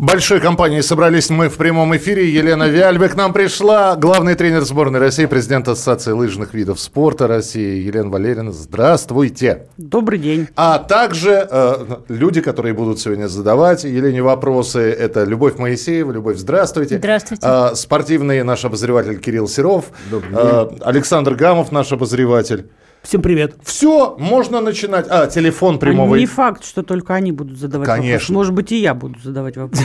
Большой 0.00 0.40
компанией 0.40 0.80
собрались 0.80 1.28
мы 1.28 1.50
в 1.50 1.58
прямом 1.58 1.94
эфире. 1.94 2.26
Елена 2.26 2.66
Вяльбе 2.66 3.10
к 3.10 3.16
нам 3.16 3.34
пришла. 3.34 3.96
Главный 3.96 4.34
тренер 4.34 4.62
сборной 4.62 4.98
России, 4.98 5.26
президент 5.26 5.68
Ассоциации 5.68 6.12
лыжных 6.12 6.54
видов 6.54 6.80
спорта 6.80 7.26
России 7.26 7.82
Елена 7.82 8.08
Валерьевна. 8.08 8.50
Здравствуйте. 8.50 9.66
Добрый 9.76 10.18
день. 10.18 10.48
А 10.56 10.78
также 10.78 11.46
э, 11.50 11.96
люди, 12.08 12.40
которые 12.40 12.72
будут 12.72 12.98
сегодня 12.98 13.28
задавать 13.28 13.84
Елене 13.84 14.22
вопросы, 14.22 14.90
это 14.90 15.24
Любовь 15.24 15.58
Моисеева. 15.58 16.12
Любовь, 16.12 16.38
здравствуйте. 16.38 16.96
Здравствуйте. 16.96 17.46
Э, 17.46 17.74
спортивный 17.74 18.42
наш 18.42 18.64
обозреватель 18.64 19.20
Кирилл 19.20 19.48
Серов. 19.48 19.90
Добрый 20.10 20.30
Э, 20.32 20.68
Александр 20.80 21.34
Гамов, 21.34 21.72
наш 21.72 21.92
обозреватель. 21.92 22.70
Всем 23.02 23.22
привет. 23.22 23.54
Все, 23.64 24.16
можно 24.18 24.60
начинать. 24.60 25.06
А, 25.08 25.26
телефон 25.26 25.78
прямого 25.78 26.14
Не 26.16 26.24
эфира. 26.24 26.34
факт, 26.36 26.64
что 26.64 26.82
только 26.82 27.14
они 27.14 27.32
будут 27.32 27.58
задавать 27.58 27.86
Конечно. 27.88 28.12
вопросы. 28.12 28.32
Может 28.32 28.54
быть, 28.54 28.72
и 28.72 28.76
я 28.78 28.94
буду 28.94 29.18
задавать 29.20 29.56
вопросы. 29.56 29.84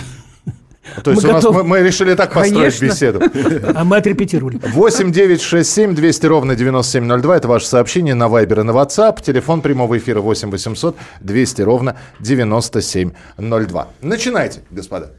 То 1.03 1.11
есть 1.11 1.23
Мы 1.23 1.29
у 1.29 1.33
нас, 1.33 1.43
мы, 1.43 1.63
мы 1.63 1.79
решили 1.79 2.13
так 2.13 2.31
построить 2.33 2.77
Конечно. 2.77 2.85
беседу. 2.85 3.21
А 3.75 3.83
мы 3.83 3.97
отрепетировали. 3.97 4.59
8 4.63 5.11
9 5.11 5.41
6 5.41 5.69
7 5.69 5.95
200 5.95 6.25
ровно 6.27 6.55
9702. 6.55 7.37
Это 7.37 7.47
ваше 7.47 7.67
сообщение 7.67 8.13
на 8.13 8.25
Viber 8.25 8.61
и 8.61 8.63
на 8.63 8.71
WhatsApp. 8.71 9.21
Телефон 9.21 9.61
прямого 9.61 9.97
эфира 9.97 10.21
8 10.21 10.51
800 10.51 10.95
200 11.21 11.61
ровно 11.63 11.97
9702. 12.19 13.87
Начинайте, 14.01 14.61
господа. 14.69 15.11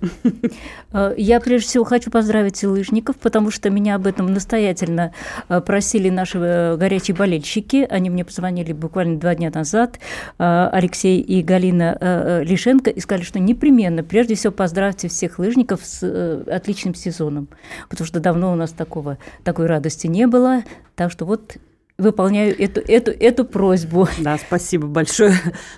Э, 0.92 1.14
Я 1.16 1.40
прежде 1.40 1.68
всего 1.68 1.84
хочу 1.84 2.10
поздравить 2.10 2.62
лыжников, 2.62 3.16
потому 3.16 3.50
что 3.50 3.68
меня 3.70 3.96
об 3.96 4.06
этом 4.06 4.32
настоятельно 4.32 5.12
э, 5.48 5.60
просили 5.60 6.10
наши 6.10 6.38
э, 6.38 6.76
горячие 6.76 7.16
болельщики. 7.16 7.86
Они 7.90 8.08
мне 8.08 8.24
позвонили 8.24 8.72
буквально 8.72 9.18
два 9.18 9.34
дня 9.34 9.50
назад, 9.52 9.98
Алексей 10.38 11.20
и 11.20 11.42
Галина 11.42 12.42
Лишенко, 12.44 12.90
и 12.90 13.00
сказали, 13.00 13.24
что 13.24 13.38
непременно, 13.38 14.02
прежде 14.02 14.34
всего, 14.34 14.52
поздравьте 14.52 15.08
всех 15.08 15.38
лыжников 15.38 15.55
с 15.82 16.00
э, 16.02 16.42
отличным 16.50 16.94
сезоном, 16.94 17.48
потому 17.88 18.06
что 18.06 18.20
давно 18.20 18.52
у 18.52 18.56
нас 18.56 18.72
такого, 18.72 19.18
такой 19.44 19.66
радости 19.66 20.06
не 20.06 20.26
было. 20.26 20.62
Так 20.94 21.10
что 21.10 21.24
вот 21.24 21.56
выполняю 21.98 22.54
эту, 22.58 22.80
эту, 22.80 23.10
эту 23.10 23.44
просьбу. 23.44 24.08
Да, 24.20 24.38
спасибо 24.38 24.86
большое. 24.86 25.34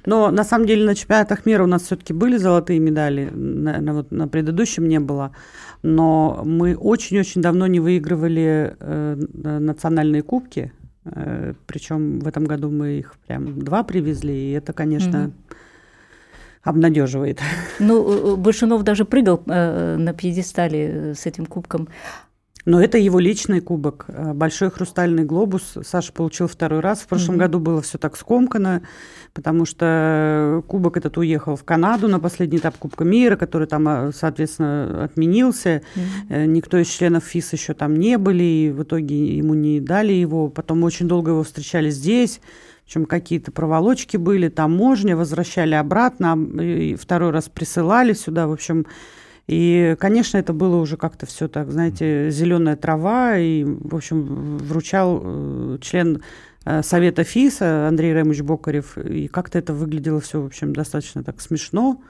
Но 0.06 0.30
на 0.30 0.44
самом 0.44 0.66
деле 0.66 0.84
на 0.84 0.94
чемпионатах 0.94 1.46
мира 1.46 1.62
у 1.64 1.66
нас 1.66 1.82
все-таки 1.82 2.12
были 2.12 2.36
золотые 2.36 2.80
медали. 2.80 3.30
На, 3.32 3.80
на 3.80 3.94
вот, 3.94 4.10
на 4.10 4.26
предыдущем 4.28 4.88
не 4.88 5.00
было. 5.00 5.32
Но 5.82 6.42
мы 6.44 6.74
очень-очень 6.76 7.40
давно 7.40 7.66
не 7.68 7.78
выигрывали 7.80 8.76
э, 8.80 9.16
на- 9.32 9.60
национальные 9.60 10.22
кубки. 10.22 10.72
Э, 11.04 11.54
причем 11.66 12.18
в 12.18 12.26
этом 12.26 12.44
году 12.46 12.70
мы 12.70 12.98
их 12.98 13.14
прям 13.26 13.60
два 13.60 13.84
привезли. 13.84 14.34
И 14.34 14.52
это, 14.52 14.72
конечно, 14.72 15.18
Мгм. 15.18 15.34
Обнадеживает. 16.62 17.40
Ну, 17.78 18.34
э, 18.34 18.36
Большунов 18.36 18.82
даже 18.82 19.04
прыгал 19.04 19.42
э, 19.46 19.96
на 19.96 20.12
пьедестале 20.12 20.88
э, 20.92 21.14
с 21.14 21.26
этим 21.26 21.46
кубком. 21.46 21.88
Но 22.64 22.82
это 22.82 22.98
его 22.98 23.18
личный 23.18 23.60
кубок. 23.60 24.04
Э, 24.08 24.34
Большой 24.34 24.70
хрустальный 24.70 25.24
глобус 25.24 25.74
Саша 25.84 26.12
получил 26.12 26.48
второй 26.48 26.80
раз. 26.80 27.00
В 27.00 27.06
прошлом 27.06 27.36
Мгм. 27.36 27.40
году 27.40 27.60
было 27.60 27.80
все 27.80 27.96
так 27.96 28.14
скомкано, 28.16 28.82
потому 29.32 29.64
что 29.64 30.62
кубок 30.66 30.98
этот 30.98 31.16
уехал 31.16 31.56
в 31.56 31.64
Канаду 31.64 32.08
на 32.08 32.20
последний 32.20 32.58
этап 32.58 32.76
Кубка 32.76 33.04
мира, 33.04 33.36
который 33.36 33.66
там, 33.66 33.88
э, 33.88 34.10
соответственно, 34.12 35.04
отменился. 35.04 35.80
Э, 36.28 36.44
Никто 36.44 36.76
из 36.76 36.88
членов 36.88 37.24
ФИС 37.24 37.54
еще 37.54 37.72
там 37.72 37.96
не 37.96 38.18
были, 38.18 38.42
и 38.44 38.70
в 38.70 38.82
итоге 38.82 39.36
ему 39.38 39.54
не 39.54 39.80
дали 39.80 40.12
его. 40.12 40.48
Потом 40.48 40.82
очень 40.82 41.08
долго 41.08 41.30
его 41.30 41.44
встречали 41.44 41.88
здесь. 41.88 42.40
Причем 42.88 43.04
какие-то 43.04 43.52
проволочки 43.52 44.16
были, 44.16 44.48
таможня, 44.48 45.14
возвращали 45.14 45.74
обратно, 45.74 46.38
и 46.58 46.94
второй 46.94 47.32
раз 47.32 47.50
присылали 47.50 48.14
сюда. 48.14 48.46
В 48.46 48.52
общем, 48.52 48.86
и, 49.46 49.94
конечно, 50.00 50.38
это 50.38 50.54
было 50.54 50.76
уже 50.76 50.96
как-то 50.96 51.26
все 51.26 51.48
так, 51.48 51.70
знаете, 51.70 52.30
зеленая 52.30 52.76
трава. 52.76 53.36
И, 53.36 53.62
в 53.62 53.94
общем, 53.94 54.56
вручал 54.56 55.20
э, 55.22 55.78
член 55.82 56.22
э, 56.64 56.82
Совета 56.82 57.24
ФИСа 57.24 57.88
Андрей 57.88 58.14
Ремович 58.14 58.40
Бокарев. 58.40 58.96
И 58.96 59.28
как-то 59.28 59.58
это 59.58 59.74
выглядело 59.74 60.22
все, 60.22 60.40
в 60.40 60.46
общем, 60.46 60.72
достаточно 60.72 61.22
так 61.22 61.42
смешно. 61.42 62.02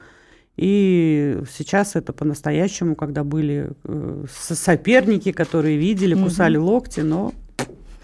И 0.55 1.41
сейчас 1.57 1.97
это 1.97 2.13
по-настоящему, 2.13 2.95
когда 2.95 3.25
были 3.25 3.71
э, 3.83 4.25
со- 4.33 4.55
соперники, 4.55 5.33
которые 5.33 5.75
видели, 5.75 6.13
кусали 6.13 6.55
локти, 6.55 7.01
но 7.01 7.33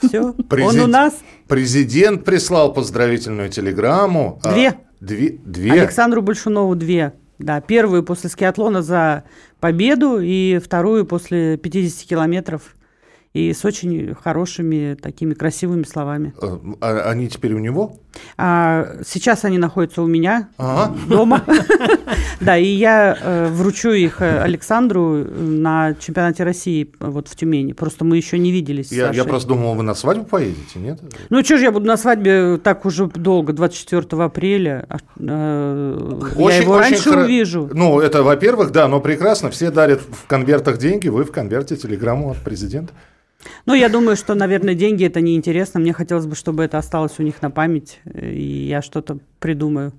все, 0.01 0.21
он 0.21 0.33
Президент- 0.33 0.83
у 0.83 0.87
нас. 0.87 1.13
Президент 1.47 2.23
прислал 2.25 2.73
поздравительную 2.73 3.49
телеграмму. 3.49 4.39
А, 4.43 4.53
Две. 4.53 4.75
Две. 4.99 5.37
две. 5.45 5.71
Александру 5.73 6.21
Большунову 6.21 6.75
две. 6.75 7.13
Да, 7.37 7.59
первую 7.61 8.03
после 8.03 8.29
скиатлона 8.29 8.81
за 8.81 9.23
победу 9.59 10.19
и 10.19 10.59
вторую 10.63 11.05
после 11.05 11.57
50 11.57 12.07
километров. 12.07 12.75
И 13.33 13.51
с 13.51 13.65
очень 13.65 14.13
хорошими 14.15 14.93
такими 14.95 15.33
красивыми 15.33 15.83
словами. 15.83 16.33
Э, 16.41 16.57
а 16.79 17.09
они 17.09 17.27
теперь 17.27 17.53
у 17.53 17.59
него? 17.59 17.97
А 18.37 18.97
сейчас 19.05 19.45
они 19.45 19.57
находятся 19.57 20.01
у 20.01 20.07
меня 20.07 20.49
Ага. 20.57 20.95
дома. 21.07 21.43
Да, 22.41 22.57
и 22.57 22.65
я 22.65 23.17
э, 23.19 23.47
вручу 23.49 23.91
их 23.91 24.21
э, 24.21 24.39
Александру 24.41 25.15
э, 25.15 25.23
на 25.23 25.95
чемпионате 25.95 26.43
России 26.43 26.91
вот 26.99 27.27
в 27.27 27.35
Тюмени. 27.35 27.71
Просто 27.73 28.03
мы 28.03 28.17
еще 28.17 28.37
не 28.37 28.51
виделись. 28.51 28.91
Я, 28.91 29.23
просто 29.23 29.49
думал, 29.49 29.75
вы 29.75 29.83
на 29.83 29.95
свадьбу 29.95 30.25
поедете, 30.25 30.79
нет? 30.79 30.99
Ну, 31.29 31.43
что 31.43 31.57
ж 31.57 31.61
я 31.61 31.71
буду 31.71 31.85
на 31.87 31.97
свадьбе 31.97 32.57
так 32.57 32.85
уже 32.85 33.07
долго, 33.07 33.53
24 33.53 34.23
апреля. 34.23 34.85
А, 34.89 36.19
я 36.37 36.57
его 36.57 36.77
раньше 36.77 37.09
увижу. 37.11 37.69
Ну, 37.73 37.99
это, 37.99 38.21
во-первых, 38.23 38.71
да, 38.71 38.87
но 38.87 38.99
прекрасно. 38.99 39.49
Все 39.49 39.71
дарят 39.71 40.01
в 40.01 40.27
конвертах 40.27 40.77
деньги, 40.77 41.07
вы 41.07 41.23
в 41.23 41.31
конверте 41.31 41.75
телеграмму 41.77 42.31
от 42.31 42.37
президента. 42.37 42.93
Ну, 43.65 43.73
я 43.73 43.89
думаю, 43.89 44.15
что, 44.15 44.35
наверное, 44.35 44.75
деньги 44.75 45.05
это 45.05 45.21
неинтересно. 45.21 45.79
Мне 45.79 45.93
хотелось 45.93 46.25
бы, 46.25 46.35
чтобы 46.35 46.63
это 46.63 46.77
осталось 46.77 47.19
у 47.19 47.23
них 47.23 47.41
на 47.41 47.51
память, 47.51 47.99
э, 48.05 48.31
и 48.31 48.67
я 48.67 48.81
что-то 48.81 49.19
придумаю. 49.39 49.93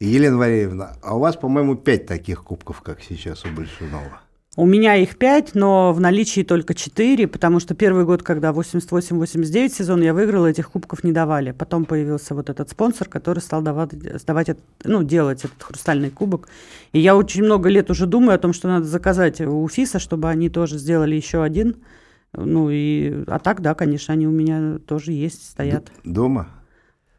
Елена 0.00 0.38
Валерьевна, 0.38 0.96
а 1.02 1.16
у 1.16 1.20
вас, 1.20 1.36
по-моему, 1.36 1.76
пять 1.76 2.06
таких 2.06 2.42
кубков, 2.42 2.80
как 2.80 3.02
сейчас 3.02 3.44
у 3.44 3.48
Большунова. 3.48 4.22
У 4.56 4.66
меня 4.66 4.96
их 4.96 5.16
пять, 5.16 5.54
но 5.54 5.92
в 5.92 6.00
наличии 6.00 6.42
только 6.42 6.74
четыре, 6.74 7.28
потому 7.28 7.60
что 7.60 7.76
первый 7.76 8.04
год, 8.04 8.24
когда 8.24 8.50
88-89 8.50 9.68
сезон, 9.68 10.02
я 10.02 10.12
выиграла, 10.12 10.48
этих 10.48 10.72
кубков 10.72 11.04
не 11.04 11.12
давали. 11.12 11.52
Потом 11.52 11.84
появился 11.84 12.34
вот 12.34 12.50
этот 12.50 12.68
спонсор, 12.68 13.08
который 13.08 13.38
стал 13.38 13.62
давать, 13.62 13.92
сдавать, 13.92 14.56
ну, 14.82 15.04
делать 15.04 15.44
этот 15.44 15.62
хрустальный 15.62 16.10
кубок. 16.10 16.48
И 16.92 16.98
я 16.98 17.16
очень 17.16 17.44
много 17.44 17.68
лет 17.68 17.90
уже 17.90 18.06
думаю 18.06 18.34
о 18.34 18.38
том, 18.38 18.52
что 18.52 18.66
надо 18.66 18.86
заказать 18.86 19.40
у 19.40 19.68
ФИСа, 19.68 20.00
чтобы 20.00 20.28
они 20.28 20.48
тоже 20.48 20.78
сделали 20.78 21.14
еще 21.14 21.44
один. 21.44 21.76
Ну 22.32 22.70
и, 22.70 23.22
а 23.28 23.38
так, 23.38 23.60
да, 23.60 23.74
конечно, 23.74 24.14
они 24.14 24.26
у 24.26 24.32
меня 24.32 24.78
тоже 24.78 25.12
есть, 25.12 25.48
стоят. 25.48 25.92
Дома? 26.02 26.48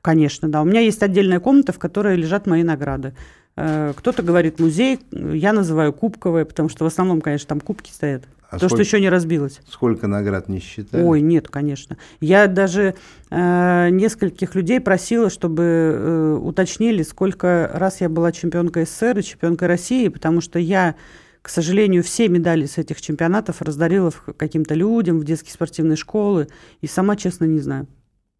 Конечно, 0.01 0.49
да. 0.49 0.61
У 0.61 0.65
меня 0.65 0.81
есть 0.81 1.01
отдельная 1.01 1.39
комната, 1.39 1.71
в 1.71 1.79
которой 1.79 2.17
лежат 2.17 2.45
мои 2.45 2.63
награды. 2.63 3.13
Э, 3.57 3.93
Кто-то 3.95 4.23
говорит 4.23 4.59
музей, 4.59 4.99
я 5.11 5.53
называю 5.53 5.93
кубковые, 5.93 6.45
потому 6.45 6.69
что 6.69 6.83
в 6.85 6.87
основном, 6.87 7.21
конечно, 7.21 7.47
там 7.47 7.59
кубки 7.59 7.91
стоят. 7.91 8.23
А 8.49 8.55
То, 8.55 8.59
что 8.59 8.69
сколько- 8.69 8.83
еще 8.83 8.99
не 8.99 9.09
разбилось. 9.09 9.61
Сколько 9.69 10.07
наград 10.07 10.49
не 10.49 10.59
считали? 10.59 11.03
Ой, 11.03 11.21
нет, 11.21 11.47
конечно. 11.47 11.97
Я 12.19 12.47
даже 12.47 12.95
э, 13.29 13.89
нескольких 13.91 14.55
людей 14.55 14.81
просила, 14.81 15.29
чтобы 15.29 15.63
э, 15.63 16.39
уточнили, 16.41 17.01
сколько 17.03 17.69
раз 17.73 18.01
я 18.01 18.09
была 18.09 18.31
чемпионкой 18.33 18.85
СССР 18.85 19.19
и 19.19 19.23
чемпионкой 19.23 19.69
России, 19.69 20.09
потому 20.09 20.41
что 20.41 20.59
я, 20.59 20.95
к 21.41 21.47
сожалению, 21.47 22.03
все 22.03 22.27
медали 22.27 22.65
с 22.65 22.77
этих 22.77 22.99
чемпионатов 23.01 23.61
раздарила 23.61 24.11
каким-то 24.37 24.73
людям 24.73 25.19
в 25.19 25.23
детские 25.23 25.53
спортивные 25.53 25.95
школы, 25.95 26.47
и 26.81 26.87
сама, 26.87 27.15
честно, 27.15 27.45
не 27.45 27.59
знаю. 27.61 27.87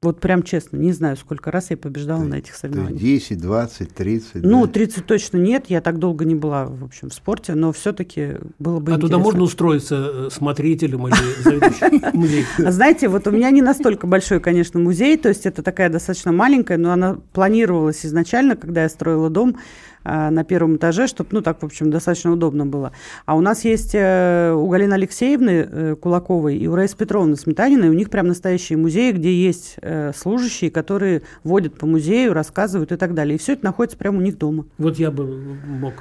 Вот 0.04 0.20
прям 0.20 0.42
честно, 0.42 0.78
не 0.78 0.94
знаю, 0.94 1.16
сколько 1.16 1.52
раз 1.52 1.70
я 1.70 1.78
побеждала 1.78 2.24
на 2.24 2.34
этих 2.40 2.56
соревнованиях. 2.56 3.00
есть 3.00 3.30
10, 3.30 3.40
20, 3.40 3.94
30? 3.94 4.36
Ну, 4.44 4.66
да? 4.66 4.74
30 4.74 5.06
точно 5.06 5.38
нет, 5.38 5.66
я 5.68 5.80
так 5.80 6.00
долго 6.00 6.26
не 6.26 6.34
была, 6.34 6.66
в 6.66 6.84
общем, 6.84 7.12
в 7.12 7.14
спорте, 7.14 7.54
но 7.54 7.72
все-таки 7.72 8.38
было 8.58 8.80
бы 8.80 8.94
А 8.94 8.96
туда 8.96 9.06
интересно. 9.06 9.20
можно 9.20 9.44
устроиться 9.44 10.12
э, 10.12 10.30
смотрителем 10.32 11.08
или 11.08 11.16
заведующим? 11.44 12.66
А 12.66 12.72
Знаете, 12.72 13.10
вот 13.10 13.28
у 13.28 13.32
меня 13.32 13.52
не 13.52 13.62
настолько 13.62 14.08
большой, 14.08 14.40
конечно, 14.40 14.80
музей, 14.80 15.18
то 15.18 15.30
есть 15.30 15.46
это 15.46 15.62
такая 15.62 15.90
достаточно 15.90 16.32
маленькая, 16.32 16.80
но 16.80 16.92
она 16.94 17.18
планировалась 17.32 18.04
изначально, 18.04 18.56
когда 18.56 18.82
я 18.82 18.90
строила 18.90 19.30
дом. 19.30 19.58
А, 20.04 20.32
на 20.32 20.44
первом 20.44 20.78
этаже, 20.78 21.08
чтобы, 21.08 21.30
ну, 21.32 21.42
так, 21.42 21.62
в 21.62 21.66
общем, 21.66 21.92
достаточно 21.92 22.32
удобно 22.32 22.66
было. 22.66 22.92
А 23.26 23.36
у 23.36 23.42
нас 23.42 23.66
есть 23.66 23.92
э, 23.94 24.54
у 24.54 24.68
Галины 24.68 24.94
Алексеевны 24.94 25.68
э, 25.70 25.96
Кулаковой 25.96 26.58
и 26.58 26.68
у 26.68 26.76
Раисы 26.76 26.98
Петровны 26.98 27.36
Сметаниной, 27.36 27.90
у 27.90 27.94
них 27.94 28.10
прям 28.10 28.28
настоящие 28.28 28.78
музеи, 28.78 29.12
где 29.12 29.34
есть 29.34 29.76
э, 29.82 30.12
служащие, 30.16 30.72
которые 30.72 31.22
водят 31.44 31.78
по 31.78 31.86
музею, 31.86 32.34
рассказывают 32.34 32.92
и 32.92 32.98
так 32.98 33.14
далее. 33.14 33.36
И 33.36 33.38
все 33.38 33.54
это 33.54 33.66
находится 33.66 33.98
прямо 33.98 34.18
у 34.18 34.22
них 34.22 34.38
дома. 34.38 34.66
Вот 34.78 34.98
я 34.98 35.12
бы 35.12 35.26
мог 35.68 35.94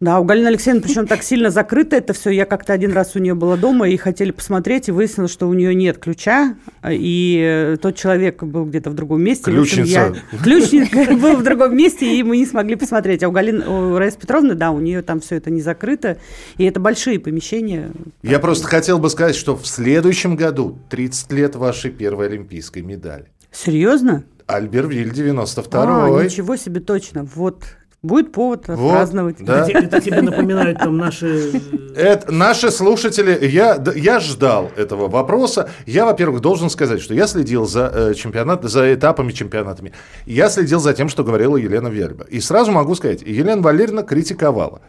да, 0.00 0.18
у 0.18 0.24
Галины 0.24 0.48
Алексеевны 0.48 0.80
причем 0.80 1.06
так 1.06 1.22
сильно 1.22 1.50
закрыто 1.50 1.94
это 1.94 2.14
все. 2.14 2.30
Я 2.30 2.46
как-то 2.46 2.72
один 2.72 2.92
раз 2.92 3.16
у 3.16 3.18
нее 3.18 3.34
была 3.34 3.58
дома 3.58 3.86
и 3.86 3.98
хотели 3.98 4.30
посмотреть, 4.30 4.88
и 4.88 4.92
выяснилось, 4.92 5.30
что 5.30 5.46
у 5.46 5.52
нее 5.52 5.74
нет 5.74 5.98
ключа, 5.98 6.56
и 6.88 7.76
тот 7.82 7.96
человек 7.96 8.42
был 8.42 8.64
где-то 8.64 8.88
в 8.88 8.94
другом 8.94 9.22
месте. 9.22 9.44
Ключница. 9.44 10.14
я... 10.32 10.38
Ключник 10.42 10.90
был 11.20 11.36
в 11.36 11.42
другом 11.42 11.76
месте, 11.76 12.16
и 12.16 12.22
мы 12.22 12.38
не 12.38 12.46
смогли 12.46 12.76
посмотреть. 12.76 13.22
А 13.22 13.28
у 13.28 13.30
Галины, 13.30 13.66
у 13.66 13.98
Раисы 13.98 14.18
Петровны, 14.18 14.54
да, 14.54 14.70
у 14.70 14.80
нее 14.80 15.02
там 15.02 15.20
все 15.20 15.36
это 15.36 15.50
не 15.50 15.60
закрыто, 15.60 16.16
и 16.56 16.64
это 16.64 16.80
большие 16.80 17.20
помещения. 17.20 17.90
Я 18.22 18.38
просто 18.38 18.68
хотел 18.68 18.98
бы 18.98 19.10
сказать, 19.10 19.36
что 19.36 19.54
в 19.54 19.66
следующем 19.66 20.34
году 20.34 20.78
30 20.88 21.30
лет 21.32 21.56
вашей 21.56 21.90
первой 21.90 22.28
олимпийской 22.28 22.80
медали. 22.80 23.26
Серьезно? 23.52 24.24
Альбервиль 24.46 25.10
92-й. 25.10 26.20
А, 26.20 26.24
ничего 26.24 26.56
себе, 26.56 26.80
точно. 26.80 27.24
Вот, 27.34 27.64
Будет 28.02 28.32
повод 28.32 28.66
вот, 28.66 28.78
отпраздновать. 28.78 29.36
Да. 29.44 29.68
Это, 29.68 29.78
это 29.78 30.00
тебе 30.00 30.22
напоминает 30.22 30.78
там 30.78 30.96
наши... 30.96 31.52
Это, 31.94 32.32
наши 32.32 32.70
слушатели, 32.70 33.46
я, 33.46 33.82
я 33.94 34.20
ждал 34.20 34.70
этого 34.74 35.08
вопроса. 35.08 35.68
Я, 35.84 36.06
во-первых, 36.06 36.40
должен 36.40 36.70
сказать, 36.70 37.02
что 37.02 37.12
я 37.12 37.26
следил 37.26 37.66
за, 37.66 37.92
э, 37.94 38.14
чемпионат, 38.14 38.64
за 38.64 38.94
этапами 38.94 39.32
чемпионатами. 39.32 39.92
Я 40.24 40.48
следил 40.48 40.80
за 40.80 40.94
тем, 40.94 41.10
что 41.10 41.24
говорила 41.24 41.58
Елена 41.58 41.88
Вельба. 41.88 42.24
И 42.24 42.40
сразу 42.40 42.72
могу 42.72 42.94
сказать, 42.94 43.20
Елена 43.20 43.60
Валерьевна 43.60 44.02
критиковала. 44.02 44.80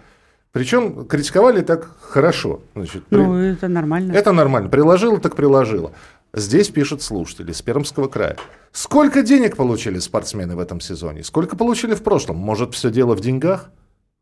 Причем 0.53 1.05
критиковали 1.05 1.61
так 1.61 1.89
хорошо. 2.01 2.61
Значит, 2.75 3.03
ну, 3.09 3.33
при... 3.33 3.53
это 3.53 3.67
нормально. 3.67 4.13
Это 4.13 4.31
нормально. 4.31 4.69
Приложила, 4.69 5.19
так 5.19 5.35
приложила. 5.35 5.91
Здесь 6.33 6.69
пишут 6.69 7.01
слушатели 7.01 7.51
с 7.51 7.61
Пермского 7.61 8.07
края. 8.07 8.37
Сколько 8.71 9.21
денег 9.21 9.57
получили 9.57 9.99
спортсмены 9.99 10.55
в 10.55 10.59
этом 10.59 10.79
сезоне? 10.79 11.23
Сколько 11.23 11.57
получили 11.57 11.93
в 11.93 12.03
прошлом? 12.03 12.37
Может, 12.37 12.73
все 12.73 12.89
дело 12.89 13.15
в 13.15 13.19
деньгах? 13.19 13.69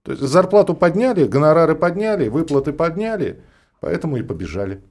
То 0.03 0.13
есть 0.13 0.23
зарплату 0.23 0.73
подняли, 0.73 1.25
гонорары 1.25 1.75
подняли, 1.75 2.29
выплаты 2.29 2.73
подняли, 2.73 3.41
поэтому 3.79 4.17
и 4.17 4.23
побежали. 4.23 4.81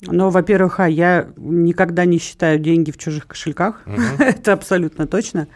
Ну, 0.00 0.30
во-первых, 0.30 0.80
а 0.80 0.88
я 0.88 1.28
никогда 1.36 2.06
не 2.06 2.18
считаю 2.18 2.58
деньги 2.58 2.90
в 2.90 2.96
чужих 2.96 3.26
кошельках. 3.26 3.82
Угу. 3.86 4.00
Это 4.22 4.54
абсолютно 4.54 5.06
точно. 5.06 5.48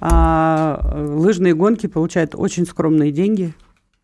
А, 0.00 0.94
лыжные 0.94 1.54
гонки 1.54 1.86
получают 1.86 2.34
очень 2.34 2.66
скромные 2.66 3.12
деньги. 3.12 3.54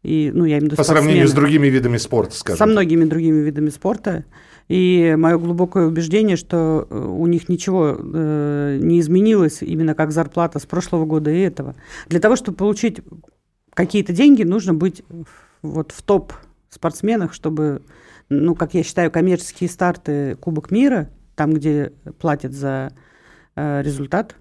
И, 0.03 0.31
ну, 0.33 0.47
я 0.47 0.55
имею 0.55 0.61
в 0.61 0.65
виду 0.73 0.77
По 0.77 0.85
сравнению 0.85 1.29
с 1.29 1.33
другими 1.33 1.67
видами 1.67 1.99
спорта, 1.99 2.35
скажем. 2.35 2.59
Со 2.59 2.67
многими 2.67 3.05
другими 3.05 3.41
видами 3.41 3.69
спорта. 3.69 4.25
И 4.71 5.17
мое 5.19 5.37
глубокое 5.37 5.89
убеждение, 5.89 6.37
что 6.37 6.87
э, 6.89 6.97
у 6.97 7.27
них 7.27 7.49
ничего 7.49 7.97
э, 7.99 8.79
не 8.81 9.01
изменилось 9.01 9.63
именно 9.63 9.97
как 9.97 10.13
зарплата 10.13 10.61
с 10.61 10.65
прошлого 10.65 11.07
года 11.07 11.29
и 11.29 11.41
этого. 11.41 11.75
Для 12.07 12.21
того, 12.21 12.37
чтобы 12.37 12.57
получить 12.57 13.01
какие-то 13.75 14.13
деньги, 14.13 14.45
нужно 14.45 14.73
быть 14.73 15.03
вот 15.63 15.91
в 15.91 16.03
топ 16.03 16.35
спортсменах, 16.69 17.35
чтобы, 17.35 17.83
ну, 18.29 18.55
как 18.55 18.75
я 18.75 18.85
считаю, 18.85 19.11
коммерческие 19.11 19.69
старты 19.69 20.37
Кубок 20.37 20.71
мира, 20.71 21.11
там, 21.35 21.53
где 21.53 21.93
платят 22.21 22.53
за 22.53 22.93
э, 23.57 23.83
результат, 23.83 24.37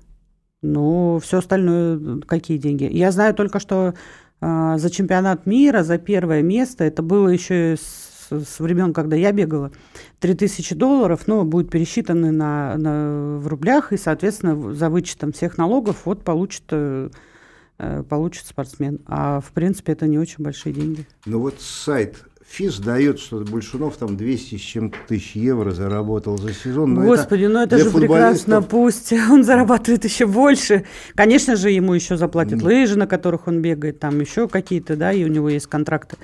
ну, 0.61 1.19
все 1.23 1.39
остальное, 1.39 2.21
какие 2.21 2.59
деньги. 2.59 2.83
Я 2.83 3.11
знаю 3.11 3.33
только, 3.33 3.59
что 3.59 3.95
э, 4.41 4.75
за 4.77 4.89
чемпионат 4.91 5.47
мира, 5.47 5.81
за 5.81 5.97
первое 5.97 6.43
место, 6.43 6.83
это 6.83 7.01
было 7.01 7.29
еще 7.29 7.77
с 7.81 8.09
с 8.29 8.59
времен, 8.59 8.93
когда 8.93 9.15
я 9.15 9.31
бегала, 9.31 9.71
3000 10.19 10.75
долларов, 10.75 11.27
но 11.27 11.43
будет 11.43 11.69
пересчитаны 11.69 12.31
на, 12.31 12.77
на, 12.77 13.37
в 13.39 13.47
рублях, 13.47 13.93
и, 13.93 13.97
соответственно, 13.97 14.73
за 14.73 14.89
вычетом 14.89 15.31
всех 15.31 15.57
налогов 15.57 16.05
вот 16.05 16.23
получит, 16.23 16.63
э, 16.71 17.09
э, 17.77 18.03
получит 18.03 18.45
спортсмен. 18.45 18.99
А, 19.05 19.39
в 19.41 19.51
принципе, 19.51 19.93
это 19.93 20.07
не 20.07 20.19
очень 20.19 20.43
большие 20.43 20.73
деньги. 20.73 21.07
Ну 21.25 21.39
вот 21.39 21.59
сайт 21.59 22.23
ФИС 22.49 22.79
дает, 22.79 23.19
что 23.19 23.37
Большунов 23.39 23.97
там 23.97 24.17
200 24.17 24.55
с 24.57 24.59
чем 24.59 24.91
тысяч 25.07 25.35
евро 25.35 25.71
заработал 25.71 26.37
за 26.37 26.51
сезон. 26.51 26.95
Но 26.95 27.03
Господи, 27.03 27.43
это 27.43 27.53
ну 27.53 27.59
это 27.59 27.77
же 27.77 27.91
прекрасно, 27.91 28.61
пусть 28.63 29.13
он 29.31 29.43
зарабатывает 29.43 30.03
еще 30.03 30.25
больше. 30.25 30.85
Конечно 31.13 31.55
же, 31.55 31.69
ему 31.69 31.93
еще 31.93 32.17
заплатят 32.17 32.61
лыжи, 32.61 32.97
на 32.97 33.05
которых 33.05 33.47
он 33.47 33.61
бегает, 33.61 33.99
там 33.99 34.19
еще 34.19 34.47
какие-то, 34.47 34.95
да, 34.95 35.13
и 35.13 35.23
у 35.23 35.27
него 35.27 35.47
есть 35.47 35.67
контракты. 35.67 36.17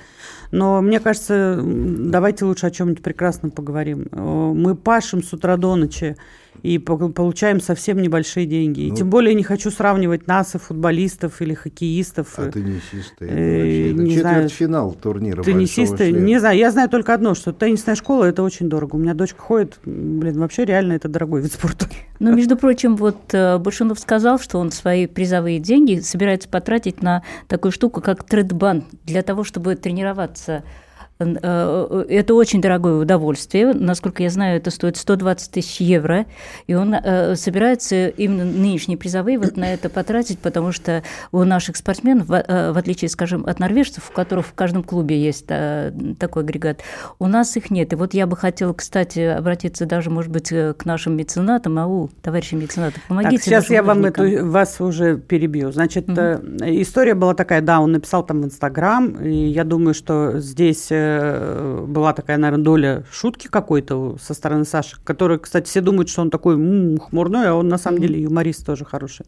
Но 0.50 0.82
мне 0.82 0.98
кажется, 0.98 1.60
давайте 1.62 2.44
лучше 2.44 2.66
о 2.66 2.70
чем-нибудь 2.70 3.02
прекрасном 3.02 3.52
поговорим. 3.52 4.08
Мы 4.10 4.74
пашем 4.74 5.22
с 5.22 5.32
утра 5.32 5.56
до 5.56 5.76
ночи 5.76 6.16
и 6.62 6.78
получаем 6.78 7.60
совсем 7.60 7.98
небольшие 7.98 8.46
деньги. 8.46 8.86
Ну, 8.88 8.94
и 8.94 8.96
тем 8.96 9.10
более 9.10 9.34
не 9.34 9.42
хочу 9.42 9.70
сравнивать 9.70 10.26
нас 10.26 10.54
и 10.54 10.58
футболистов 10.58 11.40
или 11.42 11.54
хоккеистов. 11.54 12.38
А 12.38 12.50
теннисисты? 12.50 13.26
Э, 13.26 13.90
не 13.92 14.14
Четвертьфинал 14.14 14.92
турнира 14.92 15.42
Теннисисты? 15.42 16.12
Не 16.12 16.38
знаю. 16.38 16.58
Я 16.58 16.70
знаю 16.70 16.88
только 16.88 17.14
одно, 17.14 17.34
что 17.34 17.52
теннисная 17.52 17.94
школа– 17.94 18.24
это 18.26 18.42
очень 18.42 18.68
дорого. 18.68 18.96
У 18.96 18.98
меня 18.98 19.14
дочка 19.14 19.40
ходит, 19.40 19.78
блин, 19.84 20.38
вообще 20.38 20.64
реально 20.64 20.94
это 20.94 21.08
дорогой 21.08 21.42
вид 21.42 21.52
спорта. 21.52 21.86
Ну, 22.18 22.34
между 22.34 22.56
прочим, 22.56 22.96
вот 22.96 23.34
э, 23.34 23.58
Большунов 23.58 23.98
сказал, 23.98 24.38
что 24.38 24.58
он 24.58 24.70
свои 24.70 25.06
призовые 25.06 25.58
деньги 25.58 26.00
собирается 26.00 26.48
потратить 26.48 27.02
на 27.02 27.22
такую 27.46 27.72
штуку, 27.72 28.00
как 28.00 28.24
трейдбан, 28.24 28.84
для 29.04 29.22
того, 29.22 29.44
чтобы 29.44 29.74
тренироваться 29.76 30.36
Э, 30.46 30.85
это 31.18 32.34
очень 32.34 32.60
дорогое 32.60 32.94
удовольствие. 32.96 33.72
Насколько 33.72 34.22
я 34.22 34.30
знаю, 34.30 34.58
это 34.58 34.70
стоит 34.70 34.96
120 34.96 35.50
тысяч 35.50 35.80
евро. 35.80 36.26
И 36.66 36.74
он 36.74 36.94
э, 36.94 37.36
собирается 37.36 38.08
именно 38.08 38.44
нынешние 38.44 38.98
призовые 38.98 39.38
вот 39.38 39.56
на 39.56 39.72
это 39.72 39.88
потратить, 39.88 40.38
потому 40.38 40.72
что 40.72 41.02
у 41.32 41.42
наших 41.44 41.76
спортсменов, 41.76 42.26
в 42.26 42.34
э, 42.34 42.72
отличие, 42.76 43.08
скажем, 43.08 43.46
от 43.46 43.58
норвежцев, 43.58 44.10
у 44.10 44.12
которых 44.12 44.46
в 44.46 44.52
каждом 44.52 44.82
клубе 44.82 45.18
есть 45.18 45.46
такой 45.46 46.42
агрегат, 46.42 46.80
у 47.18 47.26
нас 47.26 47.56
их 47.56 47.70
нет. 47.70 47.92
И 47.92 47.96
вот 47.96 48.12
я 48.12 48.26
бы 48.26 48.36
хотела, 48.36 48.72
кстати, 48.72 49.20
обратиться 49.20 49.86
даже, 49.86 50.10
может 50.10 50.30
быть, 50.30 50.50
к 50.50 50.84
нашим 50.84 51.16
меценатам. 51.16 51.78
Ау, 51.78 52.10
товарищи 52.22 52.54
меценаты, 52.54 53.00
помогите. 53.08 53.36
Так, 53.36 53.44
сейчас 53.44 53.70
я 53.70 53.82
вам 53.82 54.04
эту, 54.04 54.46
вас 54.46 54.80
уже 54.80 55.16
перебью. 55.16 55.72
Значит, 55.72 56.08
угу. 56.08 56.20
история 56.62 57.14
была 57.14 57.34
такая, 57.34 57.62
да, 57.62 57.80
он 57.80 57.92
написал 57.92 58.24
там 58.24 58.42
в 58.42 58.44
Инстаграм, 58.44 59.08
и 59.22 59.46
я 59.46 59.64
думаю, 59.64 59.94
что 59.94 60.38
здесь 60.40 60.90
Э, 61.06 61.84
была 61.86 62.12
такая, 62.12 62.36
наверное, 62.36 62.64
доля 62.64 63.04
шутки 63.10 63.48
какой-то 63.48 64.16
со 64.20 64.34
стороны 64.34 64.64
Саши, 64.64 64.96
который, 65.04 65.38
кстати, 65.38 65.66
все 65.66 65.80
думают, 65.80 66.08
что 66.08 66.22
он 66.22 66.30
такой 66.30 66.54
м-м, 66.54 66.98
хмурной, 66.98 67.48
а 67.48 67.54
он 67.54 67.68
на 67.68 67.78
самом 67.78 68.00
деле 68.00 68.20
юморист 68.20 68.66
тоже 68.66 68.84
хороший. 68.84 69.26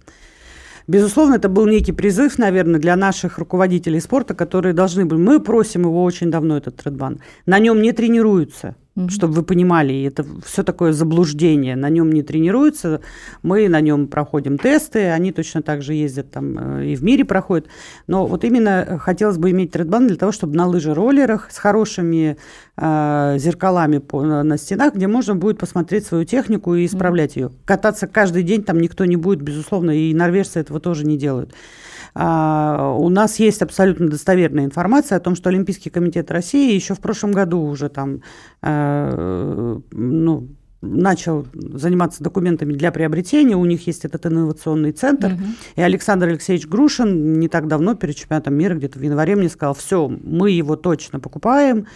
Безусловно, 0.87 1.35
это 1.35 1.51
был 1.51 1.67
некий 1.67 1.93
призыв, 1.93 2.39
наверное, 2.39 2.81
для 2.81 2.97
наших 2.97 3.39
руководителей 3.39 4.01
спорта, 4.01 4.35
которые 4.35 4.73
должны 4.73 5.05
были... 5.05 5.21
Мы 5.21 5.39
просим 5.39 5.83
его 5.83 6.03
очень 6.03 6.31
давно, 6.31 6.57
этот 6.57 6.77
тредбан. 6.77 7.21
На 7.45 7.59
нем 7.59 7.83
не 7.83 7.93
тренируются 7.93 8.75
mm-hmm. 8.99 9.11
чтобы 9.11 9.35
вы 9.35 9.43
понимали, 9.43 10.05
это 10.05 10.25
все 10.45 10.63
такое 10.63 10.93
заблуждение. 10.93 11.77
На 11.77 11.89
нем 11.89 12.11
не 12.13 12.23
тренируются, 12.23 13.01
мы 13.43 13.69
на 13.69 13.81
нем 13.81 14.09
проходим 14.09 14.59
тесты, 14.59 15.09
они 15.11 15.33
точно 15.33 15.63
так 15.63 15.83
же 15.83 15.95
ездят 15.95 16.31
там 16.31 16.59
э, 16.59 16.87
и 16.87 16.97
в 16.97 17.03
мире 17.03 17.25
проходят. 17.25 17.69
Но 18.07 18.27
вот 18.27 18.45
именно 18.45 18.99
хотелось 19.01 19.39
бы 19.39 19.51
иметь 19.51 19.73
тредбан 19.73 20.07
для 20.07 20.17
того, 20.17 20.33
чтобы 20.33 20.57
на 20.57 20.67
лыжероллерах 20.67 21.49
с 21.51 21.59
хорошими 21.59 22.37
э, 22.77 23.37
зеркалами 23.39 23.99
по, 23.99 24.23
на, 24.23 24.43
на 24.43 24.59
стенах, 24.59 24.95
где 24.95 25.07
можно 25.07 25.37
будет 25.37 25.59
посмотреть 25.59 26.07
свою 26.07 26.25
технику 26.25 26.75
и 26.75 26.87
исправлять 26.87 27.37
mm-hmm. 27.37 27.41
ее. 27.41 27.51
Кататься 27.65 28.07
каждый 28.07 28.43
день 28.43 28.63
там 28.63 28.81
никто 28.81 29.05
не 29.05 29.17
будет, 29.17 29.41
безусловно, 29.43 29.91
и 29.91 30.13
норвежцы 30.15 30.61
этого 30.61 30.81
тоже 30.81 31.07
не 31.07 31.17
делают. 31.17 31.55
А, 32.21 32.97
у 32.99 33.09
нас 33.11 33.39
есть 33.39 33.63
абсолютно 33.63 34.09
достоверная 34.09 34.65
информация 34.65 35.19
о 35.19 35.21
том, 35.21 35.37
что 35.37 35.51
Олимпийский 35.51 35.89
комитет 35.89 36.33
России 36.33 36.75
еще 36.75 36.95
в 36.95 37.01
прошлом 37.01 37.31
году 37.31 37.61
уже 37.61 37.89
там 37.89 38.23
э, 38.61 39.79
ну, 39.93 40.49
начал 40.81 41.47
заниматься 41.55 42.25
документами 42.25 42.73
для 42.73 42.91
приобретения. 42.91 43.55
У 43.55 43.65
них 43.65 43.87
есть 43.87 44.05
этот 44.05 44.27
инновационный 44.27 44.91
центр. 44.91 45.35
Угу. 45.35 45.43
И 45.77 45.81
Александр 45.81 46.27
Алексеевич 46.27 46.67
Грушин 46.67 47.39
не 47.39 47.47
так 47.47 47.69
давно 47.69 47.95
перед 47.95 48.17
чемпионатом 48.17 48.55
мира, 48.55 48.75
где-то 48.75 48.99
в 48.99 49.03
январе, 49.03 49.37
мне 49.37 49.49
сказал, 49.49 49.75
все, 49.75 50.09
мы 50.09 50.51
его 50.51 50.75
точно 50.75 51.21
покупаем. 51.21 51.87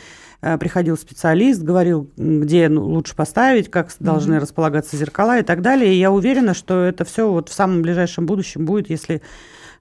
Э, 0.41 0.57
приходил 0.57 0.97
специалист, 0.97 1.61
говорил, 1.63 2.09
где 2.17 2.69
лучше 2.69 3.17
поставить, 3.17 3.73
как 3.73 3.89
mm 3.89 3.97
должны 3.99 4.39
располагаться 4.39 4.97
зеркала 4.97 5.41
и 5.41 5.43
так 5.43 5.63
далее. 5.63 5.93
И 5.93 5.99
я 5.99 6.13
уверена, 6.13 6.55
что 6.55 6.85
это 6.85 7.05
все 7.05 7.29
вот 7.29 7.49
в 7.49 7.53
самом 7.53 7.83
ближайшем 7.83 8.25
будущем 8.25 8.67
будет, 8.67 8.89
если 8.89 9.21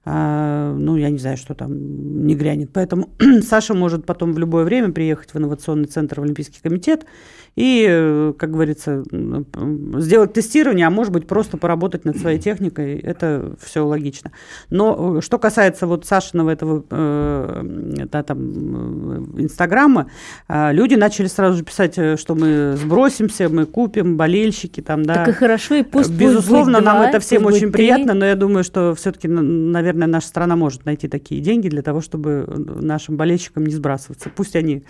а, 0.04 0.74
ну, 0.74 0.96
я 0.96 1.10
не 1.10 1.18
знаю, 1.18 1.36
что 1.36 1.54
там 1.54 2.26
не 2.26 2.34
грянет. 2.34 2.70
Поэтому 2.72 3.10
Саша 3.42 3.74
может 3.74 4.04
потом 4.04 4.32
в 4.32 4.38
любое 4.38 4.64
время 4.64 4.92
приехать 4.92 5.32
в 5.32 5.38
инновационный 5.38 5.86
центр 5.86 6.20
в 6.20 6.24
Олимпийский 6.24 6.60
комитет 6.60 7.06
и, 7.56 7.86
э, 7.88 8.32
как 8.38 8.50
говорится, 8.50 9.04
сделать 9.98 10.32
тестирование, 10.32 10.86
а 10.86 10.90
может 10.90 11.12
быть 11.12 11.26
просто 11.26 11.56
поработать 11.56 12.04
над 12.04 12.18
своей 12.18 12.38
техникой, 12.38 12.98
это 12.98 13.54
все 13.60 13.84
логично. 13.84 14.32
Но 14.70 15.20
что 15.20 15.38
касается 15.38 15.86
вот 15.86 16.06
Сашиного 16.06 16.50
этого 16.50 16.82
да, 16.90 18.22
там, 18.22 19.40
Инстаграма, 19.40 20.10
люди 20.48 20.94
начали 20.94 21.26
сразу 21.26 21.58
же 21.58 21.64
писать, 21.64 21.94
что 22.18 22.34
мы 22.34 22.76
сбросимся, 22.76 23.48
мы 23.48 23.66
купим, 23.66 24.16
болельщики 24.16 24.80
там, 24.80 25.04
да. 25.04 25.14
Так 25.14 25.28
и 25.28 25.32
хорошо, 25.32 25.74
и 25.76 25.82
пусть 25.82 26.10
Безусловно, 26.10 26.78
пусть 26.78 26.86
нам 26.86 26.96
два, 26.98 27.08
это 27.08 27.20
всем 27.20 27.46
очень 27.46 27.66
будет 27.66 27.72
приятно, 27.72 28.12
три. 28.12 28.20
но 28.20 28.26
я 28.26 28.34
думаю, 28.34 28.64
что 28.64 28.94
все-таки, 28.94 29.28
наверное, 29.28 30.08
наша 30.08 30.26
страна 30.26 30.56
может 30.56 30.84
найти 30.84 31.08
такие 31.08 31.40
деньги 31.40 31.68
для 31.68 31.82
того, 31.82 32.00
чтобы 32.00 32.46
нашим 32.46 33.16
болельщикам 33.16 33.66
не 33.66 33.74
сбрасываться. 33.74 34.30
Пусть 34.34 34.56
они, 34.56 34.84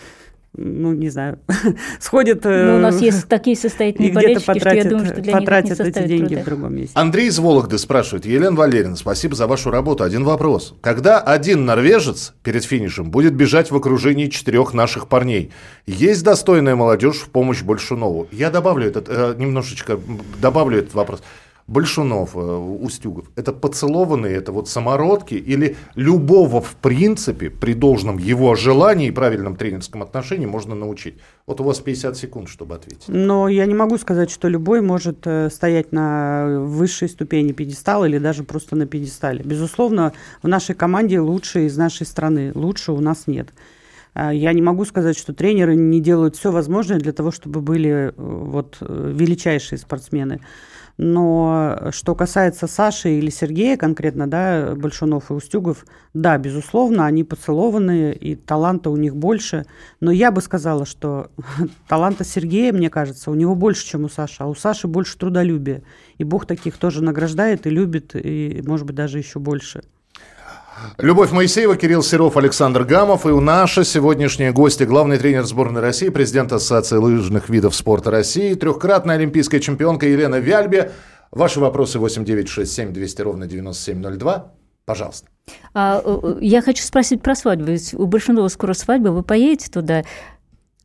ну, 0.55 0.93
не 0.93 1.09
знаю, 1.09 1.39
сходят... 2.01 2.45
Ну, 2.45 2.77
у 2.77 2.79
нас 2.79 3.01
э, 3.01 3.07
есть 3.07 3.27
такие 3.27 3.57
состоятельные 3.57 4.13
болельщики, 4.15 4.43
что 4.43 4.53
я 4.53 4.59
потратят, 4.59 4.89
думаю, 4.89 5.07
что 5.07 5.21
для 5.23 5.41
них 5.41 5.49
это 5.49 5.81
не 5.81 5.89
эти 5.89 6.09
деньги 6.09 6.27
труда. 6.35 6.43
в 6.43 6.45
другом 6.45 6.75
месте. 6.75 6.93
Андрей 6.95 7.29
из 7.29 7.39
Вологды 7.39 7.79
спрашивает. 7.79 8.27
Елена 8.27 8.55
Валерьевна, 8.55 8.97
спасибо 8.97 9.35
за 9.35 9.47
вашу 9.47 9.71
работу. 9.71 10.05
Один 10.05 10.25
вопрос. 10.25 10.75
Когда 10.83 11.21
один 11.21 11.65
норвежец 11.65 12.35
перед 12.43 12.65
финишем 12.65 13.11
будет 13.11 13.35
бежать 13.35 13.71
в 13.71 13.77
окружении 13.77 14.27
четырех 14.27 14.75
наших 14.75 15.09
парней, 15.09 15.53
есть 15.87 16.23
достойная 16.23 16.77
молодежь 16.77 17.17
в 17.17 17.31
помощь 17.31 17.63
Большунову? 17.63 18.29
Я 18.31 18.51
добавлю 18.51 18.87
этот, 18.87 19.07
э, 19.09 19.35
немножечко 19.39 19.99
добавлю 20.41 20.81
этот 20.81 20.93
вопрос. 20.93 21.23
Большунов, 21.67 22.35
э, 22.35 22.39
Устюгов, 22.39 23.27
это 23.37 23.53
поцелованные, 23.53 24.37
это 24.37 24.53
вот 24.53 24.69
самородки 24.69 25.35
или 25.35 25.77
любого 25.95 26.61
в 26.61 26.75
принципе 26.77 27.51
при 27.51 27.75
должном 27.75 28.19
его 28.19 28.55
желании 28.55 29.09
и 29.09 29.11
правильном 29.11 29.57
тренерском 29.57 30.03
отношении 30.03 30.47
можно 30.47 30.75
научить? 30.75 31.17
Вот 31.47 31.61
у 31.61 31.65
вас 31.65 31.81
50 31.81 32.17
секунд, 32.17 32.49
чтобы 32.49 32.75
ответить. 32.75 33.05
Но 33.09 33.49
я 33.49 33.67
не 33.67 33.75
могу 33.75 33.99
сказать, 33.99 34.31
что 34.31 34.49
любой 34.49 34.81
может 34.81 35.27
э, 35.27 35.51
стоять 35.51 35.93
на 35.93 36.61
высшей 36.61 37.09
ступени 37.09 37.53
пьедестала 37.53 38.05
или 38.05 38.19
даже 38.19 38.43
просто 38.43 38.77
на 38.77 38.87
пьедестале. 38.87 39.43
Безусловно, 39.45 40.13
в 40.43 40.49
нашей 40.49 40.75
команде 40.75 41.21
лучшие 41.21 41.67
из 41.67 41.77
нашей 41.77 42.07
страны. 42.07 42.53
Лучше 42.55 42.93
у 42.93 43.01
нас 43.01 43.27
нет. 43.27 43.49
А 44.15 44.33
Я 44.33 44.53
не 44.53 44.63
могу 44.63 44.85
сказать, 44.85 45.17
что 45.17 45.33
тренеры 45.33 45.75
не 45.75 46.01
делают 46.01 46.37
все 46.37 46.51
возможное 46.51 46.99
для 46.99 47.13
того, 47.13 47.31
чтобы 47.31 47.61
были 47.61 47.91
э, 47.91 48.13
вот 48.17 48.79
величайшие 48.81 49.79
спортсмены. 49.79 50.41
Но 50.99 51.89
что 51.91 52.15
касается 52.15 52.67
Саши 52.67 53.19
или 53.19 53.31
Сергея 53.31 53.77
конкретно, 53.77 54.27
да, 54.27 54.75
Большунов 54.77 55.31
и 55.31 55.35
Устюгов, 55.35 55.87
да, 56.15 56.37
безусловно, 56.39 57.07
они 57.07 57.25
поцелованные, 57.25 58.15
и 58.15 58.37
таланта 58.37 58.91
у 58.91 58.97
них 58.97 59.17
больше. 59.17 59.65
Но 60.01 60.11
я 60.11 60.31
бы 60.31 60.41
сказала, 60.41 60.85
что 60.85 61.31
таланта 61.89 62.25
Сергея, 62.25 62.73
мне 62.73 62.91
кажется, 62.91 63.31
у 63.31 63.35
него 63.35 63.55
больше, 63.55 63.87
чем 63.87 64.05
у 64.05 64.09
Саши, 64.09 64.43
а 64.43 64.47
у 64.47 64.55
Саши 64.55 64.87
больше 64.87 65.17
трудолюбия. 65.17 65.83
И 66.19 66.25
Бог 66.25 66.47
таких 66.47 66.77
тоже 66.77 67.03
награждает 67.03 67.67
и 67.67 67.71
любит, 67.71 68.15
и, 68.15 68.63
может 68.67 68.87
быть, 68.87 68.97
даже 68.97 69.19
еще 69.19 69.39
больше. 69.39 69.83
Любовь 70.99 71.33
Моисеева, 71.33 71.77
Кирилл 71.77 72.03
Серов, 72.03 72.37
Александр 72.37 72.85
Гамов. 72.85 73.27
И 73.27 73.31
у 73.31 73.41
наши 73.41 73.85
сегодняшние 73.85 74.53
гости, 74.53 74.85
главный 74.85 75.19
тренер 75.19 75.45
сборной 75.45 75.81
России, 75.81 76.09
президент 76.09 76.53
Ассоциации 76.53 76.97
лыжных 76.97 77.49
видов 77.49 77.75
спорта 77.75 78.11
России, 78.11 78.55
трехкратная 78.55 79.17
олимпийская 79.17 79.61
чемпионка 79.61 80.07
Елена 80.07 80.37
Вяльбе. 80.37 80.93
Ваши 81.31 81.61
вопросы 81.61 81.99
8967 81.99 82.93
200 82.93 83.23
ровно 83.23 83.47
9702. 83.47 84.53
Пожалуйста. 84.85 85.29
А, 85.75 86.03
э, 86.05 86.39
я 86.41 86.61
хочу 86.61 86.83
спросить 86.83 87.23
про 87.23 87.35
свадьбу. 87.35 87.67
Ведь 87.67 87.95
у 87.95 88.07
Большунова 88.07 88.49
скоро 88.49 88.75
свадьба, 88.75 89.09
вы 89.09 89.23
поедете 89.23 89.71
туда? 89.71 90.03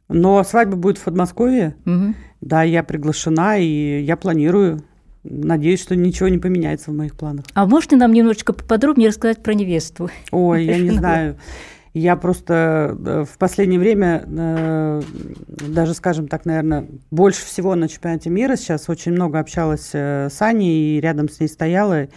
Но 0.08 0.44
свадьба 0.44 0.78
будет 0.78 0.98
в 0.98 1.04
Подмосковье. 1.04 1.76
Мгм. 1.86 2.16
Да, 2.42 2.64
я 2.64 2.84
приглашена, 2.84 3.58
и 3.58 4.02
я 4.02 4.16
планирую. 4.16 4.84
Надеюсь, 5.30 5.82
что 5.82 5.96
ничего 5.96 6.30
не 6.30 6.38
поменяется 6.38 6.92
в 6.92 6.94
моих 6.94 7.16
планах. 7.16 7.46
А 7.54 7.66
можете 7.66 7.96
нам 7.96 8.14
немножечко 8.14 8.54
поподробнее 8.54 9.10
рассказать 9.10 9.44
про 9.44 9.54
невесту? 9.54 10.10
Ой, 10.32 10.66
я 10.66 10.78
не 10.78 10.90
знаю. 10.98 11.38
Я 11.94 12.16
просто 12.16 12.96
э, 13.06 13.26
в 13.28 13.38
последнее 13.40 13.80
время, 13.80 14.24
э, 14.28 15.02
даже, 15.48 15.96
скажем 15.96 16.28
так, 16.28 16.46
наверное, 16.46 16.88
больше 17.10 17.44
всего 17.44 17.74
на 17.74 17.88
чемпионате 17.88 18.30
мира 18.30 18.56
сейчас 18.56 18.88
очень 18.88 19.14
много 19.14 19.40
общалась 19.40 19.90
э, 19.94 20.30
с 20.30 20.40
Аней 20.44 20.98
и 20.98 21.02
рядом 21.02 21.28
с 21.28 21.40
ней 21.40 21.48
стояла. 21.48 22.08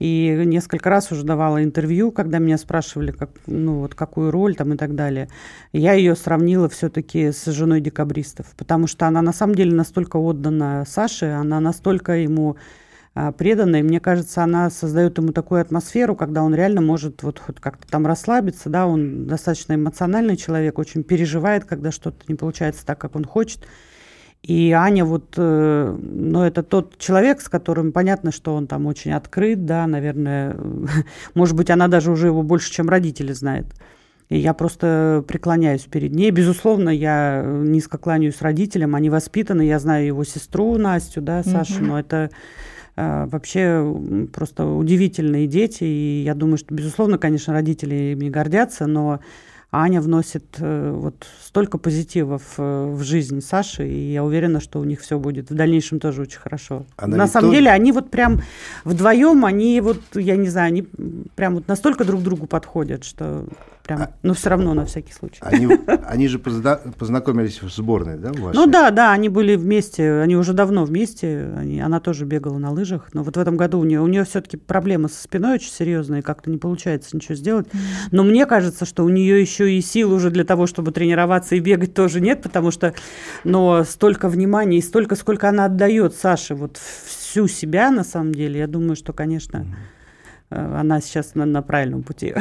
И 0.00 0.34
несколько 0.46 0.88
раз 0.88 1.12
уже 1.12 1.24
давала 1.24 1.62
интервью, 1.62 2.10
когда 2.10 2.38
меня 2.38 2.56
спрашивали, 2.56 3.12
как, 3.12 3.30
ну, 3.46 3.80
вот, 3.80 3.94
какую 3.94 4.30
роль 4.30 4.56
там 4.56 4.72
и 4.72 4.76
так 4.78 4.94
далее. 4.94 5.28
Я 5.74 5.92
ее 5.92 6.16
сравнила 6.16 6.70
все-таки 6.70 7.32
с 7.32 7.44
женой 7.44 7.82
декабристов, 7.82 8.46
потому 8.56 8.86
что 8.86 9.06
она 9.06 9.20
на 9.20 9.34
самом 9.34 9.54
деле 9.54 9.74
настолько 9.74 10.16
отдана 10.16 10.86
Саше, 10.88 11.26
она 11.26 11.60
настолько 11.60 12.12
ему 12.12 12.56
а, 13.14 13.30
предана, 13.32 13.76
и 13.76 13.82
мне 13.82 14.00
кажется, 14.00 14.42
она 14.42 14.70
создает 14.70 15.18
ему 15.18 15.32
такую 15.32 15.60
атмосферу, 15.60 16.16
когда 16.16 16.44
он 16.44 16.54
реально 16.54 16.80
может 16.80 17.22
вот 17.22 17.38
хоть 17.38 17.60
как-то 17.60 17.86
там 17.86 18.06
расслабиться, 18.06 18.70
да, 18.70 18.86
он 18.86 19.26
достаточно 19.26 19.74
эмоциональный 19.74 20.38
человек, 20.38 20.78
очень 20.78 21.04
переживает, 21.04 21.66
когда 21.66 21.90
что-то 21.90 22.24
не 22.26 22.36
получается 22.36 22.86
так, 22.86 22.98
как 22.98 23.16
он 23.16 23.26
хочет. 23.26 23.66
И 24.42 24.72
Аня 24.72 25.04
вот, 25.04 25.34
э, 25.36 25.98
ну, 26.00 26.42
это 26.42 26.62
тот 26.62 26.96
человек, 26.98 27.42
с 27.42 27.48
которым 27.48 27.92
понятно, 27.92 28.32
что 28.32 28.54
он 28.54 28.66
там 28.66 28.86
очень 28.86 29.12
открыт, 29.12 29.66
да, 29.66 29.86
наверное, 29.86 30.56
может 31.34 31.54
быть, 31.54 31.70
она 31.70 31.88
даже 31.88 32.10
уже 32.10 32.28
его 32.28 32.42
больше, 32.42 32.72
чем 32.72 32.88
родители 32.88 33.32
знает. 33.32 33.66
И 34.30 34.38
я 34.38 34.54
просто 34.54 35.24
преклоняюсь 35.26 35.82
перед 35.82 36.14
ней. 36.14 36.30
Безусловно, 36.30 36.88
я 36.88 37.44
низко 37.44 37.98
кланяюсь 37.98 38.40
родителям, 38.40 38.94
они 38.94 39.10
воспитаны, 39.10 39.62
я 39.62 39.78
знаю 39.78 40.06
его 40.06 40.24
сестру 40.24 40.78
Настю, 40.78 41.20
да, 41.20 41.42
Сашу, 41.42 41.84
но 41.84 41.98
это 41.98 42.30
э, 42.96 43.26
вообще 43.26 43.84
просто 44.32 44.64
удивительные 44.64 45.48
дети, 45.48 45.84
и 45.84 46.22
я 46.24 46.34
думаю, 46.34 46.56
что, 46.56 46.74
безусловно, 46.74 47.18
конечно, 47.18 47.52
родители 47.52 48.12
ими 48.12 48.30
гордятся, 48.30 48.86
но 48.86 49.20
Аня 49.72 50.00
вносит 50.00 50.56
э, 50.58 50.90
вот 50.92 51.26
столько 51.40 51.78
позитива 51.78 52.38
в, 52.38 52.58
э, 52.58 52.86
в 52.92 53.02
жизнь 53.02 53.40
Саши, 53.40 53.88
и 53.88 54.12
я 54.12 54.24
уверена, 54.24 54.60
что 54.60 54.80
у 54.80 54.84
них 54.84 55.00
все 55.00 55.16
будет 55.18 55.50
в 55.50 55.54
дальнейшем 55.54 56.00
тоже 56.00 56.22
очень 56.22 56.40
хорошо. 56.40 56.86
Она 56.96 57.16
На 57.16 57.26
самом 57.28 57.50
тоже- 57.50 57.58
деле, 57.60 57.70
они 57.70 57.92
вот 57.92 58.10
прям 58.10 58.40
вдвоем, 58.84 59.44
они 59.44 59.80
вот, 59.80 60.00
я 60.14 60.36
не 60.36 60.48
знаю, 60.48 60.68
они 60.68 60.82
прям 61.36 61.54
вот 61.54 61.68
настолько 61.68 62.04
друг 62.04 62.22
другу 62.22 62.46
подходят, 62.48 63.04
что 63.04 63.46
прям, 63.84 64.02
А- 64.02 64.10
но 64.22 64.34
все 64.34 64.50
равно 64.50 64.74
на 64.74 64.84
всякий 64.84 65.12
случай. 65.12 65.38
Они, 65.40 65.68
они 66.06 66.28
же 66.28 66.38
позна- 66.38 66.80
познакомились 66.98 67.62
в 67.62 67.68
сборной, 67.70 68.16
да, 68.18 68.32
вашей? 68.32 68.54
Ну 68.56 68.66
да, 68.66 68.90
да, 68.90 69.12
они 69.12 69.28
были 69.28 69.56
вместе, 69.56 70.20
они 70.20 70.36
уже 70.36 70.52
давно 70.52 70.84
вместе, 70.84 71.52
они- 71.56 71.80
она 71.80 72.00
тоже 72.00 72.24
бегала 72.24 72.58
на 72.58 72.70
лыжах, 72.70 73.08
но 73.12 73.22
вот 73.22 73.36
в 73.36 73.40
этом 73.40 73.56
году 73.56 73.78
у 73.80 73.84
нее, 73.84 74.00
у 74.00 74.06
нее 74.06 74.24
все-таки 74.24 74.56
проблемы 74.56 75.08
со 75.08 75.22
спиной 75.22 75.54
очень 75.54 75.70
серьезные, 75.70 76.22
как-то 76.22 76.50
не 76.50 76.58
получается 76.58 77.16
ничего 77.16 77.34
сделать. 77.34 77.66
Но 78.10 78.22
мне 78.24 78.46
кажется, 78.46 78.84
что 78.84 79.04
у 79.04 79.08
нее 79.08 79.40
еще 79.40 79.72
и 79.72 79.80
сил 79.80 80.12
уже 80.12 80.30
для 80.30 80.44
того, 80.44 80.66
чтобы 80.66 80.92
тренироваться 80.92 81.54
и 81.56 81.60
бегать 81.60 81.94
тоже 81.94 82.20
нет, 82.20 82.42
потому 82.42 82.70
что, 82.70 82.94
но 83.44 83.84
столько 83.84 84.28
внимания 84.28 84.78
и 84.78 84.82
столько, 84.82 85.16
сколько 85.16 85.48
она 85.48 85.66
отдает 85.66 86.14
Саше, 86.14 86.54
вот 86.54 86.76
всю 86.76 87.48
себя 87.48 87.90
на 87.90 88.04
самом 88.04 88.34
деле, 88.34 88.60
я 88.60 88.66
думаю, 88.66 88.96
что, 88.96 89.12
конечно, 89.12 89.58
э, 89.58 89.64
она 90.50 91.00
сейчас 91.00 91.34
на, 91.34 91.46
на 91.46 91.62
правильном 91.62 92.02
пути. 92.02 92.34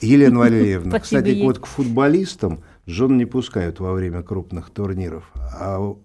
Елена 0.00 0.38
Валерьевна, 0.38 0.98
кстати, 1.00 1.28
ей. 1.28 1.42
вот 1.42 1.58
к 1.58 1.66
футболистам 1.66 2.62
жен 2.86 3.16
не 3.16 3.24
пускают 3.24 3.80
во 3.80 3.92
время 3.92 4.22
крупных 4.22 4.70
турниров. 4.70 5.24
А 5.34 5.96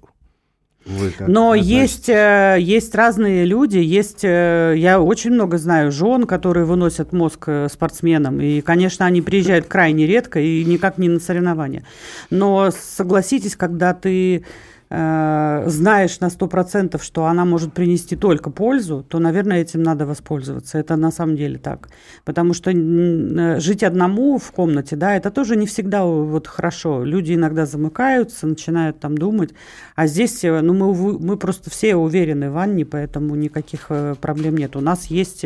вы 0.85 1.11
как 1.11 1.27
Но 1.27 1.51
относитесь? 1.51 1.71
есть, 1.71 2.09
э, 2.09 2.57
есть 2.59 2.95
разные 2.95 3.45
люди, 3.45 3.77
есть, 3.77 4.23
э, 4.23 4.73
я 4.77 5.01
очень 5.01 5.31
много 5.31 5.57
знаю 5.57 5.91
жен, 5.91 6.25
которые 6.25 6.65
выносят 6.65 7.11
мозг 7.11 7.43
э, 7.47 7.67
спортсменам, 7.69 8.39
и, 8.39 8.61
конечно, 8.61 9.05
они 9.05 9.21
приезжают 9.21 9.67
крайне 9.67 10.07
редко 10.07 10.39
и 10.39 10.63
никак 10.63 10.97
не 10.97 11.09
на 11.09 11.19
соревнования. 11.19 11.83
Но 12.29 12.71
согласитесь, 12.71 13.55
когда 13.55 13.93
ты 13.93 14.45
э, 14.89 15.63
знаешь 15.67 16.19
на 16.19 16.27
100%, 16.27 17.01
что 17.01 17.25
она 17.25 17.45
может 17.45 17.73
принести 17.73 18.15
только 18.15 18.49
пользу, 18.49 19.05
то, 19.07 19.19
наверное, 19.19 19.61
этим 19.61 19.83
надо 19.83 20.05
воспользоваться. 20.05 20.77
Это 20.77 20.95
на 20.95 21.11
самом 21.11 21.35
деле 21.35 21.57
так. 21.57 21.89
Потому 22.25 22.53
что 22.53 22.71
э, 22.71 23.59
жить 23.59 23.83
одному 23.83 24.37
в 24.37 24.51
комнате, 24.51 24.95
да, 24.95 25.15
это 25.15 25.31
тоже 25.31 25.55
не 25.55 25.67
всегда 25.67 26.03
вот 26.05 26.47
хорошо. 26.47 27.03
Люди 27.03 27.33
иногда 27.33 27.65
замыкаются, 27.65 28.47
начинают 28.47 28.99
там 28.99 29.17
думать. 29.17 29.51
А 29.95 30.07
здесь, 30.07 30.43
э, 30.43 30.61
ну, 30.61 30.73
мы, 30.73 31.19
мы 31.19 31.37
просто 31.37 31.69
все 31.69 31.95
уверены 31.95 32.51
в 32.51 32.57
Анне, 32.57 32.85
поэтому 32.85 33.35
никаких 33.35 33.91
проблем 34.21 34.57
нет. 34.57 34.75
У 34.75 34.81
нас 34.81 35.05
есть 35.05 35.45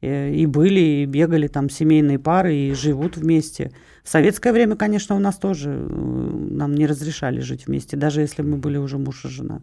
и 0.00 0.46
были, 0.46 0.80
и 0.80 1.04
бегали 1.04 1.46
там 1.46 1.68
семейные 1.68 2.18
пары, 2.18 2.54
и 2.54 2.74
живут 2.74 3.16
вместе. 3.16 3.72
В 4.02 4.08
советское 4.08 4.52
время, 4.52 4.76
конечно, 4.76 5.14
у 5.14 5.18
нас 5.18 5.36
тоже 5.36 5.70
э, 5.70 6.38
нам 6.50 6.74
не 6.74 6.86
разрешали 6.86 7.40
жить 7.40 7.66
вместе, 7.66 7.96
даже 7.96 8.22
если 8.22 8.42
мы 8.42 8.56
были 8.56 8.78
уже 8.78 8.98
муж 8.98 9.24
и 9.24 9.28
жена. 9.28 9.60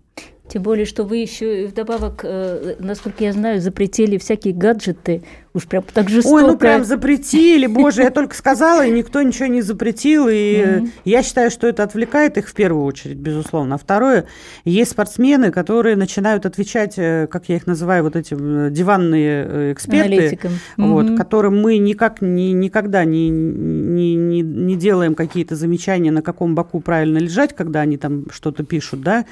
Тем 0.50 0.64
более, 0.64 0.86
что 0.86 1.04
вы 1.04 1.18
еще 1.18 1.68
вдобавок, 1.68 2.22
э, 2.24 2.76
насколько 2.80 3.24
я 3.24 3.34
знаю, 3.34 3.60
запретили 3.60 4.18
всякие 4.18 4.54
гаджеты. 4.54 5.24
Уж 5.54 5.66
прям 5.66 5.84
так 5.92 6.08
жестоко. 6.08 6.36
Ой, 6.36 6.44
ну 6.44 6.58
прям 6.58 6.84
запретили, 6.84 7.66
боже, 7.66 8.04
я 8.04 8.12
только 8.12 8.36
сказала, 8.36 8.86
и 8.86 8.92
никто 8.92 9.22
ничего 9.24 9.48
не 9.48 9.62
запретил. 9.62 10.28
И 10.28 10.34
mm-hmm. 10.34 10.90
я 11.04 11.24
считаю, 11.24 11.50
что 11.50 11.68
это 11.68 11.84
отвлекает 11.84 12.38
их 12.38 12.48
в 12.48 12.54
первую 12.54 12.86
очередь, 12.86 13.18
безусловно. 13.18 13.76
А 13.76 13.78
второе, 13.78 14.26
есть 14.66 14.92
спортсмены, 14.92 15.52
которые 15.52 15.96
начинают 15.96 16.46
отвечать, 16.46 16.94
э, 16.98 17.28
как 17.30 17.50
я 17.50 17.56
их 17.56 17.66
называю, 17.66 18.04
вот 18.04 18.16
эти 18.16 18.36
э, 18.40 18.70
диванные 18.70 19.74
эксперты, 19.74 20.40
вот, 20.78 21.18
которым 21.18 21.60
мы 21.60 21.78
никак 21.78 22.22
не, 22.22 22.54
никогда 22.54 23.04
не, 23.04 23.30
не, 23.30 24.16
не, 24.16 24.42
не 24.42 24.76
делаем 24.76 25.16
какие-то 25.16 25.56
замечания, 25.56 26.12
на 26.12 26.22
каком 26.22 26.56
боку 26.56 26.80
правильно 26.80 27.18
лежать, 27.18 27.56
когда 27.56 27.82
они 27.82 27.98
там 27.98 28.28
что-то 28.32 28.64
пишут, 28.64 29.02
да. 29.02 29.26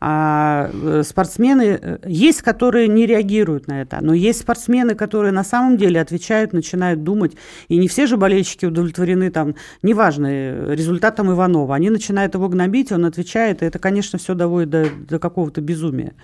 А 0.00 0.70
э, 0.72 1.02
спортсмены 1.04 1.78
э, 1.80 1.98
есть, 2.06 2.42
которые 2.42 2.86
не 2.88 3.04
реагируют 3.06 3.66
на 3.66 3.82
это, 3.82 3.98
но 4.00 4.14
есть 4.14 4.40
спортсмены, 4.40 4.94
которые 4.94 5.32
на 5.32 5.42
самом 5.42 5.76
деле 5.76 6.00
отвечают, 6.00 6.52
начинают 6.52 7.02
думать. 7.02 7.32
И 7.68 7.76
не 7.76 7.88
все 7.88 8.06
же 8.06 8.16
болельщики 8.16 8.64
удовлетворены 8.64 9.30
там, 9.30 9.56
неважно, 9.82 10.28
э, 10.28 10.74
результатом 10.74 11.32
Иванова. 11.32 11.74
Они 11.74 11.90
начинают 11.90 12.34
его 12.34 12.48
гнобить, 12.48 12.92
он 12.92 13.06
отвечает, 13.06 13.62
и 13.62 13.66
это, 13.66 13.78
конечно, 13.78 14.18
все 14.18 14.34
доводит 14.34 14.70
до, 14.70 14.86
до 15.08 15.18
какого-то 15.18 15.60
безумия. 15.60 16.14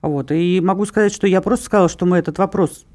Вот. 0.00 0.30
И 0.32 0.60
могу 0.62 0.86
сказать, 0.86 1.12
что 1.12 1.26
я 1.26 1.42
просто 1.42 1.66
сказала, 1.66 1.88
что 1.88 2.06
мы 2.06 2.16
этот 2.16 2.38
вопрос 2.38 2.86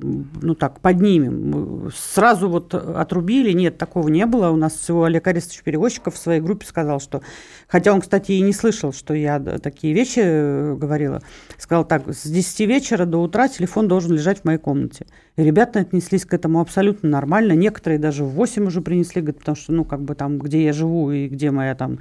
ну 0.00 0.54
так, 0.54 0.80
поднимем. 0.80 1.90
Сразу 1.94 2.48
вот 2.48 2.74
отрубили, 2.74 3.52
нет, 3.52 3.78
такого 3.78 4.08
не 4.08 4.26
было. 4.26 4.50
У 4.50 4.56
нас 4.56 4.74
всего 4.74 5.04
Олег 5.04 5.26
Арестович 5.26 5.62
Перевозчиков 5.62 6.14
в 6.14 6.18
своей 6.18 6.40
группе 6.40 6.66
сказал, 6.66 7.00
что, 7.00 7.22
хотя 7.68 7.92
он, 7.92 8.00
кстати, 8.00 8.32
и 8.32 8.40
не 8.40 8.52
слышал, 8.52 8.92
что 8.92 9.14
я 9.14 9.38
такие 9.40 9.94
вещи 9.94 10.20
э, 10.22 10.74
говорила, 10.74 11.22
сказал 11.58 11.84
так, 11.84 12.08
с 12.08 12.26
10 12.26 12.60
вечера 12.60 13.04
до 13.04 13.18
утра 13.18 13.48
телефон 13.48 13.88
должен 13.88 14.12
лежать 14.12 14.40
в 14.40 14.44
моей 14.44 14.58
комнате. 14.58 15.06
И 15.36 15.42
ребята 15.42 15.80
отнеслись 15.80 16.24
к 16.24 16.34
этому 16.34 16.60
абсолютно 16.60 17.08
нормально. 17.08 17.52
Некоторые 17.52 17.98
даже 17.98 18.24
в 18.24 18.30
8 18.30 18.66
уже 18.66 18.80
принесли, 18.80 19.20
говорят, 19.20 19.38
потому 19.38 19.56
что, 19.56 19.72
ну, 19.72 19.84
как 19.84 20.02
бы 20.02 20.14
там, 20.14 20.38
где 20.38 20.64
я 20.64 20.72
живу 20.72 21.10
и 21.10 21.28
где 21.28 21.50
моя 21.50 21.74
там 21.74 21.98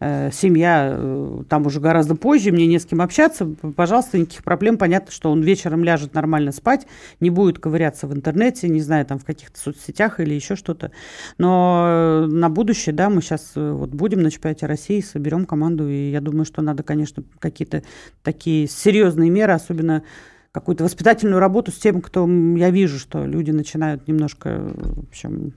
семья, 0.00 0.94
э, 0.96 1.42
там 1.48 1.66
уже 1.66 1.80
гораздо 1.80 2.14
позже, 2.14 2.52
мне 2.52 2.66
не 2.66 2.78
с 2.78 2.86
кем 2.86 3.00
общаться, 3.00 3.46
пожалуйста, 3.74 4.18
никаких 4.18 4.44
проблем. 4.44 4.78
Понятно, 4.78 5.10
что 5.10 5.30
он 5.30 5.42
вечером 5.42 5.82
ляжет 5.82 6.14
нормально 6.14 6.52
спать, 6.52 6.86
не 7.20 7.30
будет 7.30 7.58
ковыряться 7.58 8.06
в 8.06 8.14
интернете, 8.14 8.68
не 8.68 8.80
знаю, 8.80 9.06
там 9.06 9.18
в 9.18 9.24
каких-то 9.24 9.58
соцсетях 9.58 10.20
или 10.20 10.34
еще 10.34 10.54
что-то. 10.54 10.92
Но 11.36 11.86
э, 11.88 12.26
на 12.26 12.48
будущее, 12.48 12.94
да, 12.94 13.10
мы 13.10 13.22
сейчас 13.22 13.52
вот 13.54 13.90
будем 13.90 14.22
на 14.22 14.30
чемпионате 14.30 14.66
России, 14.66 15.00
соберем 15.00 15.46
команду, 15.46 15.88
и 15.88 16.10
я 16.10 16.20
думаю, 16.20 16.44
что 16.44 16.62
надо, 16.62 16.82
конечно, 16.82 17.24
какие-то 17.40 17.82
такие 18.22 18.68
серьезные 18.68 19.30
меры, 19.30 19.52
особенно 19.52 20.04
какую-то 20.52 20.84
воспитательную 20.84 21.40
работу 21.40 21.72
с 21.72 21.76
тем, 21.76 22.00
кто 22.00 22.28
я 22.56 22.70
вижу, 22.70 22.98
что 22.98 23.24
люди 23.24 23.50
начинают 23.50 24.06
немножко, 24.08 24.60
в 24.74 25.08
общем, 25.08 25.54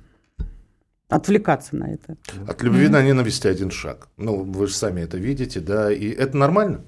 отвлекаться 1.12 1.76
на 1.76 1.92
это. 1.92 2.18
От 2.48 2.64
любви 2.64 2.88
на 2.88 3.02
ненависть 3.04 3.46
один 3.46 3.72
шаг. 3.72 4.08
Ну, 4.18 4.44
вы 4.44 4.68
же 4.68 4.74
сами 4.74 5.02
это 5.02 5.18
видите, 5.18 5.60
да, 5.60 5.92
и 5.92 6.10
это 6.10 6.38
нормально. 6.38 6.82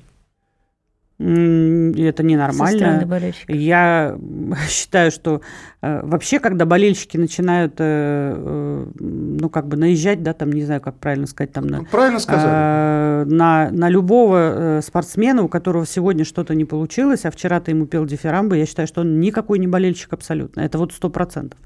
Это 1.19 2.23
ненормально. 2.23 3.07
Я 3.47 4.17
считаю, 4.67 5.11
что 5.11 5.41
э, 5.81 6.01
вообще, 6.03 6.39
когда 6.39 6.65
болельщики 6.65 7.17
начинают, 7.17 7.75
э, 7.77 8.35
э, 8.35 8.85
ну, 8.99 9.49
как 9.49 9.67
бы 9.67 9.77
наезжать, 9.77 10.23
да, 10.23 10.33
там, 10.33 10.51
не 10.51 10.65
знаю, 10.65 10.81
как 10.81 10.97
правильно 10.97 11.27
сказать, 11.27 11.53
там, 11.53 11.67
на, 11.67 11.77
Ну, 11.77 11.85
Правильно 11.85 12.19
сказали. 12.19 13.29
на, 13.31 13.69
на 13.71 13.89
любого 13.89 14.81
спортсмена, 14.83 15.43
у 15.43 15.47
которого 15.47 15.85
сегодня 15.85 16.25
что-то 16.25 16.55
не 16.55 16.65
получилось, 16.65 17.25
а 17.25 17.31
вчера 17.31 17.61
ты 17.61 17.71
ему 17.71 17.85
пел 17.85 18.05
дифирамбы, 18.05 18.57
я 18.57 18.65
считаю, 18.65 18.87
что 18.87 19.01
он 19.01 19.19
никакой 19.19 19.59
не 19.59 19.67
болельщик 19.67 20.11
абсолютно. 20.13 20.61
Это 20.61 20.77
вот 20.77 20.93
сто 20.93 21.09
процентов. 21.09 21.59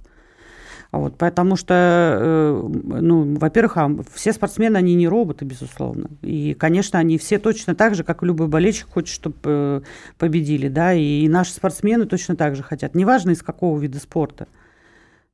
Вот, 0.92 1.18
потому 1.18 1.56
что, 1.58 1.74
э, 1.74 2.68
ну, 3.02 3.36
во-первых, 3.36 3.78
а, 3.78 3.92
все 4.14 4.32
спортсмены, 4.32 4.78
они 4.78 4.96
не 4.96 5.08
роботы, 5.08 5.44
безусловно. 5.44 6.10
И, 6.22 6.54
конечно, 6.54 6.98
они 6.98 7.18
все 7.18 7.40
точно 7.40 7.76
так 7.76 7.94
же, 7.96 8.04
как 8.04 8.24
и 8.24 8.26
любой 8.26 8.48
болельщик 8.48 8.88
хочет, 8.90 9.14
чтобы 9.14 9.84
победили, 10.18 10.70
да, 10.70 10.94
и 10.94 11.28
наши 11.28 11.52
спортсмены 11.52 12.06
точно 12.06 12.36
так 12.36 12.56
же 12.56 12.64
хотят, 12.64 12.96
неважно 12.96 13.32
из 13.32 13.44
какого 13.44 13.78
вида 13.80 14.00
спорта. 14.00 14.48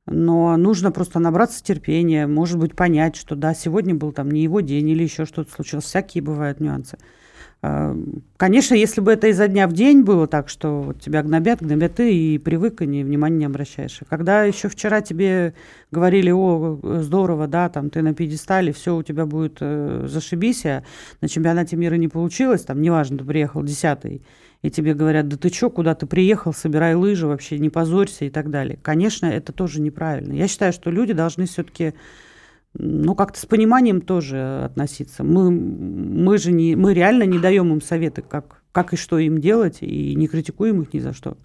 Но 0.06 0.56
нужно 0.56 0.92
просто 0.92 1.18
набраться 1.18 1.62
терпения, 1.62 2.26
может 2.26 2.58
быть, 2.58 2.74
понять, 2.74 3.16
что 3.16 3.36
да, 3.36 3.54
сегодня 3.54 3.94
был 3.94 4.12
там 4.12 4.30
не 4.30 4.42
его 4.42 4.60
день 4.60 4.88
или 4.90 5.04
еще 5.04 5.24
что-то 5.24 5.50
случилось. 5.52 5.84
Всякие 5.84 6.22
бывают 6.22 6.60
нюансы. 6.60 6.98
А, 7.66 7.96
Конечно, 8.36 8.74
если 8.74 9.00
бы 9.00 9.12
это 9.12 9.28
изо 9.28 9.48
дня 9.48 9.66
в 9.66 9.72
день 9.72 10.02
было 10.02 10.26
так, 10.26 10.50
что 10.50 10.82
вот 10.82 11.00
тебя 11.00 11.22
гнобят, 11.22 11.62
гнобят 11.62 11.94
ты 11.94 12.14
и 12.14 12.36
привык, 12.36 12.82
и 12.82 12.86
ни- 12.86 13.02
внимания 13.02 13.38
не 13.38 13.44
обращаешь. 13.46 14.00
А 14.02 14.04
когда 14.04 14.42
еще 14.44 14.68
вчера 14.68 15.00
тебе 15.00 15.54
говорили, 15.90 16.30
о, 16.30 16.78
здорово, 17.00 17.46
да, 17.46 17.70
там 17.70 17.88
ты 17.88 18.02
на 18.02 18.12
пьедестале, 18.12 18.74
все 18.74 18.94
у 18.94 19.02
тебя 19.02 19.24
будет 19.24 19.58
э, 19.60 20.04
зашибись, 20.06 20.66
а 20.66 20.82
на 21.22 21.28
чемпионате 21.28 21.76
мира 21.76 21.94
не 21.94 22.08
получилось, 22.08 22.64
там, 22.64 22.82
неважно, 22.82 23.16
ты 23.16 23.24
приехал 23.24 23.62
десятый, 23.62 24.20
и 24.60 24.70
тебе 24.70 24.92
говорят, 24.92 25.28
да 25.28 25.38
ты 25.38 25.48
что, 25.48 25.70
куда 25.70 25.94
ты 25.94 26.04
приехал, 26.04 26.52
собирай 26.52 26.94
лыжи, 26.94 27.26
вообще 27.26 27.58
не 27.58 27.70
позорься 27.70 28.26
и 28.26 28.30
так 28.30 28.50
далее. 28.50 28.78
Конечно, 28.82 29.24
это 29.24 29.52
тоже 29.52 29.80
неправильно. 29.80 30.34
Я 30.34 30.48
считаю, 30.48 30.74
что 30.74 30.90
люди 30.90 31.14
должны 31.14 31.46
все-таки 31.46 31.94
ну, 32.76 33.14
как-то 33.14 33.38
с 33.38 33.46
пониманием 33.46 34.00
тоже 34.00 34.64
относиться. 34.64 35.22
Мы, 35.22 35.50
мы 35.50 36.38
же 36.38 36.52
не, 36.52 36.74
мы 36.74 36.92
реально 36.92 37.22
не 37.22 37.38
даем 37.38 37.72
им 37.72 37.80
советы, 37.80 38.22
как, 38.22 38.62
как 38.72 38.92
и 38.92 38.96
что 38.96 39.18
им 39.18 39.40
делать, 39.40 39.78
и 39.80 40.14
не 40.14 40.26
критикуем 40.26 40.82
их 40.82 40.92
ни 40.92 40.98
за 40.98 41.12
что. 41.12 41.36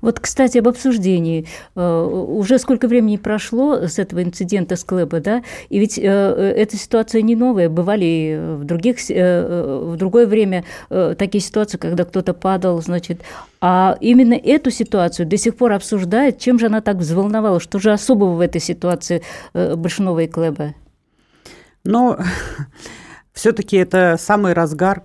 Вот, 0.00 0.20
кстати, 0.20 0.58
об 0.58 0.68
обсуждении. 0.68 1.46
Э, 1.74 2.02
Уже 2.02 2.58
сколько 2.58 2.88
времени 2.88 3.16
прошло 3.16 3.86
с 3.86 3.98
этого 3.98 4.22
инцидента 4.22 4.76
с 4.76 4.84
Клэба, 4.84 5.20
да? 5.20 5.42
И 5.68 5.78
ведь 5.78 5.98
э, 5.98 6.02
э, 6.02 6.52
эта 6.56 6.76
ситуация 6.76 7.22
не 7.22 7.36
новая. 7.36 7.68
Бывали 7.68 8.56
в, 8.58 8.64
других, 8.64 8.98
в 8.98 9.96
другое 9.96 10.26
время 10.26 10.64
такие 10.88 11.40
ситуации, 11.40 11.78
когда 11.78 12.04
кто-то 12.04 12.34
падал, 12.34 12.80
значит. 12.82 13.22
А 13.60 13.96
именно 14.00 14.34
эту 14.34 14.70
ситуацию 14.70 15.26
до 15.26 15.36
сих 15.36 15.56
пор 15.56 15.72
обсуждают. 15.72 16.38
Чем 16.38 16.58
же 16.58 16.66
она 16.66 16.80
так 16.80 16.96
взволновала? 16.96 17.60
Что 17.60 17.78
же 17.78 17.92
особого 17.92 18.34
в 18.34 18.40
этой 18.40 18.60
ситуации 18.60 19.22
Большунова 19.52 20.20
и 20.20 20.26
Клэба? 20.26 20.74
Но 21.84 22.18
все-таки 23.32 23.76
это 23.76 24.16
самый 24.18 24.52
разгар, 24.52 25.02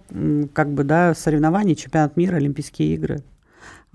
как 0.53 0.71
бы, 0.73 0.83
да, 0.83 1.13
соревнований, 1.13 1.75
чемпионат 1.75 2.17
мира, 2.17 2.37
Олимпийские 2.37 2.95
игры. 2.95 3.23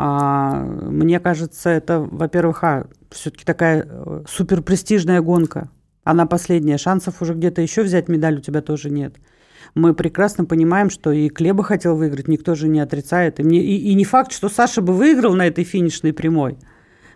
А, 0.01 0.61
мне 0.63 1.19
кажется, 1.19 1.71
это, 1.71 1.99
во-первых, 1.99 2.63
а, 2.63 2.87
все-таки 3.11 3.45
такая 3.45 3.85
э, 3.85 4.23
суперпрестижная 4.29 5.21
гонка. 5.21 5.71
Она 6.05 6.25
последняя. 6.25 6.79
Шансов 6.79 7.21
уже 7.21 7.35
где-то 7.35 7.61
еще 7.63 7.83
взять 7.83 8.09
медаль 8.09 8.39
у 8.39 8.41
тебя 8.41 8.63
тоже 8.63 8.91
нет. 8.91 9.17
Мы 9.75 9.95
прекрасно 9.95 10.45
понимаем, 10.45 10.89
что 10.89 11.11
и 11.11 11.29
Клеба 11.29 11.65
хотел 11.65 11.97
выиграть, 11.97 12.29
никто 12.29 12.55
же 12.55 12.69
не 12.69 12.81
отрицает. 12.81 13.41
И, 13.41 13.43
мне, 13.43 13.61
и, 13.61 13.91
и 13.91 13.95
не 13.95 14.05
факт, 14.05 14.33
что 14.33 14.49
Саша 14.49 14.83
бы 14.83 14.93
выиграл 14.93 15.35
на 15.35 15.49
этой 15.49 15.65
финишной 15.65 16.13
прямой. 16.13 16.57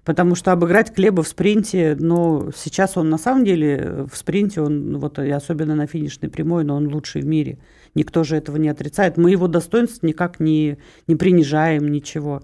Потому 0.04 0.34
что 0.34 0.50
обыграть 0.50 0.92
Клеба 0.92 1.22
в 1.22 1.28
спринте, 1.28 1.96
ну, 1.98 2.50
сейчас 2.56 2.96
он 2.96 3.08
на 3.08 3.18
самом 3.18 3.44
деле 3.44 3.76
э, 3.76 4.06
в 4.10 4.16
спринте, 4.16 4.60
он 4.60 4.98
вот 4.98 5.20
и 5.20 5.30
особенно 5.30 5.76
на 5.76 5.86
финишной 5.86 6.28
прямой, 6.28 6.64
но 6.64 6.74
он 6.74 6.92
лучший 6.92 7.22
в 7.22 7.26
мире. 7.26 7.58
Никто 7.94 8.24
же 8.24 8.36
этого 8.36 8.56
не 8.56 8.70
отрицает. 8.70 9.18
Мы 9.18 9.30
его 9.30 9.48
достоинств 9.48 10.02
никак 10.02 10.40
не, 10.40 10.78
не 11.06 11.16
принижаем, 11.16 11.92
ничего. 11.92 12.42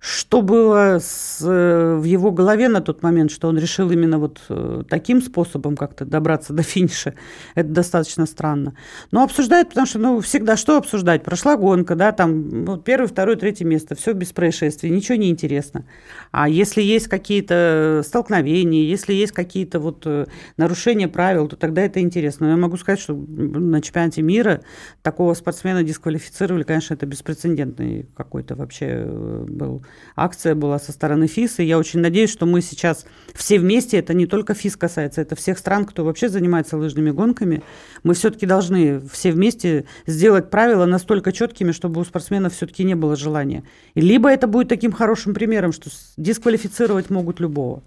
Что 0.00 0.42
было 0.42 0.98
с, 1.00 1.38
э, 1.40 1.96
в 1.96 2.02
его 2.02 2.32
голове 2.32 2.68
на 2.68 2.80
тот 2.80 3.02
момент, 3.02 3.30
что 3.30 3.48
он 3.48 3.58
решил 3.58 3.90
именно 3.90 4.18
вот 4.18 4.40
э, 4.48 4.82
таким 4.88 5.22
способом 5.22 5.76
как-то 5.76 6.04
добраться 6.04 6.52
до 6.52 6.62
финиша, 6.62 7.14
это 7.54 7.68
достаточно 7.68 8.26
странно. 8.26 8.74
Но 9.12 9.22
обсуждают, 9.22 9.68
потому 9.68 9.86
что, 9.86 9.98
ну, 10.00 10.20
всегда 10.20 10.56
что 10.56 10.76
обсуждать? 10.76 11.22
Прошла 11.22 11.56
гонка, 11.56 11.94
да, 11.94 12.10
там, 12.10 12.64
ну, 12.64 12.76
первое, 12.76 13.06
второе, 13.08 13.36
третье 13.36 13.64
место, 13.64 13.94
все 13.94 14.12
без 14.12 14.32
происшествий, 14.32 14.90
ничего 14.90 15.16
не 15.16 15.30
интересно. 15.30 15.84
А 16.32 16.48
если 16.48 16.82
есть 16.82 17.08
какие-то 17.08 18.02
столкновения, 18.04 18.82
если 18.82 19.14
есть 19.14 19.32
какие-то 19.32 19.78
вот 19.78 20.02
э, 20.06 20.26
нарушения 20.56 21.08
правил, 21.08 21.46
то 21.48 21.56
тогда 21.56 21.82
это 21.82 22.00
интересно. 22.00 22.46
Но 22.46 22.52
я 22.52 22.58
могу 22.58 22.76
сказать, 22.76 23.00
что 23.00 23.14
на 23.14 23.80
чемпионате 23.80 24.22
мира 24.22 24.62
такого 25.02 25.34
спортсмена 25.34 25.82
дисквалифицировали, 25.82 26.62
конечно, 26.62 26.94
это 26.94 27.06
беспрецедентный 27.06 28.08
какой-то 28.16 28.54
вообще 28.54 28.86
э, 28.90 29.44
был 29.48 29.84
акция 30.16 30.54
была 30.54 30.78
со 30.78 30.92
стороны 30.92 31.26
ФИС, 31.26 31.58
и 31.60 31.64
я 31.64 31.78
очень 31.78 32.00
надеюсь, 32.00 32.30
что 32.30 32.46
мы 32.46 32.60
сейчас 32.60 33.06
все 33.34 33.58
вместе, 33.58 33.98
это 33.98 34.14
не 34.14 34.26
только 34.26 34.54
ФИС 34.54 34.76
касается, 34.76 35.20
это 35.20 35.36
всех 35.36 35.58
стран, 35.58 35.84
кто 35.84 36.04
вообще 36.04 36.28
занимается 36.28 36.76
лыжными 36.76 37.10
гонками, 37.10 37.62
мы 38.02 38.14
все-таки 38.14 38.46
должны 38.46 39.00
все 39.00 39.32
вместе 39.32 39.84
сделать 40.06 40.50
правила 40.50 40.86
настолько 40.86 41.32
четкими, 41.32 41.72
чтобы 41.72 42.00
у 42.00 42.04
спортсменов 42.04 42.54
все-таки 42.54 42.84
не 42.84 42.94
было 42.94 43.16
желания. 43.16 43.64
И 43.94 44.00
либо 44.00 44.30
это 44.30 44.46
будет 44.46 44.68
таким 44.68 44.92
хорошим 44.92 45.34
примером, 45.34 45.72
что 45.72 45.90
дисквалифицировать 46.16 47.10
могут 47.10 47.40
любого. 47.40 47.82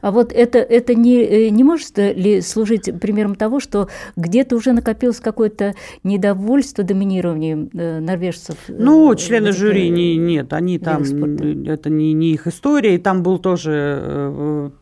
А 0.00 0.10
вот 0.10 0.32
это, 0.32 0.58
это 0.58 0.94
не, 0.94 1.22
э, 1.22 1.48
не 1.48 1.64
может 1.64 1.98
ли 1.98 2.40
служить 2.40 2.90
примером 3.00 3.34
того, 3.34 3.60
что 3.60 3.88
где-то 4.16 4.56
уже 4.56 4.72
накопилось 4.72 5.20
какое-то 5.20 5.74
недовольство 6.04 6.84
доминированием 6.84 7.70
э, 7.72 8.00
норвежцев? 8.00 8.56
э, 8.68 8.74
Ну, 8.78 9.14
члены 9.14 9.52
жюри 9.52 9.88
не, 9.88 10.16
нет, 10.16 10.52
они 10.52 10.78
там, 10.78 11.02
видах 11.02 11.18
спорта. 11.18 11.44
м, 11.44 11.64
это 11.64 11.90
не, 11.90 12.12
не 12.12 12.32
их 12.32 12.46
история, 12.46 12.94
и 12.94 12.98
там 12.98 13.22
был 13.22 13.38
тоже 13.38 14.72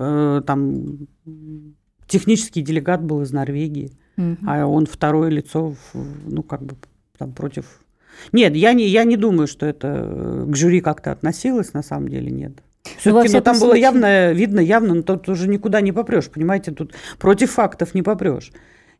там 0.47 1.07
технический 2.07 2.63
делегат 2.63 3.03
был 3.03 3.23
из 3.23 3.33
Норвегии, 3.33 3.93
мгм. 4.17 4.39
а 4.47 4.67
он 4.67 4.87
второе 4.87 5.31
лицо, 5.31 5.75
ну, 5.95 6.43
как 6.43 6.63
бы 6.63 6.77
там 7.19 7.33
против... 7.33 7.81
Нет, 8.33 8.55
я 8.55 8.73
не, 8.73 8.87
я 8.87 9.05
не 9.05 9.17
думаю, 9.17 9.47
что 9.47 9.67
это 9.67 10.45
к 10.47 10.55
жюри 10.55 10.81
как-то 10.81 11.13
относилось, 11.13 11.73
на 11.73 11.83
самом 11.83 12.09
деле 12.09 12.31
нет. 12.31 12.53
Ну, 12.85 12.91
Все-таки 12.99 13.29
всяком 13.29 13.45
там 13.45 13.61
было 13.61 13.75
явно, 13.75 14.33
видно 14.33 14.61
явно, 14.61 14.95
но 14.95 15.03
тут 15.03 15.29
уже 15.29 15.49
никуда 15.49 15.81
не 15.81 15.93
попрешь, 15.93 16.29
понимаете, 16.29 16.71
тут 16.71 16.95
против 17.19 17.53
фактов 17.53 17.95
не 17.95 18.03
попрешь. 18.03 18.53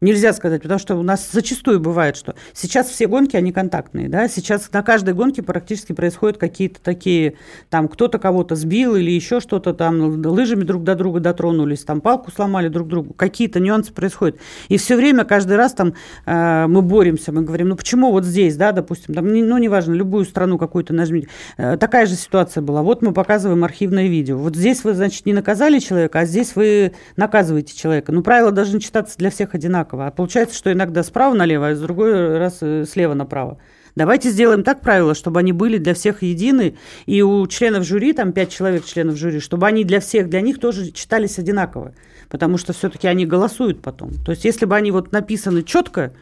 Нельзя 0.05 0.35
сказать, 0.35 0.61
потому 0.61 0.79
что 0.79 0.97
у 0.97 1.03
нас 1.03 1.31
зачастую 1.33 1.81
бывает, 1.81 2.19
что 2.19 2.35
сейчас 2.53 2.89
все 2.89 3.07
гонки, 3.07 3.37
они 3.37 3.53
контактные, 3.53 4.11
да, 4.11 4.29
сейчас 4.29 4.71
на 4.71 4.83
каждой 4.83 5.15
гонке 5.15 5.43
практически 5.43 5.95
происходят 5.95 6.37
какие-то 6.37 6.79
такие, 6.83 7.37
там, 7.71 7.89
кто-то 7.89 8.19
кого-то 8.19 8.55
сбил 8.55 8.97
или 8.97 9.11
еще 9.11 9.41
что-то 9.41 9.73
там, 9.73 10.23
лыжами 10.27 10.65
друг 10.65 10.85
до 10.85 10.95
друга 10.95 11.21
дотронулись, 11.21 11.85
там, 11.85 12.03
палку 12.03 12.31
сломали 12.31 12.69
друг 12.69 12.87
другу, 12.87 13.15
какие-то 13.15 13.61
нюансы 13.61 13.95
происходят. 13.95 14.37
И 14.69 14.77
все 14.77 14.95
время, 14.95 15.25
каждый 15.25 15.57
раз 15.57 15.73
там 15.73 15.95
э, 16.27 16.67
мы 16.67 16.83
боремся, 16.83 17.33
мы 17.33 17.41
говорим, 17.41 17.69
ну, 17.69 17.77
почему 17.77 18.13
вот 18.13 18.27
здесь, 18.27 18.57
да, 18.57 18.73
допустим, 18.73 19.15
там, 19.15 19.27
ну, 19.27 19.57
неважно, 19.57 19.95
любую 19.95 20.27
страну 20.27 20.59
какую-то 20.59 20.93
нажмите. 20.93 21.29
Э, 21.57 21.79
такая 21.79 22.05
же 22.05 22.15
ситуация 22.15 22.61
была. 22.61 22.83
Вот 22.83 23.01
мы 23.01 23.15
показываем 23.15 23.65
архивное 23.65 24.09
видео. 24.09 24.37
Вот 24.37 24.55
здесь 24.55 24.85
вы, 24.85 24.93
значит, 24.93 25.25
не 25.25 25.33
наказали 25.33 25.79
человека, 25.79 26.21
а 26.21 26.27
здесь 26.27 26.55
вы 26.57 26.93
наказываете 27.17 27.75
человека. 27.75 28.13
Ну, 28.13 28.23
правила 28.23 28.53
должны 28.53 28.81
читаться 28.81 29.17
для 29.17 29.31
всех 29.31 29.55
одинаково. 29.55 29.94
А 30.01 30.11
получается, 30.11 30.57
что 30.57 30.73
иногда 30.73 31.03
справа 31.03 31.35
налево, 31.35 31.69
а 31.69 31.75
с 31.75 31.81
другой 31.81 32.39
раз 32.39 32.59
э, 32.61 32.85
слева 32.85 33.15
направо. 33.15 33.59
Давайте 33.97 34.31
сделаем 34.31 34.65
так 34.65 34.81
правила, 34.81 35.15
чтобы 35.15 35.39
они 35.39 35.53
были 35.53 35.79
для 35.79 35.95
всех 35.95 36.23
едины, 36.23 36.77
и 37.07 37.23
у 37.23 37.47
членов 37.47 37.85
жюри, 37.85 38.13
там 38.13 38.33
пять 38.33 38.51
человек 38.51 38.85
членов 38.85 39.17
жюри, 39.17 39.39
чтобы 39.39 39.67
они 39.67 39.85
для 39.85 40.01
всех, 40.01 40.29
для 40.29 40.41
них 40.41 40.59
тоже 40.59 40.91
читались 40.91 41.39
одинаково, 41.39 41.95
потому 42.29 42.59
что 42.59 42.73
все-таки 42.73 43.07
они 43.07 43.25
голосуют 43.25 43.83
потом. 43.83 44.13
То 44.25 44.33
есть 44.33 44.45
если 44.45 44.67
бы 44.67 44.75
они 44.75 44.91
вот 44.91 45.13
написаны 45.13 45.63
четко, 45.63 46.13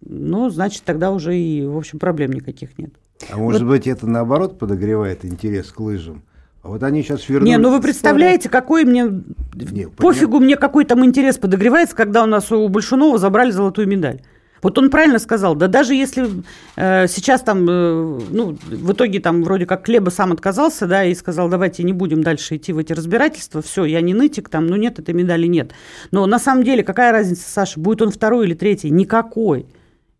ну, 0.00 0.48
значит, 0.48 0.82
тогда 0.84 1.10
уже 1.10 1.36
и, 1.36 1.66
в 1.66 1.76
общем, 1.76 1.98
проблем 1.98 2.32
никаких 2.32 2.78
нет. 2.78 2.94
А 3.30 3.36
может 3.36 3.66
быть, 3.66 3.86
это 3.86 4.06
наоборот 4.06 4.58
подогревает 4.58 5.24
интерес 5.24 5.70
к 5.70 5.80
лыжам? 5.80 6.22
Вот 6.68 6.82
они 6.82 7.02
сейчас 7.02 7.28
вернулись. 7.28 7.50
Не, 7.50 7.58
ну 7.58 7.70
вы 7.70 7.80
представляете, 7.80 8.48
какой 8.48 8.84
мне... 8.84 9.22
Не, 9.54 9.88
Пофигу 9.88 10.38
мне, 10.38 10.56
какой 10.56 10.84
там 10.84 11.04
интерес 11.04 11.38
подогревается, 11.38 11.96
когда 11.96 12.22
у 12.22 12.26
нас 12.26 12.52
у 12.52 12.68
Большунова 12.68 13.18
забрали 13.18 13.50
золотую 13.50 13.88
медаль. 13.88 14.20
Вот 14.62 14.76
он 14.76 14.90
правильно 14.90 15.18
сказал, 15.18 15.54
да 15.54 15.68
даже 15.68 15.94
если 15.94 16.28
э, 16.76 17.06
сейчас 17.06 17.42
там, 17.42 17.64
э, 17.68 18.20
ну, 18.30 18.58
в 18.66 18.92
итоге 18.92 19.20
там 19.20 19.44
вроде 19.44 19.66
как 19.66 19.84
Клеба 19.84 20.10
сам 20.10 20.32
отказался, 20.32 20.86
да, 20.86 21.04
и 21.04 21.14
сказал, 21.14 21.48
давайте 21.48 21.84
не 21.84 21.92
будем 21.92 22.22
дальше 22.22 22.56
идти 22.56 22.72
в 22.72 22.78
эти 22.78 22.92
разбирательства, 22.92 23.62
все, 23.62 23.84
я 23.84 24.00
не 24.00 24.14
нытик 24.14 24.48
там, 24.48 24.66
ну 24.66 24.76
нет, 24.76 24.98
этой 24.98 25.14
медали 25.14 25.46
нет. 25.46 25.72
Но 26.10 26.26
на 26.26 26.38
самом 26.38 26.64
деле 26.64 26.82
какая 26.82 27.12
разница, 27.12 27.48
Саша, 27.48 27.78
будет 27.78 28.02
он 28.02 28.10
второй 28.10 28.46
или 28.46 28.54
третий? 28.54 28.90
Никакой. 28.90 29.66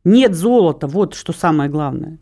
Нет 0.04 0.34
золота, 0.34 0.86
вот 0.86 1.14
что 1.14 1.32
самое 1.32 1.68
главное. 1.68 2.18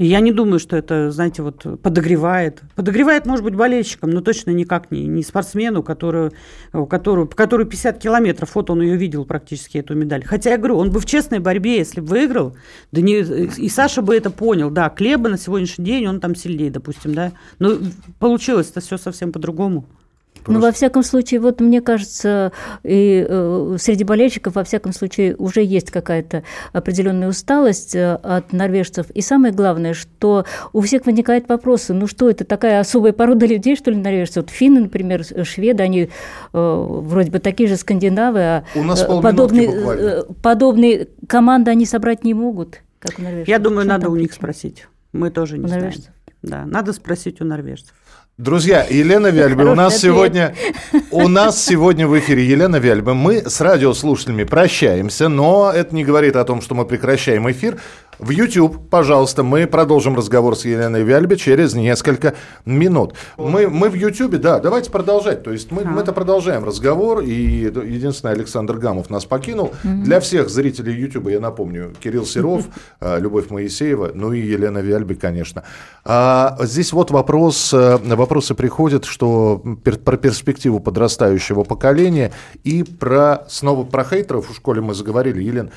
И 0.00 0.06
я 0.06 0.20
не 0.20 0.32
думаю, 0.32 0.58
что 0.58 0.78
это, 0.78 1.10
знаете, 1.10 1.42
вот 1.42 1.62
подогревает. 1.82 2.62
Подогревает, 2.74 3.26
может 3.26 3.44
быть, 3.44 3.54
болельщикам, 3.54 4.08
но 4.08 4.22
точно 4.22 4.50
никак 4.50 4.90
не, 4.90 5.06
не 5.06 5.22
спортсмену, 5.22 5.82
который, 5.82 6.30
у 6.72 6.86
которого, 6.86 7.26
который 7.26 7.66
50 7.66 7.98
километров, 7.98 8.54
вот 8.54 8.70
он 8.70 8.80
ее 8.80 8.96
видел 8.96 9.26
практически, 9.26 9.76
эту 9.76 9.94
медаль. 9.94 10.24
Хотя 10.24 10.52
я 10.52 10.56
говорю, 10.56 10.78
он 10.78 10.90
бы 10.90 11.00
в 11.00 11.04
честной 11.04 11.38
борьбе, 11.38 11.76
если 11.76 12.00
бы 12.00 12.06
выиграл, 12.06 12.56
да 12.92 13.02
не, 13.02 13.20
и 13.20 13.68
Саша 13.68 14.00
бы 14.00 14.16
это 14.16 14.30
понял, 14.30 14.70
да, 14.70 14.88
Клеба 14.88 15.28
на 15.28 15.36
сегодняшний 15.36 15.84
день, 15.84 16.06
он 16.06 16.18
там 16.18 16.34
сильнее, 16.34 16.70
допустим, 16.70 17.14
да. 17.14 17.32
Но 17.58 17.76
получилось-то 18.20 18.80
все 18.80 18.96
совсем 18.96 19.32
по-другому. 19.32 19.84
Ну, 20.46 20.60
во 20.60 20.72
всяком 20.72 21.02
случае, 21.02 21.40
вот 21.40 21.60
мне 21.60 21.80
кажется, 21.80 22.52
и 22.82 23.26
э, 23.28 23.76
среди 23.78 24.04
болельщиков, 24.04 24.54
во 24.54 24.64
всяком 24.64 24.92
случае, 24.92 25.36
уже 25.36 25.62
есть 25.62 25.90
какая-то 25.90 26.42
определенная 26.72 27.28
усталость 27.28 27.94
э, 27.94 28.14
от 28.14 28.52
норвежцев. 28.52 29.10
И 29.10 29.20
самое 29.20 29.52
главное, 29.52 29.94
что 29.94 30.44
у 30.72 30.80
всех 30.80 31.06
возникает 31.06 31.48
вопрос, 31.48 31.88
ну 31.88 32.06
что 32.06 32.30
это, 32.30 32.44
такая 32.44 32.80
особая 32.80 33.12
порода 33.12 33.46
людей, 33.46 33.76
что 33.76 33.90
ли, 33.90 33.96
норвежцы? 33.96 34.40
Вот 34.40 34.50
финны, 34.50 34.80
например, 34.80 35.24
шведы, 35.44 35.82
они 35.82 36.02
э, 36.02 36.08
вроде 36.52 37.30
бы 37.30 37.38
такие 37.38 37.68
же 37.68 37.76
скандинавы, 37.76 38.40
а 38.40 38.64
У 38.74 38.82
нас 38.82 39.02
э, 39.02 39.20
подобные, 39.20 39.68
э, 39.68 40.22
подобные 40.42 41.08
команды 41.26 41.70
они 41.70 41.86
собрать 41.86 42.24
не 42.24 42.34
могут, 42.34 42.80
как 42.98 43.18
у 43.18 43.22
норвежцев. 43.22 43.48
Я 43.48 43.58
думаю, 43.58 43.86
надо 43.86 44.08
у 44.08 44.16
них 44.16 44.28
причина? 44.28 44.36
спросить. 44.36 44.86
Мы 45.12 45.30
тоже 45.30 45.58
не 45.58 45.64
У 45.64 45.68
знаем. 45.68 45.84
норвежцев? 45.84 46.12
Да, 46.42 46.64
надо 46.64 46.92
спросить 46.92 47.40
у 47.40 47.44
норвежцев. 47.44 47.94
Друзья, 48.40 48.86
Елена 48.88 49.26
Вяльба, 49.26 49.64
у 49.64 49.74
нас 49.74 49.96
ответ. 49.96 50.12
сегодня 50.12 50.54
у 51.10 51.28
нас 51.28 51.62
сегодня 51.62 52.08
в 52.08 52.18
эфире 52.18 52.46
Елена 52.46 52.76
Вяльба. 52.76 53.12
Мы 53.12 53.42
с 53.46 53.60
радиослушателями 53.60 54.44
прощаемся, 54.44 55.28
но 55.28 55.70
это 55.70 55.94
не 55.94 56.04
говорит 56.04 56.36
о 56.36 56.44
том, 56.44 56.62
что 56.62 56.74
мы 56.74 56.86
прекращаем 56.86 57.50
эфир. 57.50 57.76
В 58.20 58.28
YouTube, 58.28 58.90
пожалуйста, 58.90 59.42
мы 59.42 59.66
продолжим 59.66 60.14
разговор 60.14 60.54
с 60.54 60.66
Еленой 60.66 61.04
Вяльбе 61.04 61.38
через 61.38 61.72
несколько 61.72 62.34
минут. 62.66 63.14
Мы, 63.38 63.66
мы 63.66 63.88
в 63.88 63.94
YouTube, 63.94 64.36
да, 64.36 64.60
давайте 64.60 64.90
продолжать. 64.90 65.42
То 65.42 65.50
есть 65.50 65.72
мы, 65.72 65.84
мы 65.84 66.02
это 66.02 66.12
продолжаем 66.12 66.62
разговор, 66.62 67.20
и 67.20 67.32
единственное, 67.32 68.34
Александр 68.34 68.76
Гамов 68.76 69.08
нас 69.08 69.24
покинул. 69.24 69.72
Для 69.82 70.20
всех 70.20 70.50
зрителей 70.50 70.92
YouTube, 70.92 71.28
я 71.28 71.40
напомню, 71.40 71.94
Кирилл 71.98 72.26
Серов, 72.26 72.66
э, 73.00 73.18
Любовь 73.18 73.48
Моисеева, 73.48 74.10
ну 74.12 74.34
и 74.34 74.40
Елена 74.40 74.78
Вяльби, 74.80 75.14
конечно. 75.14 75.64
А 76.04 76.58
здесь 76.60 76.92
вот 76.92 77.10
вопрос, 77.10 77.72
э, 77.72 77.96
вопросы 78.02 78.54
приходят, 78.54 79.06
что 79.06 79.64
про 80.04 80.18
перспективу 80.18 80.78
подрастающего 80.78 81.64
поколения 81.64 82.32
и 82.64 82.82
про, 82.82 83.46
снова 83.48 83.84
про 83.84 84.04
хейтеров 84.04 84.50
в 84.50 84.54
школе 84.54 84.82
мы 84.82 84.92
заговорили, 84.92 85.42
Елена. 85.42 85.70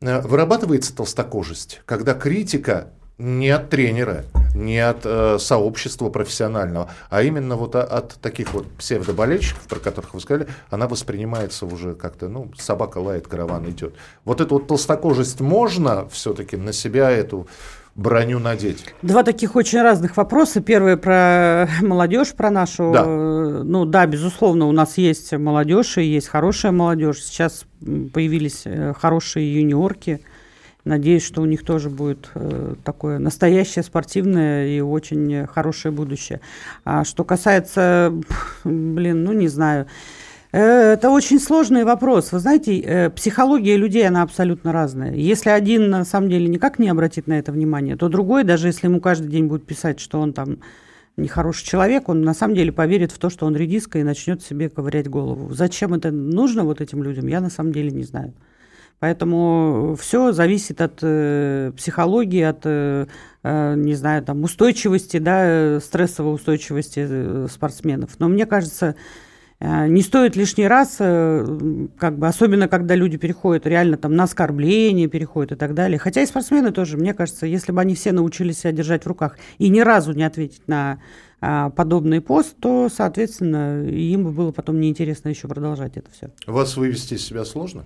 Э, 0.00 0.20
Вырабатывается 0.20 0.94
толстокожесть, 0.94 1.82
когда 1.84 2.14
критика 2.14 2.88
не 3.18 3.50
от 3.50 3.68
тренера, 3.68 4.24
не 4.54 4.78
от 4.78 5.00
э, 5.04 5.38
сообщества 5.40 6.08
профессионального, 6.08 6.88
а 7.10 7.22
именно 7.22 7.56
вот 7.56 7.74
о- 7.74 7.82
от 7.82 8.14
таких 8.20 8.54
вот 8.54 8.70
псевдоболельщиков, 8.76 9.62
про 9.66 9.80
которых 9.80 10.14
вы 10.14 10.20
сказали, 10.20 10.46
она 10.70 10.86
воспринимается 10.86 11.66
уже 11.66 11.96
как-то, 11.96 12.28
ну, 12.28 12.52
собака 12.56 12.98
лает, 12.98 13.26
караван 13.26 13.68
идет. 13.68 13.94
Вот 14.24 14.40
эту 14.40 14.54
вот 14.54 14.68
толстокожесть 14.68 15.40
можно 15.40 16.08
все-таки 16.10 16.56
на 16.56 16.72
себя 16.72 17.10
эту 17.10 17.48
броню 17.98 18.38
надеть? 18.38 18.94
Два 19.02 19.24
таких 19.24 19.56
очень 19.56 19.82
разных 19.82 20.16
вопроса. 20.16 20.62
Первый 20.62 20.96
про 20.96 21.68
молодежь, 21.82 22.32
про 22.32 22.50
нашу. 22.50 22.92
Да. 22.94 23.04
э, 23.06 23.62
Ну 23.64 23.84
да, 23.84 24.06
безусловно, 24.06 24.66
у 24.66 24.72
нас 24.72 24.96
есть 24.96 25.32
молодежь 25.32 25.98
и 25.98 26.04
есть 26.04 26.28
хорошая 26.28 26.72
молодежь. 26.72 27.22
Сейчас 27.22 27.66
появились 27.80 28.62
э, 28.64 28.94
хорошие 28.98 29.52
юниорки. 29.52 30.20
Надеюсь, 30.84 31.24
что 31.24 31.42
у 31.42 31.44
них 31.44 31.64
тоже 31.64 31.90
будет 31.90 32.30
э, 32.34 32.76
такое 32.84 33.18
настоящее 33.18 33.82
спортивное 33.82 34.68
и 34.68 34.80
очень 34.80 35.46
хорошее 35.46 35.92
будущее. 35.92 36.40
А 36.84 37.04
что 37.04 37.24
касается, 37.24 38.14
блин, 38.64 39.24
ну 39.24 39.32
не 39.32 39.48
знаю. 39.48 39.86
Это 40.50 41.10
очень 41.10 41.38
сложный 41.40 41.84
вопрос. 41.84 42.32
Вы 42.32 42.38
знаете, 42.38 42.78
э, 42.80 43.10
психология 43.10 43.76
людей, 43.76 44.08
она 44.08 44.22
абсолютно 44.22 44.72
разная. 44.72 45.12
Если 45.12 45.50
один, 45.50 45.90
на 45.90 46.04
самом 46.06 46.30
деле, 46.30 46.48
никак 46.48 46.78
не 46.78 46.88
обратит 46.88 47.26
на 47.26 47.38
это 47.38 47.52
внимание, 47.52 47.96
то 47.96 48.08
другой, 48.08 48.44
даже 48.44 48.68
если 48.68 48.86
ему 48.86 49.00
каждый 49.00 49.28
день 49.28 49.46
будет 49.46 49.66
писать, 49.66 50.00
что 50.00 50.20
он 50.20 50.32
там 50.32 50.60
нехороший 51.18 51.66
человек, 51.66 52.08
он 52.08 52.22
на 52.22 52.32
самом 52.32 52.54
деле 52.54 52.72
поверит 52.72 53.12
в 53.12 53.18
то, 53.18 53.28
что 53.28 53.44
он 53.44 53.56
редиска 53.56 53.98
и 53.98 54.02
начнет 54.02 54.42
себе 54.42 54.70
ковырять 54.70 55.08
голову. 55.08 55.52
Зачем 55.52 55.92
это 55.92 56.10
нужно 56.10 56.64
вот 56.64 56.80
этим 56.80 57.02
людям, 57.02 57.26
я 57.26 57.40
на 57.40 57.50
самом 57.50 57.72
деле 57.72 57.90
не 57.90 58.04
знаю. 58.04 58.32
Поэтому 59.00 59.96
все 60.00 60.32
зависит 60.32 60.80
от 60.80 60.98
э, 61.02 61.72
психологии, 61.76 62.42
от, 62.42 62.62
э, 62.64 63.06
э, 63.44 63.74
не 63.76 63.94
знаю, 63.94 64.24
там, 64.24 64.42
устойчивости, 64.42 65.18
да, 65.18 65.42
э, 65.44 65.80
стрессовой 65.80 66.34
устойчивости 66.34 67.46
спортсменов. 67.48 68.18
Но 68.18 68.28
мне 68.28 68.44
кажется, 68.44 68.96
не 69.60 70.02
стоит 70.02 70.36
лишний 70.36 70.68
раз, 70.68 70.98
э, 71.00 71.88
как 71.98 72.16
бы, 72.16 72.28
особенно 72.28 72.68
когда 72.68 72.94
люди 72.94 73.16
переходят 73.16 73.66
реально 73.66 73.96
там 73.96 74.14
на 74.14 74.24
оскорбление, 74.24 75.08
переходят 75.08 75.52
и 75.52 75.54
так 75.56 75.74
далее. 75.74 75.98
Хотя 75.98 76.22
и 76.22 76.26
спортсмены 76.26 76.70
тоже, 76.70 76.96
мне 76.96 77.12
кажется, 77.12 77.44
если 77.44 77.72
бы 77.72 77.80
они 77.80 77.96
все 77.96 78.12
научились 78.12 78.60
себя 78.60 78.70
держать 78.70 79.02
в 79.02 79.08
руках 79.08 79.36
и 79.58 79.68
ни 79.68 79.80
разу 79.80 80.12
не 80.12 80.22
ответить 80.22 80.68
на 80.68 81.00
а, 81.40 81.70
подобный 81.70 82.20
пост, 82.20 82.56
то, 82.60 82.88
соответственно, 82.88 83.84
им 83.84 84.24
бы 84.24 84.30
было 84.30 84.52
потом 84.52 84.78
неинтересно 84.80 85.28
еще 85.28 85.48
продолжать 85.48 85.96
это 85.96 86.10
все. 86.12 86.30
Вас 86.46 86.76
вывести 86.76 87.14
из 87.14 87.26
себя 87.26 87.44
сложно? 87.44 87.84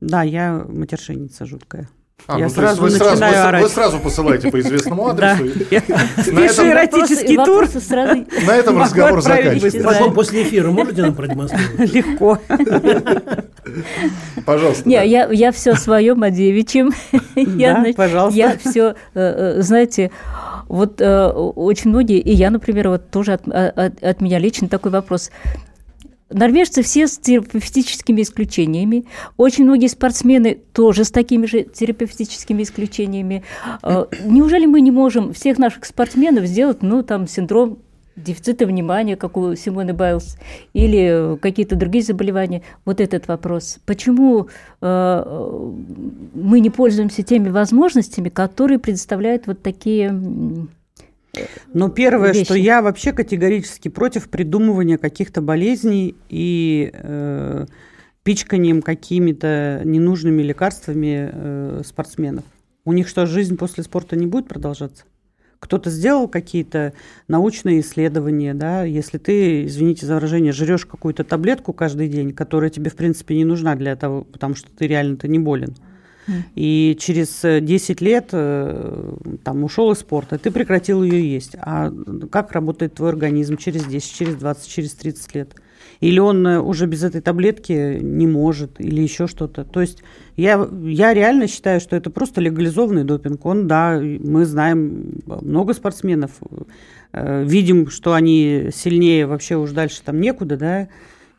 Да, 0.00 0.22
я 0.22 0.64
матершинница 0.68 1.46
жуткая. 1.46 1.88
А, 2.26 2.38
Я 2.38 2.46
ну, 2.46 2.50
то 2.54 2.62
есть 2.62 2.76
сразу 2.76 2.82
вы 2.82 2.90
сразу, 2.90 3.24
вы, 3.56 3.62
вы 3.62 3.68
сразу 3.68 3.98
посылаете 3.98 4.50
по 4.50 4.60
известному 4.60 5.06
адресу. 5.08 5.44
и- 5.46 5.66
Я 5.70 5.82
На 5.88 5.94
Пишу 6.42 6.62
этом- 6.62 6.68
эротический 6.70 7.36
тур. 7.36 7.66
На 8.46 8.56
этом 8.56 8.80
разговор 8.80 9.20
заканчивается. 9.20 9.82
Потом 9.82 10.14
после 10.14 10.42
эфира 10.44 10.70
можете 10.70 11.02
нам 11.02 11.14
продемонстрировать? 11.14 11.92
Легко. 11.92 12.38
Пожалуйста. 14.44 14.88
Не, 14.88 15.06
я, 15.06 15.28
я 15.30 15.52
все 15.52 15.72
о 15.72 15.76
своем, 15.76 16.22
о 16.22 16.30
девичьем. 16.30 16.92
я, 17.34 17.82
Да, 17.84 17.92
пожалуйста. 17.96 18.38
Я 18.38 18.56
все, 18.58 18.94
знаете, 19.14 20.10
вот 20.68 21.00
э, 21.00 21.26
очень 21.28 21.90
многие, 21.90 22.18
и 22.20 22.32
я, 22.32 22.50
например, 22.50 22.88
вот 22.90 23.10
тоже 23.10 23.32
от, 23.34 23.46
от- 23.48 24.02
от 24.02 24.20
меня 24.20 24.38
лично 24.38 24.68
такой 24.68 24.90
вопрос. 24.92 25.30
Норвежцы 26.30 26.82
все 26.82 27.06
с 27.06 27.18
терапевтическими 27.18 28.22
исключениями. 28.22 29.04
Очень 29.36 29.64
многие 29.64 29.88
спортсмены 29.88 30.60
тоже 30.72 31.04
с 31.04 31.10
такими 31.10 31.46
же 31.46 31.62
терапевтическими 31.62 32.62
исключениями. 32.62 33.42
Э, 33.82 34.06
Неужели 34.24 34.66
мы 34.66 34.80
не 34.80 34.90
можем 34.90 35.32
всех 35.32 35.58
наших 35.58 35.84
спортсменов 35.84 36.44
сделать, 36.44 36.82
ну, 36.82 37.02
там, 37.02 37.26
синдром 37.26 37.78
дефицита 38.16 38.66
внимания, 38.66 39.16
как 39.16 39.36
у 39.36 39.54
Симоны 39.54 39.92
Байлз, 39.92 40.36
или 40.72 41.38
какие-то 41.40 41.76
другие 41.76 42.04
заболевания. 42.04 42.62
Вот 42.84 43.00
этот 43.00 43.28
вопрос. 43.28 43.78
Почему 43.86 44.48
э, 44.80 45.72
мы 46.34 46.60
не 46.60 46.70
пользуемся 46.70 47.22
теми 47.22 47.48
возможностями, 47.48 48.28
которые 48.28 48.78
предоставляют 48.78 49.46
вот 49.46 49.62
такие... 49.62 50.68
Но 51.72 51.88
первое, 51.88 52.32
что 52.34 52.54
вещи. 52.54 52.64
я 52.64 52.82
вообще 52.82 53.12
категорически 53.12 53.88
против 53.88 54.28
придумывания 54.28 54.98
каких-то 54.98 55.40
болезней 55.40 56.16
и 56.28 56.90
э, 56.92 57.66
пичканием 58.22 58.82
какими-то 58.82 59.82
ненужными 59.84 60.42
лекарствами 60.42 61.30
э, 61.32 61.82
спортсменов. 61.84 62.44
У 62.84 62.92
них 62.92 63.08
что, 63.08 63.26
жизнь 63.26 63.56
после 63.56 63.84
спорта 63.84 64.16
не 64.16 64.26
будет 64.26 64.48
продолжаться? 64.48 65.04
Кто-то 65.58 65.90
сделал 65.90 66.26
какие-то 66.26 66.94
научные 67.28 67.80
исследования, 67.80 68.54
да, 68.54 68.84
если 68.84 69.18
ты, 69.18 69.66
извините 69.66 70.06
за 70.06 70.14
выражение, 70.14 70.52
жрешь 70.52 70.86
какую-то 70.86 71.22
таблетку 71.22 71.74
каждый 71.74 72.08
день, 72.08 72.32
которая 72.32 72.70
тебе, 72.70 72.90
в 72.90 72.96
принципе, 72.96 73.36
не 73.36 73.44
нужна 73.44 73.76
для 73.76 73.94
того, 73.94 74.22
потому 74.22 74.54
что 74.54 74.70
ты 74.72 74.86
реально-то 74.86 75.28
не 75.28 75.38
болен, 75.38 75.76
и 76.54 76.96
через 77.00 77.44
э, 77.44 77.60
10 77.60 78.00
лет 78.00 78.28
э, 78.32 79.14
там 79.42 79.64
ушел 79.64 79.90
из 79.92 79.98
спорта, 79.98 80.38
ты 80.38 80.50
прекратил 80.50 81.02
ее 81.02 81.32
есть. 81.32 81.56
А 81.60 81.92
как 82.30 82.52
работает 82.52 82.94
твой 82.94 83.10
организм 83.10 83.56
через 83.56 83.84
10, 83.84 84.12
через 84.12 84.34
20, 84.36 84.68
через 84.68 84.94
30 84.94 85.34
лет? 85.34 85.54
Или 86.00 86.18
он 86.18 86.46
э, 86.46 86.60
уже 86.60 86.86
без 86.86 87.04
этой 87.04 87.20
таблетки 87.20 87.98
не 88.00 88.26
может, 88.26 88.80
или 88.80 89.00
еще 89.00 89.26
что-то. 89.26 89.64
То 89.64 89.80
есть 89.80 90.02
я, 90.36 90.68
я 90.82 91.12
реально 91.12 91.46
считаю, 91.46 91.80
что 91.80 91.96
это 91.96 92.10
просто 92.10 92.40
легализованный 92.40 93.04
допинг. 93.04 93.44
Он, 93.44 93.66
да, 93.66 94.00
мы 94.00 94.46
знаем 94.46 95.20
много 95.26 95.74
спортсменов, 95.74 96.32
э, 97.12 97.44
видим, 97.44 97.90
что 97.90 98.14
они 98.14 98.70
сильнее, 98.72 99.26
вообще 99.26 99.56
уж 99.56 99.72
дальше 99.72 100.00
там 100.02 100.20
некуда, 100.20 100.56
да, 100.56 100.88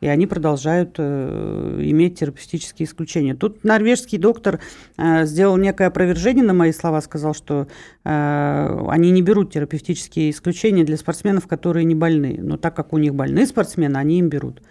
и 0.02 0.08
они 0.08 0.26
продолжают 0.26 0.96
э, 0.98 1.78
иметь 1.84 2.20
терапевтические 2.20 2.88
исключения. 2.88 3.36
Тут 3.36 3.64
норвежский 3.64 4.18
доктор 4.18 4.60
э, 4.98 5.26
сделал 5.26 5.58
некое 5.58 5.88
опровержение 5.88 6.44
на 6.44 6.54
мои 6.54 6.72
слова, 6.72 7.02
сказал, 7.02 7.36
что 7.36 7.68
э, 8.04 8.86
они 8.90 9.12
не 9.12 9.22
берут 9.22 9.54
терапевтические 9.54 10.32
исключения 10.32 10.84
для 10.84 10.98
спортсменов, 10.98 11.48
которые 11.48 11.86
не 11.86 11.96
больны. 11.96 12.40
Но 12.42 12.58
так 12.58 12.76
как 12.76 12.94
у 12.94 12.98
них 12.98 13.14
больные 13.14 13.46
спортсмены, 13.46 13.98
они 13.98 14.18
им 14.20 14.30
берут. 14.30 14.62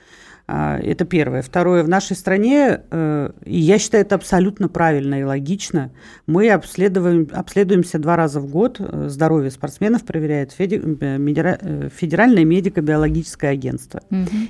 А, 0.52 0.80
Это 0.82 1.04
первое. 1.04 1.42
Второе. 1.42 1.84
В 1.84 1.88
нашей 1.88 2.16
стране, 2.16 2.80
э, 2.90 3.30
и 3.44 3.60
я 3.60 3.78
считаю 3.78 4.04
это 4.04 4.16
абсолютно 4.16 4.68
правильно 4.68 5.20
и 5.20 5.22
логично, 5.22 5.92
мы 6.26 6.50
обследуем, 6.50 7.28
обследуемся 7.32 8.00
два 8.00 8.16
раза 8.16 8.40
в 8.40 8.50
год. 8.50 8.80
э, 8.80 9.06
Здоровье 9.08 9.52
спортсменов 9.52 10.04
проверяет 10.04 10.52
э, 10.58 11.88
Федеральное 11.94 12.44
медико-биологическое 12.44 13.52
агентство. 13.52 14.00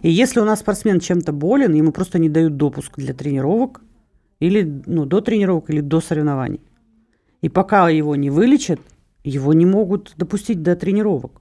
И 0.01 0.11
если 0.11 0.41
у 0.41 0.45
нас 0.47 0.61
спортсмен 0.61 1.01
чем-то 1.01 1.33
болен, 1.33 1.75
ему 1.75 1.93
просто 1.93 2.19
не 2.19 2.31
дают 2.31 2.57
допуск 2.57 2.97
для 2.97 3.13
тренировок, 3.13 3.83
или 4.39 4.83
ну, 4.87 5.05
до 5.05 5.21
тренировок, 5.21 5.69
или 5.69 5.83
до 5.83 6.01
соревнований. 6.01 6.61
И 7.43 7.51
пока 7.51 7.91
его 7.91 8.17
не 8.17 8.31
вылечат, 8.31 8.81
его 9.23 9.53
не 9.53 9.67
могут 9.67 10.15
допустить 10.17 10.63
до 10.63 10.77
тренировок. 10.77 11.40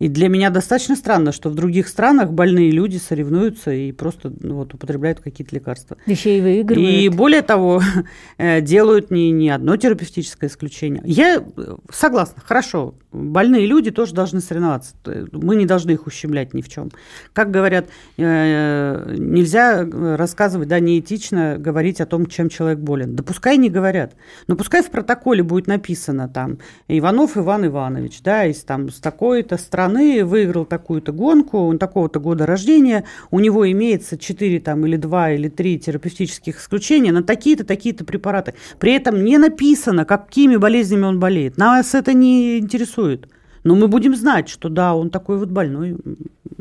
И 0.00 0.08
для 0.08 0.28
меня 0.28 0.50
достаточно 0.50 0.94
странно, 0.94 1.32
что 1.32 1.50
в 1.50 1.56
других 1.56 1.88
странах 1.88 2.30
больные 2.30 2.70
люди 2.70 2.98
соревнуются 2.98 3.72
и 3.72 3.90
просто 3.90 4.32
ну, 4.40 4.54
вот, 4.54 4.72
употребляют 4.72 5.20
какие-то 5.20 5.52
лекарства. 5.56 5.96
Еще 6.06 6.38
и 6.38 6.40
выигрывают. 6.40 6.88
И 6.88 7.08
более 7.08 7.42
того, 7.42 7.82
э, 8.38 8.60
делают 8.60 9.10
не, 9.10 9.32
не 9.32 9.50
одно 9.50 9.76
терапевтическое 9.76 10.48
исключение. 10.48 11.02
Я 11.04 11.38
э, 11.38 11.76
согласна, 11.90 12.40
хорошо, 12.46 12.94
больные 13.10 13.66
люди 13.66 13.90
тоже 13.90 14.14
должны 14.14 14.40
соревноваться. 14.40 14.94
Мы 15.32 15.56
не 15.56 15.66
должны 15.66 15.90
их 15.90 16.06
ущемлять 16.06 16.54
ни 16.54 16.62
в 16.62 16.68
чем. 16.68 16.92
Как 17.32 17.50
говорят, 17.50 17.88
э, 18.18 19.16
нельзя 19.18 19.84
рассказывать, 19.84 20.68
да, 20.68 20.78
неэтично 20.78 21.56
говорить 21.58 22.00
о 22.00 22.06
том, 22.06 22.26
чем 22.26 22.50
человек 22.50 22.78
болен. 22.78 23.16
Да 23.16 23.24
пускай 23.24 23.56
не 23.56 23.68
говорят. 23.68 24.14
Но 24.46 24.54
пускай 24.54 24.84
в 24.84 24.90
протоколе 24.92 25.42
будет 25.42 25.66
написано 25.66 26.28
там 26.28 26.58
Иванов 26.86 27.36
Иван 27.36 27.66
Иванович, 27.66 28.20
да, 28.22 28.44
из 28.44 28.62
там 28.62 28.90
с 28.90 29.00
такой-то 29.00 29.56
страны 29.56 29.87
выиграл 29.94 30.64
такую-то 30.64 31.12
гонку, 31.12 31.58
он 31.58 31.78
такого-то 31.78 32.20
года 32.20 32.46
рождения, 32.46 33.04
у 33.30 33.40
него 33.40 33.70
имеется 33.70 34.18
4 34.18 34.60
там 34.60 34.86
или 34.86 34.96
2 34.96 35.32
или 35.32 35.48
3 35.48 35.78
терапевтических 35.78 36.60
исключения 36.60 37.12
на 37.12 37.22
такие-то, 37.22 37.64
такие-то 37.64 38.04
препараты. 38.04 38.54
При 38.78 38.92
этом 38.92 39.24
не 39.24 39.38
написано, 39.38 40.04
какими 40.04 40.56
болезнями 40.56 41.04
он 41.04 41.18
болеет. 41.18 41.56
Нас 41.56 41.94
это 41.94 42.12
не 42.12 42.58
интересует. 42.58 43.28
Но 43.64 43.74
мы 43.74 43.88
будем 43.88 44.14
знать, 44.14 44.48
что 44.48 44.68
да, 44.68 44.94
он 44.94 45.10
такой 45.10 45.38
вот 45.38 45.50
больной 45.50 45.96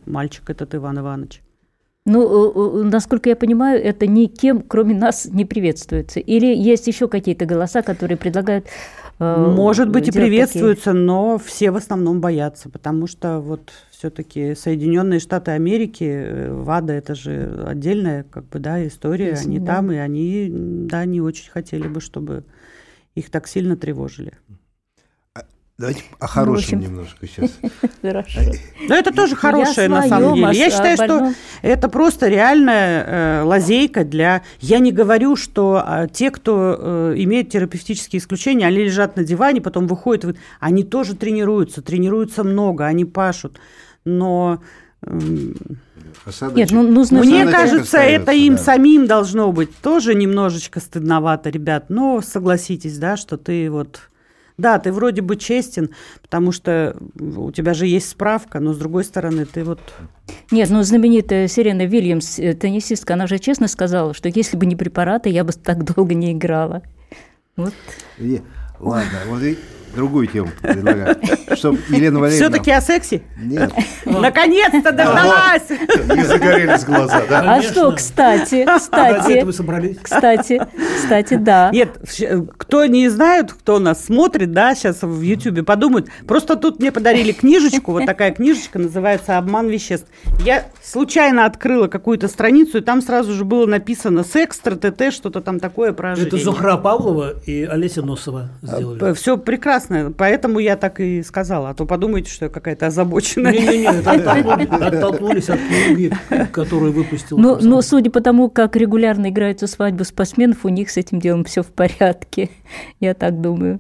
мальчик 0.06 0.50
этот 0.50 0.76
Иван 0.76 1.00
Иванович. 1.00 1.42
Ну, 2.06 2.22
э, 2.24 2.84
э, 2.84 2.84
насколько 2.90 3.30
я 3.30 3.36
понимаю, 3.36 3.84
это 3.84 4.08
никем, 4.08 4.62
кроме 4.62 4.96
нас, 4.96 5.26
не 5.26 5.46
приветствуется. 5.46 6.22
Или 6.22 6.46
есть 6.46 6.88
еще 6.88 7.08
какие-то 7.08 7.46
голоса, 7.46 7.82
которые 7.82 8.18
предлагают... 8.18 8.66
э, 9.20 9.54
Может 9.56 9.90
быть 9.90 10.08
и 10.08 10.12
делать 10.12 10.30
такие- 10.54 10.94
но 10.94 11.38
все 11.38 11.72
в 11.72 11.76
основном 11.76 12.22
боятся, 12.22 12.70
потому 12.70 13.08
что 13.08 13.40
вот 13.40 13.72
все-таки 13.92 14.54
Соединенные 14.56 15.20
Штаты 15.20 15.52
Америки, 15.52 16.04
э, 16.04 16.54
ВАДА 16.54 16.94
это 16.94 17.16
же 17.16 17.66
отдельная 17.68 18.24
как 18.24 18.46
бы 18.50 18.60
да 18.60 18.86
история, 18.86 19.32
Песня, 19.32 19.48
они 19.50 19.60
да. 19.60 19.76
там 19.76 19.92
и 19.92 19.96
они 19.96 20.50
да 20.52 21.06
не 21.06 21.22
очень 21.22 21.50
хотели 21.52 21.88
бы, 21.88 22.00
чтобы 22.00 22.44
их 23.16 23.30
так 23.32 23.48
сильно 23.48 23.76
тревожили. 23.76 24.34
Давайте 25.80 26.02
о 26.20 26.26
хорошем 26.26 26.80
общем. 26.80 26.80
немножко 26.80 27.28
сейчас. 27.28 27.52
Хорошо. 28.02 28.40
Но 28.90 28.96
это 28.96 29.14
тоже 29.14 29.36
хорошее 29.36 29.88
на 29.90 30.08
самом 30.08 30.34
деле. 30.34 30.58
Я 30.58 30.72
считаю, 30.72 30.98
а 31.00 31.06
что 31.06 31.34
это 31.62 31.88
просто 31.88 32.30
реальная 32.30 33.06
э, 33.06 33.44
лазейка 33.44 34.04
для... 34.04 34.42
Я 34.60 34.80
не 34.80 34.92
говорю, 34.92 35.36
что 35.36 35.84
а, 35.86 36.08
те, 36.08 36.32
кто 36.32 36.76
э, 36.80 37.14
имеет 37.18 37.52
терапевтические 37.52 38.20
исключения, 38.20 38.66
они 38.66 38.78
лежат 38.78 39.18
на 39.18 39.24
диване, 39.24 39.62
потом 39.62 39.86
выходят, 39.86 40.26
вы- 40.26 40.36
они 40.60 40.84
тоже 40.84 41.16
тренируются, 41.16 41.84
тренируются 41.84 42.44
много, 42.44 42.88
они 42.88 43.06
пашут. 43.06 43.60
Но 44.04 44.64
м, 45.06 45.54
Нет, 46.56 46.72
ну 46.72 46.82
нужно... 46.90 47.20
мне 47.20 47.44
Осадочек 47.44 47.70
кажется, 47.70 47.98
это 48.00 48.32
им 48.32 48.56
да. 48.56 48.64
самим 48.64 49.06
должно 49.06 49.52
быть 49.52 49.70
тоже 49.78 50.16
немножечко 50.16 50.80
стыдновато, 50.80 51.52
ребят. 51.52 51.92
Но 51.92 52.22
согласитесь, 52.22 52.98
да, 52.98 53.16
что 53.16 53.38
ты 53.38 53.70
вот... 53.70 54.10
Да, 54.58 54.80
ты 54.80 54.92
вроде 54.92 55.22
бы 55.22 55.36
честен, 55.36 55.92
потому 56.22 56.52
что 56.52 56.98
у 57.16 57.52
тебя 57.52 57.76
же 57.76 57.86
есть 57.86 58.10
справка, 58.10 58.60
но 58.60 58.74
с 58.74 58.78
другой 58.78 59.04
стороны, 59.04 59.46
ты 59.46 59.64
вот 59.64 59.80
Нет, 60.50 60.70
ну 60.72 60.82
знаменитая 60.82 61.48
Сирена 61.48 61.86
Вильямс, 61.86 62.40
э, 62.40 62.54
теннисистка, 62.56 63.14
она 63.14 63.28
же 63.28 63.38
честно 63.38 63.68
сказала, 63.68 64.14
что 64.16 64.30
если 64.30 64.58
бы 64.58 64.66
не 64.66 64.76
препараты, 64.76 65.30
я 65.30 65.44
бы 65.44 65.54
так 65.54 65.84
долго 65.84 66.16
не 66.16 66.32
играла. 66.34 66.82
Вот. 67.56 67.74
И- 68.18 68.42
Ладно, 68.80 69.20
вот 69.28 69.42
и 69.42 69.58
другую 69.98 70.28
тему 70.28 70.50
предлагаю. 70.62 71.18
Чтоб 71.56 71.76
Елена 71.90 72.20
Валерьевна... 72.20 72.50
Все-таки 72.50 72.72
о 72.72 72.82
сексе? 72.82 73.24
Нет, 73.36 73.74
Наконец-то 74.06 74.92
дождалась! 74.92 75.70
Не 75.70 76.24
загорелись 76.24 76.86
глаза, 76.86 77.24
да? 77.28 77.56
А 77.56 77.62
что, 77.64 77.92
кстати, 77.92 78.64
Ради 78.64 78.80
кстати, 78.80 79.32
этого 79.32 79.52
собрались. 79.52 79.98
кстати, 80.02 80.62
кстати, 81.02 81.34
да. 81.34 81.72
Нет, 81.74 81.90
кто 82.58 82.86
не 82.86 83.10
знает, 83.10 83.52
кто 83.52 83.80
нас 83.80 84.06
смотрит, 84.06 84.52
да, 84.52 84.76
сейчас 84.76 85.02
в 85.02 85.20
Ютьюбе, 85.22 85.64
подумают. 85.64 86.10
Просто 86.28 86.56
тут 86.56 86.80
мне 86.80 86.92
подарили 86.92 87.32
книжечку, 87.32 87.92
вот 87.92 88.06
такая 88.06 88.32
книжечка, 88.32 88.78
называется 88.78 89.38
«Обман 89.38 89.68
веществ». 89.68 90.08
Я 90.46 90.66
случайно 90.84 91.46
открыла 91.46 91.88
какую-то 91.88 92.28
страницу, 92.28 92.78
и 92.78 92.82
там 92.82 93.02
сразу 93.02 93.34
же 93.34 93.44
было 93.46 93.66
написано 93.66 94.24
«секс, 94.24 94.60
ТТ, 94.60 95.12
что-то 95.12 95.42
там 95.42 95.60
такое 95.60 95.92
про 95.92 96.12
Это 96.12 96.22
ожирение». 96.22 96.44
Зухра 96.44 96.78
Павлова 96.78 97.34
и 97.46 97.64
Олеся 97.64 98.04
Носова 98.04 98.50
сделали. 98.62 99.14
Все 99.14 99.38
прекрасно. 99.38 99.87
Согласна. 99.88 100.14
Поэтому 100.18 100.60
я 100.60 100.76
так 100.76 101.00
и 101.00 101.24
сказала. 101.24 101.70
А 101.70 101.74
то 101.74 101.86
подумайте, 101.86 102.32
что 102.32 102.46
я 102.46 102.50
какая-то 102.50 102.88
озабоченная. 102.88 103.52
Не-не-не, 103.52 103.88
оттолкнулись 104.88 105.50
от 105.50 105.60
книги, 105.60 106.12
которую 106.52 106.94
выпустил. 106.94 107.38
Но, 107.38 107.58
но 107.62 107.82
судя 107.82 108.12
по 108.12 108.22
тому, 108.22 108.50
как 108.50 108.76
регулярно 108.76 109.30
играются 109.30 109.68
свадьбы 109.68 110.06
спортсменов, 110.06 110.66
у 110.66 110.70
них 110.70 110.90
с 110.90 110.98
этим 110.98 111.20
делом 111.20 111.44
все 111.44 111.64
в 111.64 111.68
порядке. 111.68 112.50
Я 113.00 113.14
так 113.14 113.42
думаю. 113.42 113.80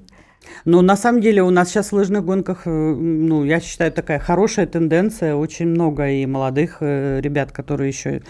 Ну, 0.63 0.81
на 0.81 0.95
самом 0.95 1.19
деле 1.19 1.43
у 1.43 1.49
нас 1.49 1.69
сейчас 1.69 1.91
в 1.91 1.95
лыжных 1.95 2.23
гонках, 2.23 2.61
э, 2.65 2.69
ну, 2.69 3.43
я 3.43 3.59
считаю, 3.59 3.91
такая 3.91 4.17
хорошая 4.17 4.65
тенденция. 4.65 5.35
Очень 5.35 5.67
много 5.67 6.09
и 6.09 6.25
молодых 6.25 6.77
э, 6.79 7.19
ребят, 7.21 7.51
которые 7.51 7.89
еще 7.89 8.21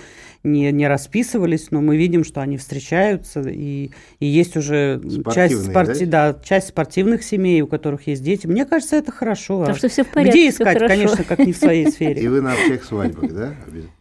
не, 0.51 0.71
не 0.71 0.87
расписывались, 0.87 1.71
но 1.71 1.81
мы 1.81 1.97
видим, 1.97 2.23
что 2.23 2.41
они 2.41 2.57
встречаются, 2.57 3.41
и, 3.41 3.91
и 4.19 4.25
есть 4.25 4.57
уже 4.57 5.01
часть, 5.33 5.69
спорти... 5.69 6.05
да? 6.05 6.33
Да, 6.33 6.39
часть 6.43 6.69
спортивных 6.69 7.23
семей, 7.23 7.61
у 7.61 7.67
которых 7.67 8.07
есть 8.07 8.23
дети. 8.23 8.47
Мне 8.47 8.65
кажется, 8.65 8.95
это 8.95 9.11
хорошо. 9.11 9.65
Так 9.65 9.77
что 9.77 9.89
все 9.89 10.03
в 10.03 10.07
порядке. 10.07 10.31
Где 10.31 10.49
искать, 10.49 10.79
конечно, 10.79 11.23
как 11.23 11.39
не 11.39 11.53
в 11.53 11.57
своей 11.57 11.87
сфере. 11.91 12.21
И 12.21 12.27
вы 12.27 12.41
на 12.41 12.55
всех 12.55 12.83
свадьбах, 12.83 13.31
да? 13.31 13.55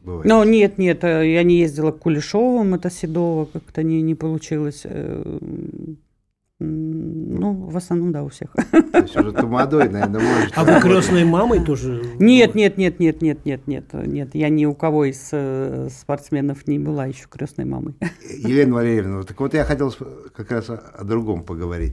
Ну, 0.05 0.45
нет, 0.45 0.79
нет, 0.79 1.05
э, 1.05 1.33
я 1.33 1.43
не 1.43 1.59
ездила 1.59 1.91
к 1.91 1.99
Кулешовым, 1.99 2.75
это 2.75 2.91
Седово, 2.91 3.47
как-то 3.47 3.83
не, 3.83 4.03
не 4.03 4.15
получилось. 4.15 4.85
Ну, 6.59 7.69
в 7.69 7.77
основном, 7.77 8.13
да, 8.13 8.23
у 8.23 8.29
всех. 8.31 8.51
То 8.53 8.99
есть 8.99 9.15
уже 9.15 9.33
тамадой, 9.33 9.91
наверное, 9.91 10.21
может. 10.21 10.53
А 10.57 10.65
вы 10.65 10.81
крестной 10.81 11.25
мамой 11.25 11.63
тоже? 11.63 12.03
Нет, 12.19 12.55
нет, 12.55 12.79
нет, 12.79 12.99
нет, 12.99 13.21
нет, 13.21 13.45
нет, 13.45 13.67
нет, 13.67 13.93
нет. 13.93 14.35
Я 14.35 14.49
ни 14.49 14.65
у 14.65 14.75
кого 14.75 15.05
из 15.05 15.29
э, 15.33 15.91
спортсменов 15.91 16.67
не 16.67 16.79
была 16.79 17.05
еще 17.05 17.27
крестной 17.29 17.67
мамой. 17.67 17.95
Елена 18.39 18.75
Валерьевна, 18.75 19.23
так 19.25 19.39
вот 19.39 19.53
я 19.53 19.65
хотел 19.65 19.95
как 20.35 20.51
раз 20.51 20.71
о 20.71 21.05
другом 21.05 21.45
поговорить. 21.45 21.93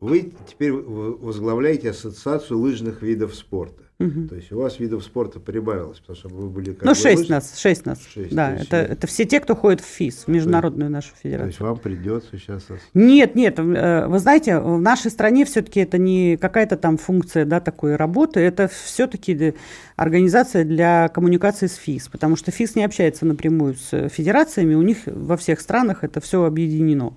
Вы 0.00 0.32
теперь 0.48 0.72
возглавляете 0.72 1.90
ассоциацию 1.90 2.58
лыжных 2.58 3.02
видов 3.02 3.34
спорта. 3.34 3.82
Угу. 4.06 4.28
То 4.28 4.34
есть 4.36 4.52
у 4.52 4.58
вас 4.58 4.78
видов 4.78 5.04
спорта 5.04 5.40
прибавилось, 5.40 5.98
потому 5.98 6.16
что 6.16 6.28
вы 6.28 6.48
были... 6.48 6.72
Как 6.72 6.84
ну, 6.84 6.94
шесть 6.94 7.20
лыж... 7.20 7.28
нас, 7.28 7.58
шесть 7.58 7.86
нас. 7.86 8.00
Шесть, 8.12 8.34
да, 8.34 8.54
это, 8.54 8.76
это 8.76 9.06
все 9.06 9.24
те, 9.24 9.40
кто 9.40 9.54
ходит 9.54 9.80
в 9.80 9.84
ФИС, 9.84 10.24
в 10.26 10.28
Международную 10.28 10.90
есть, 10.90 10.92
нашу 10.92 11.14
федерацию. 11.22 11.44
То 11.44 11.48
есть 11.48 11.60
вам 11.60 11.76
придется 11.78 12.38
сейчас... 12.38 12.66
Нет, 12.94 13.34
нет, 13.34 13.58
э, 13.58 14.06
вы 14.06 14.18
знаете, 14.18 14.58
в 14.58 14.80
нашей 14.80 15.10
стране 15.10 15.44
все-таки 15.44 15.80
это 15.80 15.98
не 15.98 16.36
какая-то 16.36 16.76
там 16.76 16.96
функция 16.96 17.44
да, 17.44 17.60
такой 17.60 17.96
работы, 17.96 18.40
это 18.40 18.68
все-таки 18.68 19.54
организация 19.96 20.64
для 20.64 21.08
коммуникации 21.08 21.66
с 21.66 21.74
ФИС, 21.74 22.08
потому 22.08 22.36
что 22.36 22.50
ФИС 22.50 22.74
не 22.74 22.84
общается 22.84 23.26
напрямую 23.26 23.74
с 23.74 24.08
федерациями, 24.08 24.74
у 24.74 24.82
них 24.82 24.98
во 25.06 25.36
всех 25.36 25.60
странах 25.60 26.04
это 26.04 26.20
все 26.20 26.44
объединено. 26.44 27.14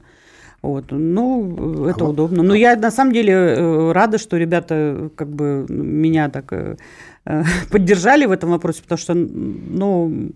Вот. 0.66 0.86
Ну, 0.90 1.88
это 1.88 2.06
а 2.06 2.10
удобно. 2.10 2.44
Но 2.44 2.56
я 2.56 2.76
на 2.76 2.92
самом 2.92 3.14
деле 3.14 3.34
э, 3.34 3.92
рада, 3.92 4.18
что 4.18 4.38
ребята 4.38 5.10
как 5.16 5.30
бы 5.30 5.66
меня 5.70 6.30
так 6.30 6.52
э, 6.54 6.76
поддержали 7.72 8.26
в 8.26 8.32
этом 8.32 8.50
вопросе, 8.50 8.82
потому 8.82 8.98
что, 8.98 9.14
ну, 9.14 10.32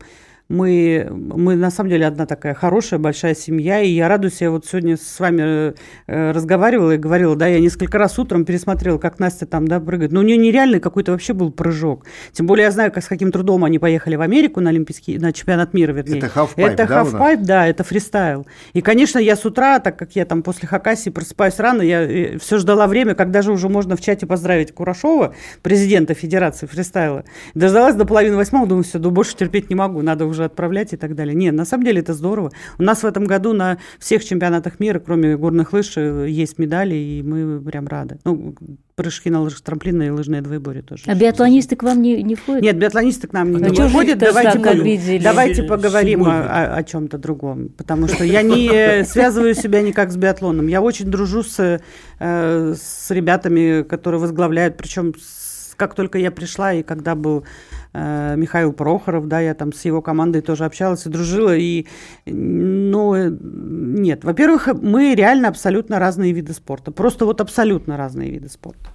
мы, 0.50 1.08
мы 1.12 1.56
на 1.56 1.70
самом 1.70 1.92
деле 1.92 2.08
одна 2.08 2.26
такая 2.26 2.56
хорошая, 2.56 3.00
большая 3.00 3.36
семья, 3.36 3.82
и 3.82 3.90
я 3.90 4.08
радуюсь, 4.08 4.42
я 4.42 4.50
вот 4.50 4.66
сегодня 4.66 4.98
с 4.98 5.20
вами 5.20 5.76
э, 6.08 6.32
разговаривала 6.32 6.94
и 6.94 6.98
говорила, 6.98 7.36
да, 7.36 7.46
я 7.46 7.60
несколько 7.60 8.00
раз 8.00 8.18
утром 8.18 8.46
пересмотрела, 8.46 8.98
как 8.98 9.20
Настя 9.20 9.46
там, 9.46 9.68
да, 9.68 9.80
прыгает, 9.80 10.12
но 10.12 10.22
у 10.22 10.24
нее 10.24 10.38
нереальный 10.38 10.80
какой-то 10.80 11.12
вообще 11.12 11.34
был 11.34 11.52
прыжок, 11.52 12.06
тем 12.32 12.48
более 12.48 12.66
я 12.66 12.72
знаю, 12.72 12.92
как, 12.92 13.04
с 13.04 13.08
каким 13.08 13.32
трудом 13.32 13.64
они 13.64 13.78
поехали 13.78 14.16
в 14.16 14.22
Америку 14.22 14.60
на 14.60 14.72
Олимпийский, 14.72 15.20
на 15.20 15.32
чемпионат 15.34 15.76
мира, 15.76 15.94
вернее. 15.94 16.18
Это 16.18 16.30
хавпайп, 16.30 16.68
Это 16.68 16.88
да, 16.88 16.88
хавпайп, 16.88 17.42
да, 17.42 17.68
это 17.68 17.84
фристайл. 17.84 18.48
И, 18.74 18.82
конечно, 18.82 19.20
я 19.20 19.36
с 19.36 19.46
утра, 19.46 19.78
так 19.78 20.00
как 20.00 20.16
я 20.16 20.26
там 20.26 20.42
после 20.42 20.68
Хакасии 20.68 21.12
просыпаюсь 21.12 21.60
рано, 21.60 21.84
я 21.84 22.02
э, 22.02 22.40
все 22.40 22.58
ждала 22.58 22.88
время, 22.88 23.14
когда 23.14 23.44
же 23.44 23.52
уже 23.52 23.70
можно 23.70 23.96
в 23.96 24.02
чате 24.02 24.26
поздравить 24.26 24.74
Курашова, 24.74 25.36
президента 25.62 26.16
Федерации 26.16 26.66
фристайла. 26.66 27.24
Дождалась 27.54 27.94
до 27.94 28.06
половины 28.06 28.36
восьмого, 28.36 28.66
думаю, 28.66 28.84
все, 28.84 28.98
да 28.98 29.12
больше 29.12 29.36
терпеть 29.36 29.70
не 29.70 29.76
могу, 29.76 30.02
надо 30.02 30.26
уже 30.26 30.39
уже 30.40 30.46
отправлять 30.46 30.94
и 30.94 30.98
так 30.98 31.16
далее. 31.16 31.36
Нет, 31.36 31.54
на 31.54 31.66
самом 31.66 31.84
деле 31.84 32.00
это 32.00 32.14
здорово. 32.14 32.52
У 32.78 32.84
нас 32.84 33.04
в 33.04 33.06
этом 33.06 33.26
году 33.26 33.54
на 33.54 33.78
всех 34.00 34.24
чемпионатах 34.24 34.80
мира, 34.80 35.00
кроме 35.00 35.38
горных 35.38 35.74
лыж, 35.74 35.98
э, 35.98 36.28
есть 36.30 36.58
медали, 36.58 36.96
и 36.96 37.22
мы 37.22 37.60
прям 37.62 37.88
рады. 37.88 38.20
Ну, 38.24 38.56
прыжки 38.96 39.30
на 39.30 39.42
лыжах 39.42 39.62
трамплина 39.62 40.04
и 40.04 40.10
лыжные 40.10 40.42
двоеборья 40.42 40.82
тоже. 40.82 41.04
А 41.08 41.16
биатлонисты 41.16 41.76
к 41.76 41.84
вам 41.84 42.02
не, 42.02 42.24
не 42.24 42.36
входят? 42.36 42.64
Нет, 42.64 42.78
биатлонисты 42.78 43.28
к 43.28 43.34
нам 43.34 43.52
не, 43.52 43.64
а 43.64 43.70
не 43.70 43.88
входят. 43.88 44.18
Давайте, 44.18 44.60
мы, 44.60 45.20
давайте 45.20 45.64
поговорим 45.64 46.24
о, 46.24 46.42
о, 46.42 46.76
о 46.76 46.84
чем-то 46.84 47.18
другом, 47.18 47.70
потому 47.70 48.08
что 48.08 48.24
я 48.24 48.42
не 48.42 49.04
связываю 49.06 49.56
себя 49.56 49.82
никак 49.82 50.12
с 50.12 50.18
биатлоном. 50.18 50.68
Я 50.68 50.82
очень 50.82 51.06
дружу 51.06 51.44
с, 51.44 51.82
э, 52.20 52.74
с 52.76 53.12
ребятами, 53.12 53.84
которые 53.84 54.20
возглавляют, 54.20 54.78
причем 54.78 55.14
как 55.80 55.96
только 55.96 56.20
я 56.20 56.30
пришла 56.30 56.74
и 56.74 56.84
когда 56.84 57.16
был 57.16 57.46
Э, 57.92 58.36
Михаил 58.38 58.72
Прохоров, 58.72 59.28
да, 59.28 59.40
я 59.40 59.56
там 59.56 59.74
с 59.74 59.84
его 59.86 60.02
командой 60.02 60.42
тоже 60.42 60.66
общалась 60.66 61.06
и 61.06 61.10
дружила, 61.10 61.56
и, 61.56 61.88
ну, 62.26 63.16
нет, 63.30 64.24
во-первых, 64.24 64.68
мы 64.80 65.16
реально 65.16 65.48
абсолютно 65.48 65.98
разные 65.98 66.32
виды 66.32 66.54
спорта, 66.54 66.92
просто 66.92 67.26
вот 67.26 67.42
абсолютно 67.42 67.98
разные 67.98 68.30
виды 68.30 68.48
спорта. 68.48 68.90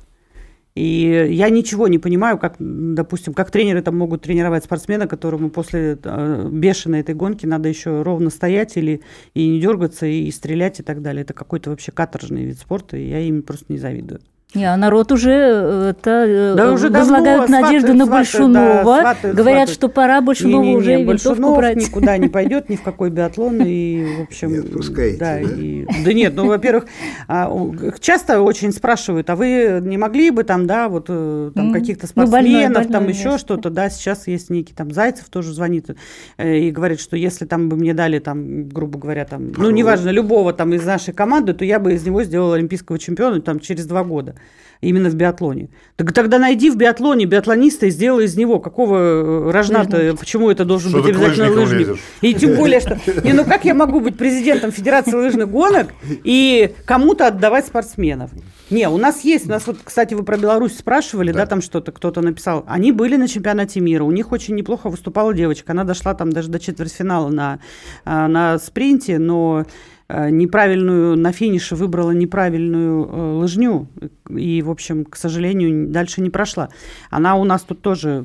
И 0.77 1.29
я 1.31 1.51
ничего 1.51 1.87
не 1.87 1.99
понимаю, 1.99 2.37
как, 2.37 2.57
допустим, 2.59 3.33
как 3.33 3.53
тренеры 3.53 3.81
там 3.81 3.97
могут 3.97 4.23
тренировать 4.23 4.65
спортсмена, 4.65 5.07
которому 5.07 5.51
после 5.51 5.99
э, 6.03 6.49
бешеной 6.51 7.01
этой 7.01 7.15
гонки 7.15 7.47
надо 7.47 7.69
еще 7.69 8.03
ровно 8.03 8.31
стоять 8.31 8.77
или 8.77 9.01
и 9.35 9.49
не 9.49 9.61
дергаться, 9.61 10.07
и, 10.07 10.25
и 10.25 10.33
стрелять 10.33 10.81
и 10.81 10.83
так 10.83 11.01
далее. 11.03 11.23
Это 11.23 11.33
какой-то 11.33 11.71
вообще 11.71 11.93
каторжный 11.93 12.45
вид 12.45 12.59
спорта, 12.59 12.97
и 12.97 13.09
я 13.09 13.21
им 13.21 13.43
просто 13.43 13.67
не 13.69 13.79
завидую. 13.79 14.21
Не, 14.55 14.73
а 14.73 14.77
народ 14.77 15.11
уже 15.11 15.33
э, 15.33 15.91
это, 15.91 16.11
э, 16.29 16.55
да 16.57 16.73
уже 16.73 16.89
возлагают 16.89 17.51
давно, 17.51 17.61
надежды 17.61 17.89
сваты, 17.89 17.99
на 17.99 18.07
Большунова. 18.07 18.85
Да, 18.85 19.01
сваты, 19.01 19.33
Говорят, 19.33 19.69
сваты. 19.69 19.73
что 19.73 19.89
пора 19.89 20.21
Большунова 20.21 20.63
не, 20.63 20.69
не, 20.69 20.75
не, 20.75 20.77
уже 20.77 21.03
винтовку 21.03 21.57
брать. 21.57 21.77
никуда 21.77 22.17
не 22.19 22.29
пойдет, 22.35 22.69
ни 22.69 22.77
в 22.77 22.83
какой 22.83 23.11
биатлон. 23.11 23.61
И, 23.65 24.05
в 24.19 24.23
общем, 24.23 24.53
не 24.53 24.59
отпускаете, 24.59 25.19
да, 25.19 25.35
да? 25.35 25.41
И, 25.41 25.87
да 26.05 26.13
нет, 26.13 26.35
ну, 26.37 26.47
во-первых, 26.47 26.87
а, 27.27 27.53
часто 28.01 28.43
очень 28.43 28.73
спрашивают, 28.73 29.29
а 29.29 29.35
вы 29.35 29.81
не 29.83 29.99
могли 29.99 30.31
бы 30.31 30.45
там, 30.45 30.69
да, 30.69 30.89
вот 30.89 31.07
э, 31.09 31.51
там 31.53 31.73
каких-то 31.73 32.07
спортсменов, 32.07 32.45
ну, 32.45 32.53
больной, 32.53 32.75
больной 32.75 32.93
там 32.93 33.09
еще 33.09 33.39
что-то, 33.39 33.71
да, 33.71 33.91
сейчас 33.91 34.29
есть 34.29 34.51
некий 34.51 34.73
там 34.73 34.93
Зайцев 34.93 35.29
тоже 35.31 35.53
звонит 35.53 35.91
и 36.39 36.71
говорит, 36.71 37.01
что 37.01 37.17
если 37.17 37.45
там 37.45 37.69
бы 37.69 37.77
мне 37.77 37.93
дали 37.93 38.21
там, 38.21 38.69
грубо 38.69 39.01
говоря, 39.01 39.25
там, 39.25 39.53
ну, 39.57 39.71
неважно, 39.71 40.11
любого 40.11 40.53
там 40.53 40.73
из 40.75 40.85
нашей 40.85 41.13
команды, 41.13 41.55
то 41.55 41.65
я 41.65 41.81
бы 41.81 41.95
из 41.95 42.07
него 42.07 42.23
сделала 42.23 42.55
олимпийского 42.55 43.01
чемпиона 43.01 43.41
там 43.41 43.59
через 43.59 43.87
два 43.87 44.05
года 44.05 44.37
именно 44.85 45.09
в 45.09 45.15
биатлоне. 45.15 45.69
Так 45.97 46.13
тогда 46.13 46.39
найди 46.39 46.71
в 46.71 46.77
биатлоне 46.77 47.27
биатлониста 47.27 47.87
и 47.87 47.91
сделай 47.91 48.27
из 48.27 48.37
него 48.37 48.61
какого 48.61 48.97
э, 48.97 49.51
рожна-то, 49.51 50.15
почему 50.19 50.51
это 50.51 50.65
должен 50.65 50.91
что 50.91 51.03
быть 51.03 51.11
обязательно 51.11 51.51
лыжник. 51.51 51.89
Лезешь? 51.89 52.01
И 52.21 52.35
тем 52.35 52.57
более, 52.57 52.81
что... 52.81 52.99
Не, 53.23 53.33
ну 53.33 53.45
как 53.45 53.65
я 53.65 53.75
могу 53.75 54.01
быть 54.01 54.17
президентом 54.17 54.71
Федерации 54.71 55.15
лыжных 55.15 55.51
гонок 55.51 55.89
и 56.25 56.75
кому-то 56.85 57.27
отдавать 57.27 57.67
спортсменов? 57.67 58.31
Не, 58.71 58.89
у 58.89 58.97
нас 58.97 59.21
есть, 59.25 59.47
у 59.47 59.51
нас 59.51 59.67
вот, 59.67 59.79
кстати, 59.85 60.15
вы 60.15 60.23
про 60.23 60.39
Беларусь 60.39 60.77
спрашивали, 60.77 61.33
да, 61.33 61.41
да 61.41 61.47
там 61.47 61.63
что-то 61.63 61.93
кто-то 61.93 62.23
написал. 62.23 62.65
Они 62.67 62.93
были 62.93 63.17
на 63.17 63.29
чемпионате 63.29 63.81
мира, 63.81 64.05
у 64.05 64.11
них 64.11 64.33
очень 64.33 64.55
неплохо 64.55 64.89
выступала 64.89 65.35
девочка, 65.35 65.73
она 65.73 65.85
дошла 65.85 66.15
там 66.15 66.33
даже 66.33 66.49
до 66.49 66.59
четвертьфинала 66.59 67.29
на, 67.29 67.61
а, 68.05 68.27
на 68.27 68.59
спринте, 68.59 69.19
но 69.19 69.55
Э, 69.55 69.65
неправильную 70.09 71.17
на 71.17 71.33
финише 71.33 71.77
выбрала 71.77 72.11
неправильную 72.11 73.07
э, 73.07 73.33
лыжню 73.39 73.89
и, 74.29 74.61
в 74.63 74.71
общем, 74.71 75.05
к 75.05 75.17
сожалению, 75.17 75.89
дальше 75.89 76.21
не 76.21 76.31
прошла. 76.31 76.69
Она 77.11 77.37
у 77.37 77.45
нас 77.45 77.63
тут 77.63 77.81
тоже... 77.81 78.23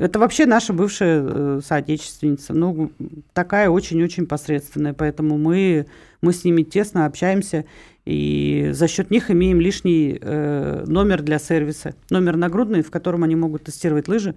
Это 0.00 0.18
вообще 0.18 0.46
наша 0.46 0.72
бывшая 0.72 1.22
э, 1.22 1.60
соотечественница. 1.64 2.54
Ну, 2.54 2.90
такая 3.34 3.68
очень-очень 3.68 4.26
посредственная. 4.26 4.94
Поэтому 4.94 5.36
мы, 5.36 5.86
мы 6.22 6.32
с 6.32 6.44
ними 6.44 6.62
тесно 6.62 7.04
общаемся. 7.04 7.66
И 8.06 8.70
за 8.72 8.88
счет 8.88 9.10
них 9.10 9.30
имеем 9.30 9.60
лишний 9.60 10.18
э, 10.20 10.84
номер 10.86 11.22
для 11.22 11.38
сервиса. 11.38 11.94
Номер 12.08 12.36
нагрудный, 12.36 12.82
в 12.82 12.90
котором 12.90 13.22
они 13.22 13.36
могут 13.36 13.64
тестировать 13.64 14.08
лыжи 14.08 14.34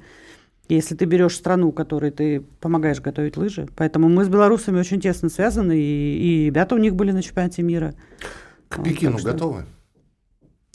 если 0.75 0.95
ты 0.95 1.05
берешь 1.05 1.35
страну, 1.35 1.71
которой 1.71 2.11
ты 2.11 2.41
помогаешь 2.59 3.01
готовить 3.01 3.37
лыжи. 3.37 3.67
Поэтому 3.75 4.09
мы 4.09 4.25
с 4.25 4.29
белорусами 4.29 4.79
очень 4.79 5.01
тесно 5.01 5.29
связаны, 5.29 5.77
и, 5.77 6.43
и 6.43 6.45
ребята 6.45 6.75
у 6.75 6.77
них 6.77 6.95
были 6.95 7.11
на 7.11 7.21
чемпионате 7.21 7.63
мира. 7.63 7.93
К 8.69 8.83
Пекину 8.83 9.17
что... 9.17 9.31
готовы? 9.31 9.65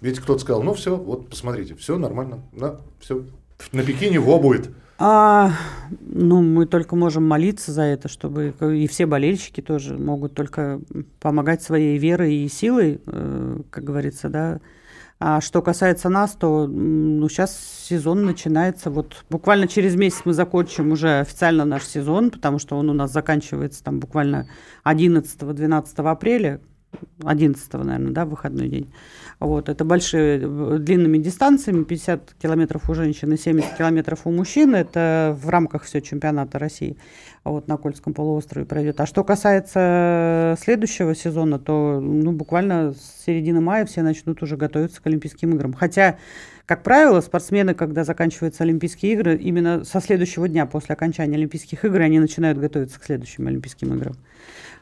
Ведь 0.01 0.19
кто-то 0.19 0.41
сказал, 0.41 0.63
ну 0.63 0.75
все, 0.75 0.97
вот 0.97 1.31
посмотрите, 1.31 1.75
все 1.75 1.97
нормально, 1.97 2.43
да, 2.53 2.81
все. 3.01 3.25
На 3.73 3.83
Пекине 3.83 4.21
во 4.21 4.39
будет. 4.39 4.69
А, 4.99 5.53
ну, 6.01 6.43
мы 6.43 6.67
только 6.67 6.97
можем 6.97 7.27
молиться 7.27 7.71
за 7.71 7.83
это, 7.83 8.09
чтобы 8.09 8.55
и 8.61 8.87
все 8.87 9.05
болельщики 9.07 9.61
тоже 9.61 9.97
могут 9.97 10.35
только 10.35 10.81
помогать 11.21 11.63
своей 11.63 11.99
верой 11.99 12.35
и 12.35 12.49
силой, 12.49 13.01
э, 13.07 13.61
как 13.71 13.85
говорится, 13.85 14.31
да, 14.31 14.61
а 15.19 15.41
что 15.41 15.63
касается 15.63 16.11
нас, 16.11 16.33
то 16.33 16.67
ну, 16.67 17.27
сейчас 17.29 17.59
сезон 17.89 18.25
начинается. 18.27 18.91
Вот 18.91 19.25
буквально 19.31 19.67
через 19.67 19.97
месяц 19.97 20.23
мы 20.27 20.35
закончим 20.35 20.93
уже 20.93 21.21
официально 21.21 21.65
наш 21.65 21.85
сезон, 21.85 22.31
потому 22.31 22.59
что 22.59 22.77
он 22.77 22.91
у 22.91 22.93
нас 22.93 23.13
заканчивается 23.13 23.83
там 23.83 23.99
буквально 23.99 24.49
11-12 24.85 26.11
апреля. 26.11 26.61
11 27.25 27.73
наверное, 27.75 28.13
да, 28.13 28.25
выходной 28.25 28.69
день. 28.69 28.93
Вот, 29.39 29.69
это 29.69 29.85
большие 29.85 30.39
длинными 30.79 31.19
дистанциями, 31.19 31.85
50 31.85 32.35
километров 32.41 32.89
у 32.89 32.95
женщин 32.95 33.33
и 33.33 33.37
70 33.37 33.77
километров 33.77 34.21
у 34.25 34.31
мужчин, 34.31 34.75
это 34.75 35.37
в 35.39 35.49
рамках 35.51 35.83
все 35.83 36.01
чемпионата 36.01 36.59
России 36.59 36.97
вот, 37.51 37.69
на 37.69 37.77
Кольском 37.77 38.13
полуострове 38.13 38.67
пройдет. 38.67 39.01
А 39.01 39.07
что 39.07 39.23
касается 39.23 40.57
следующего 40.61 41.15
сезона, 41.15 41.59
то 41.59 42.01
ну, 42.01 42.33
буквально 42.33 42.93
с 42.93 43.25
середины 43.25 43.61
мая 43.61 43.87
все 43.87 44.03
начнут 44.03 44.43
уже 44.43 44.57
готовиться 44.57 45.01
к 45.01 45.07
Олимпийским 45.07 45.55
играм. 45.55 45.73
Хотя, 45.73 46.19
как 46.65 46.83
правило, 46.83 47.21
спортсмены, 47.21 47.75
когда 47.75 48.05
заканчиваются 48.05 48.65
Олимпийские 48.65 49.13
игры, 49.13 49.37
именно 49.37 49.85
со 49.85 50.01
следующего 50.01 50.49
дня 50.49 50.67
после 50.67 50.95
окончания 50.95 51.37
Олимпийских 51.37 51.85
игр 51.85 52.01
они 52.01 52.19
начинают 52.19 52.59
готовиться 52.59 52.99
к 52.99 53.05
следующим 53.05 53.47
Олимпийским 53.47 53.95
играм. 53.95 54.15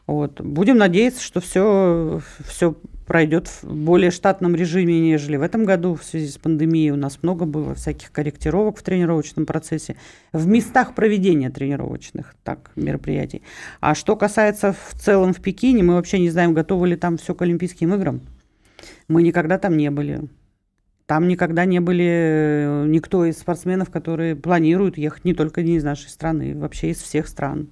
Вот. 0.07 0.41
Будем 0.41 0.77
надеяться, 0.77 1.23
что 1.23 1.41
все, 1.41 2.21
все 2.47 2.77
пройдет 3.07 3.49
в 3.63 3.75
более 3.75 4.11
штатном 4.11 4.55
режиме, 4.55 5.01
нежели 5.01 5.37
в 5.37 5.43
этом 5.43 5.65
году 5.65 5.95
в 5.95 6.05
связи 6.05 6.29
с 6.29 6.39
пандемией. 6.39 6.91
У 6.91 6.97
нас 6.97 7.19
много 7.23 7.45
было 7.45 7.75
всяких 7.75 8.11
корректировок 8.13 8.79
в 8.79 8.83
тренировочном 8.83 9.47
процессе, 9.47 9.97
в 10.33 10.47
местах 10.47 10.95
проведения 10.95 11.51
тренировочных 11.51 12.35
так, 12.43 12.71
мероприятий. 12.77 13.43
А 13.81 13.95
что 13.95 14.17
касается 14.17 14.73
в 14.73 14.95
целом 14.99 15.33
в 15.35 15.41
Пекине, 15.41 15.83
мы 15.83 15.95
вообще 15.95 16.19
не 16.19 16.31
знаем, 16.31 16.55
готовы 16.55 16.89
ли 16.89 16.97
там 16.97 17.19
все 17.19 17.35
к 17.35 17.43
Олимпийским 17.43 17.95
играм. 17.95 18.21
Мы 19.09 19.23
никогда 19.23 19.59
там 19.59 19.77
не 19.77 19.91
были. 19.91 20.29
Там 21.07 21.29
никогда 21.29 21.67
не 21.67 21.81
были 21.81 22.07
э, 22.07 22.87
никто 22.87 23.27
из 23.27 23.37
спортсменов, 23.39 23.91
которые 23.91 24.35
планируют 24.35 24.97
ехать 24.97 25.27
не 25.27 25.35
только 25.35 25.63
не 25.63 25.77
из 25.77 25.85
нашей 25.85 26.09
страны, 26.09 26.57
вообще 26.57 26.91
из 26.91 27.03
всех 27.03 27.29
стран. 27.29 27.69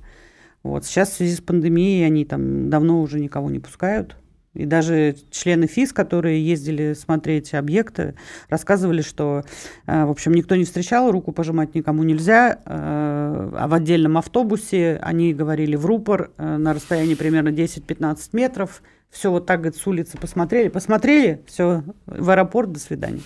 Вот. 0.63 0.85
Сейчас 0.85 1.11
в 1.11 1.15
связи 1.15 1.35
с 1.35 1.41
пандемией 1.41 2.05
они 2.05 2.27
там 2.27 2.69
давно 2.69 3.01
уже 3.01 3.19
никого 3.19 3.51
не 3.51 3.59
пускают. 3.59 4.17
И 4.55 4.67
даже 4.67 5.17
члены 5.31 5.67
ФИС, 5.67 5.93
которые 5.93 6.45
ездили 6.45 6.93
смотреть 6.93 7.55
объекты, 7.55 8.15
рассказывали, 8.51 9.01
что, 9.01 9.45
э, 9.87 10.05
в 10.05 10.11
общем, 10.11 10.33
никто 10.33 10.57
не 10.57 10.65
встречал, 10.65 11.11
руку 11.11 11.33
пожимать 11.33 11.75
никому 11.75 12.03
нельзя, 12.03 12.59
э, 12.65 13.51
а 13.55 13.67
в 13.67 13.73
отдельном 13.75 14.19
автобусе 14.19 14.99
они 15.01 15.33
говорили 15.33 15.75
в 15.75 15.87
рупор 15.87 16.33
э, 16.37 16.57
на 16.59 16.75
расстоянии 16.75 17.15
примерно 17.15 17.49
10-15 17.49 18.19
метров, 18.33 18.83
все 19.11 19.31
вот 19.31 19.47
так, 19.47 19.61
говорит, 19.61 19.81
с 19.81 19.87
улицы 19.87 20.19
посмотрели, 20.19 20.69
посмотрели, 20.69 21.43
все, 21.47 21.83
в 22.07 22.31
аэропорт, 22.31 22.73
до 22.73 22.81
свидания. 22.81 23.21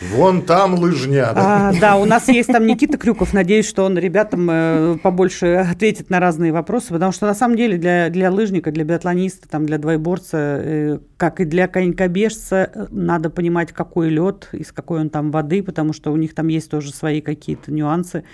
Вон 0.00 0.42
там 0.42 0.74
лыжня. 0.74 1.32
Да? 1.34 1.68
А, 1.68 1.80
да, 1.80 1.96
у 1.96 2.04
нас 2.04 2.28
есть 2.28 2.48
там 2.52 2.66
Никита 2.66 2.98
Крюков. 2.98 3.32
Надеюсь, 3.32 3.68
что 3.68 3.84
он 3.84 3.98
ребятам 3.98 4.48
э, 4.50 4.98
побольше 5.02 5.54
ответит 5.54 6.10
на 6.10 6.20
разные 6.20 6.52
вопросы, 6.52 6.88
потому 6.88 7.12
что 7.12 7.26
на 7.26 7.34
самом 7.34 7.56
деле 7.56 7.78
для, 7.78 8.08
для 8.08 8.30
лыжника, 8.30 8.70
для 8.70 8.84
биатлониста, 8.84 9.48
там, 9.48 9.66
для 9.66 9.78
двойборца, 9.78 10.38
э, 10.38 10.98
как 11.16 11.40
и 11.40 11.44
для 11.44 11.68
конькобежца, 11.68 12.88
надо 12.90 13.30
понимать, 13.30 13.72
какой 13.72 14.08
лед, 14.08 14.48
из 14.52 14.72
какой 14.72 15.00
он 15.00 15.10
там 15.10 15.30
воды, 15.30 15.62
потому 15.62 15.92
что 15.92 16.12
у 16.12 16.16
них 16.16 16.34
там 16.34 16.48
есть 16.48 16.70
тоже 16.70 16.92
свои 16.92 17.20
какие-то 17.20 17.72
нюансы. 17.72 18.24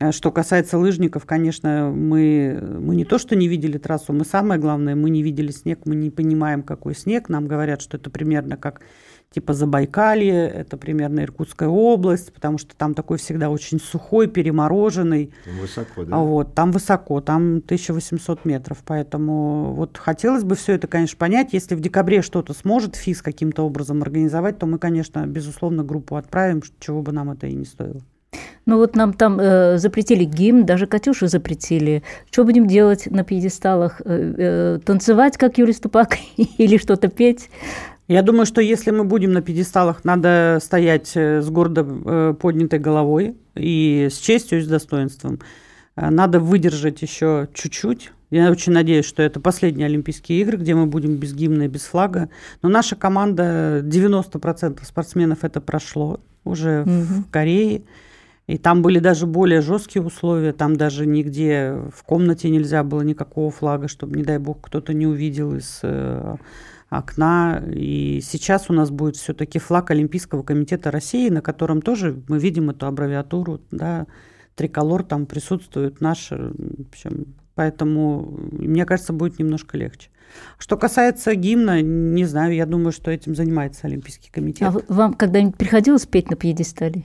А 0.00 0.12
что 0.12 0.30
касается 0.30 0.78
лыжников, 0.78 1.26
конечно, 1.26 1.92
мы, 1.92 2.62
мы 2.80 2.94
не 2.94 3.04
то, 3.04 3.18
что 3.18 3.34
не 3.34 3.48
видели 3.48 3.78
трассу, 3.78 4.12
мы 4.12 4.24
самое 4.24 4.60
главное, 4.60 4.94
мы 4.94 5.10
не 5.10 5.24
видели 5.24 5.50
снег, 5.50 5.80
мы 5.86 5.96
не 5.96 6.10
понимаем, 6.10 6.62
какой 6.62 6.94
снег. 6.94 7.28
Нам 7.28 7.48
говорят, 7.48 7.82
что 7.82 7.96
это 7.96 8.08
примерно 8.08 8.56
как 8.56 8.80
типа 9.30 9.52
Забайкалье, 9.52 10.48
это 10.48 10.76
примерно 10.76 11.20
Иркутская 11.20 11.68
область, 11.68 12.32
потому 12.32 12.58
что 12.58 12.74
там 12.76 12.94
такой 12.94 13.18
всегда 13.18 13.50
очень 13.50 13.78
сухой, 13.78 14.26
перемороженный. 14.26 15.32
Там 15.44 15.58
высоко, 15.58 16.04
да? 16.04 16.16
А 16.16 16.20
вот, 16.20 16.54
там 16.54 16.72
высоко, 16.72 17.20
там 17.20 17.58
1800 17.58 18.44
метров, 18.44 18.78
поэтому 18.84 19.74
вот 19.74 19.98
хотелось 19.98 20.44
бы 20.44 20.56
все 20.56 20.74
это, 20.74 20.86
конечно, 20.86 21.18
понять. 21.18 21.52
Если 21.52 21.74
в 21.74 21.80
декабре 21.80 22.22
что-то 22.22 22.54
сможет 22.54 22.96
ФИС 22.96 23.22
каким-то 23.22 23.64
образом 23.64 24.02
организовать, 24.02 24.58
то 24.58 24.66
мы, 24.66 24.78
конечно, 24.78 25.26
безусловно, 25.26 25.84
группу 25.84 26.16
отправим, 26.16 26.62
чего 26.80 27.02
бы 27.02 27.12
нам 27.12 27.30
это 27.30 27.46
и 27.46 27.54
не 27.54 27.64
стоило. 27.64 28.00
Ну 28.66 28.76
вот 28.76 28.96
нам 28.96 29.14
там 29.14 29.40
э, 29.40 29.78
запретили 29.78 30.24
гимн, 30.24 30.66
даже 30.66 30.86
Катюшу 30.86 31.26
запретили. 31.26 32.02
Что 32.30 32.44
будем 32.44 32.66
делать 32.66 33.10
на 33.10 33.24
пьедесталах? 33.24 34.02
Э, 34.04 34.34
э, 34.36 34.78
танцевать, 34.84 35.38
как 35.38 35.56
Юрий 35.56 35.72
Ступак, 35.72 36.18
или 36.36 36.76
что-то 36.76 37.08
петь? 37.08 37.48
Я 38.08 38.22
думаю, 38.22 38.46
что 38.46 38.62
если 38.62 38.90
мы 38.90 39.04
будем 39.04 39.32
на 39.32 39.42
пьедесталах, 39.42 40.02
надо 40.02 40.58
стоять 40.62 41.12
э, 41.14 41.42
с 41.42 41.50
гордо 41.50 41.86
э, 41.86 42.34
поднятой 42.40 42.78
головой 42.78 43.36
и 43.54 44.08
с 44.10 44.16
честью, 44.16 44.60
и 44.60 44.62
с 44.62 44.66
достоинством. 44.66 45.40
Э, 45.94 46.08
надо 46.08 46.40
выдержать 46.40 47.02
еще 47.02 47.48
чуть-чуть. 47.52 48.12
Я 48.30 48.50
очень 48.50 48.72
надеюсь, 48.72 49.04
что 49.04 49.22
это 49.22 49.40
последние 49.40 49.86
Олимпийские 49.86 50.40
игры, 50.40 50.56
где 50.56 50.74
мы 50.74 50.86
будем 50.86 51.16
без 51.16 51.34
гимна 51.34 51.64
и 51.64 51.68
без 51.68 51.82
флага. 51.82 52.30
Но 52.62 52.70
наша 52.70 52.96
команда, 52.96 53.80
90% 53.84 54.82
спортсменов 54.86 55.44
это 55.44 55.60
прошло 55.60 56.20
уже 56.44 56.82
угу. 56.82 57.22
в 57.26 57.30
Корее. 57.30 57.82
И 58.46 58.56
там 58.56 58.80
были 58.80 59.00
даже 59.00 59.26
более 59.26 59.60
жесткие 59.60 60.02
условия. 60.02 60.54
Там 60.54 60.76
даже 60.76 61.04
нигде 61.04 61.78
в 61.94 62.02
комнате 62.04 62.48
нельзя 62.48 62.82
было 62.84 63.02
никакого 63.02 63.50
флага, 63.50 63.86
чтобы, 63.88 64.16
не 64.16 64.24
дай 64.24 64.38
бог, 64.38 64.62
кто-то 64.62 64.94
не 64.94 65.06
увидел 65.06 65.54
из 65.54 65.82
окна. 66.88 67.62
И 67.70 68.20
сейчас 68.22 68.70
у 68.70 68.72
нас 68.72 68.90
будет 68.90 69.16
все-таки 69.16 69.58
флаг 69.58 69.90
Олимпийского 69.90 70.42
комитета 70.42 70.90
России, 70.90 71.28
на 71.28 71.40
котором 71.40 71.82
тоже 71.82 72.22
мы 72.28 72.38
видим 72.38 72.70
эту 72.70 72.86
аббревиатуру, 72.86 73.60
да, 73.70 74.06
триколор 74.54 75.04
там 75.04 75.26
присутствует 75.26 76.00
наш. 76.00 76.30
В 76.30 76.88
общем, 76.88 77.34
поэтому, 77.54 78.38
мне 78.52 78.84
кажется, 78.84 79.12
будет 79.12 79.38
немножко 79.38 79.76
легче. 79.76 80.10
Что 80.58 80.76
касается 80.76 81.34
гимна, 81.34 81.80
не 81.80 82.24
знаю, 82.24 82.54
я 82.54 82.66
думаю, 82.66 82.92
что 82.92 83.10
этим 83.10 83.34
занимается 83.34 83.86
Олимпийский 83.86 84.30
комитет. 84.30 84.68
А 84.68 84.74
вам 84.92 85.14
когда-нибудь 85.14 85.56
приходилось 85.56 86.06
петь 86.06 86.30
на 86.30 86.36
пьедестале? 86.36 87.04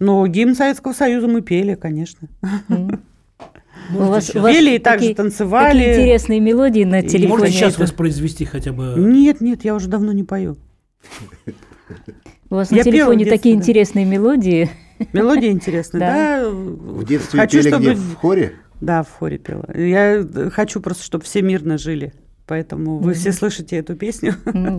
Ну, 0.00 0.26
гимн 0.26 0.54
Советского 0.54 0.92
Союза 0.92 1.28
мы 1.28 1.42
пели, 1.42 1.74
конечно. 1.74 2.28
Mm. 2.68 3.00
Может, 3.92 4.08
у 4.08 4.10
вас, 4.10 4.26
сейчас... 4.26 4.44
Пели 4.44 4.76
и 4.76 4.78
также 4.78 5.14
танцевали. 5.14 5.78
Такие 5.78 5.92
интересные 5.94 6.40
мелодии 6.40 6.84
на 6.84 7.02
телефоне. 7.02 7.28
Можно 7.28 7.48
сейчас 7.48 7.74
это... 7.74 7.82
воспроизвести 7.82 8.44
хотя 8.44 8.72
бы? 8.72 8.94
Нет, 8.96 9.40
нет, 9.40 9.64
я 9.64 9.74
уже 9.74 9.88
давно 9.88 10.12
не 10.12 10.24
пою. 10.24 10.56
У 12.50 12.56
вас 12.56 12.70
я 12.70 12.78
на 12.78 12.84
телефоне 12.84 13.24
детстве, 13.24 13.36
такие 13.38 13.54
да. 13.54 13.60
интересные 13.60 14.04
мелодии. 14.04 14.70
Мелодии 15.12 15.48
интересные, 15.48 16.00
да. 16.00 16.48
В 16.50 17.04
детстве 17.04 17.40
хочу, 17.40 17.58
пели 17.58 17.68
чтобы... 17.68 17.84
где? 17.84 17.94
В 17.94 18.14
хоре? 18.16 18.52
Да, 18.80 19.02
в 19.02 19.10
хоре 19.10 19.38
пела. 19.38 19.64
Я 19.74 20.22
хочу 20.52 20.80
просто, 20.80 21.02
чтобы 21.04 21.24
все 21.24 21.40
мирно 21.40 21.78
жили. 21.78 22.12
Поэтому 22.46 22.98
вы 22.98 23.12
mm-hmm. 23.12 23.14
все 23.14 23.32
слышите 23.32 23.76
эту 23.76 23.94
песню. 23.94 24.34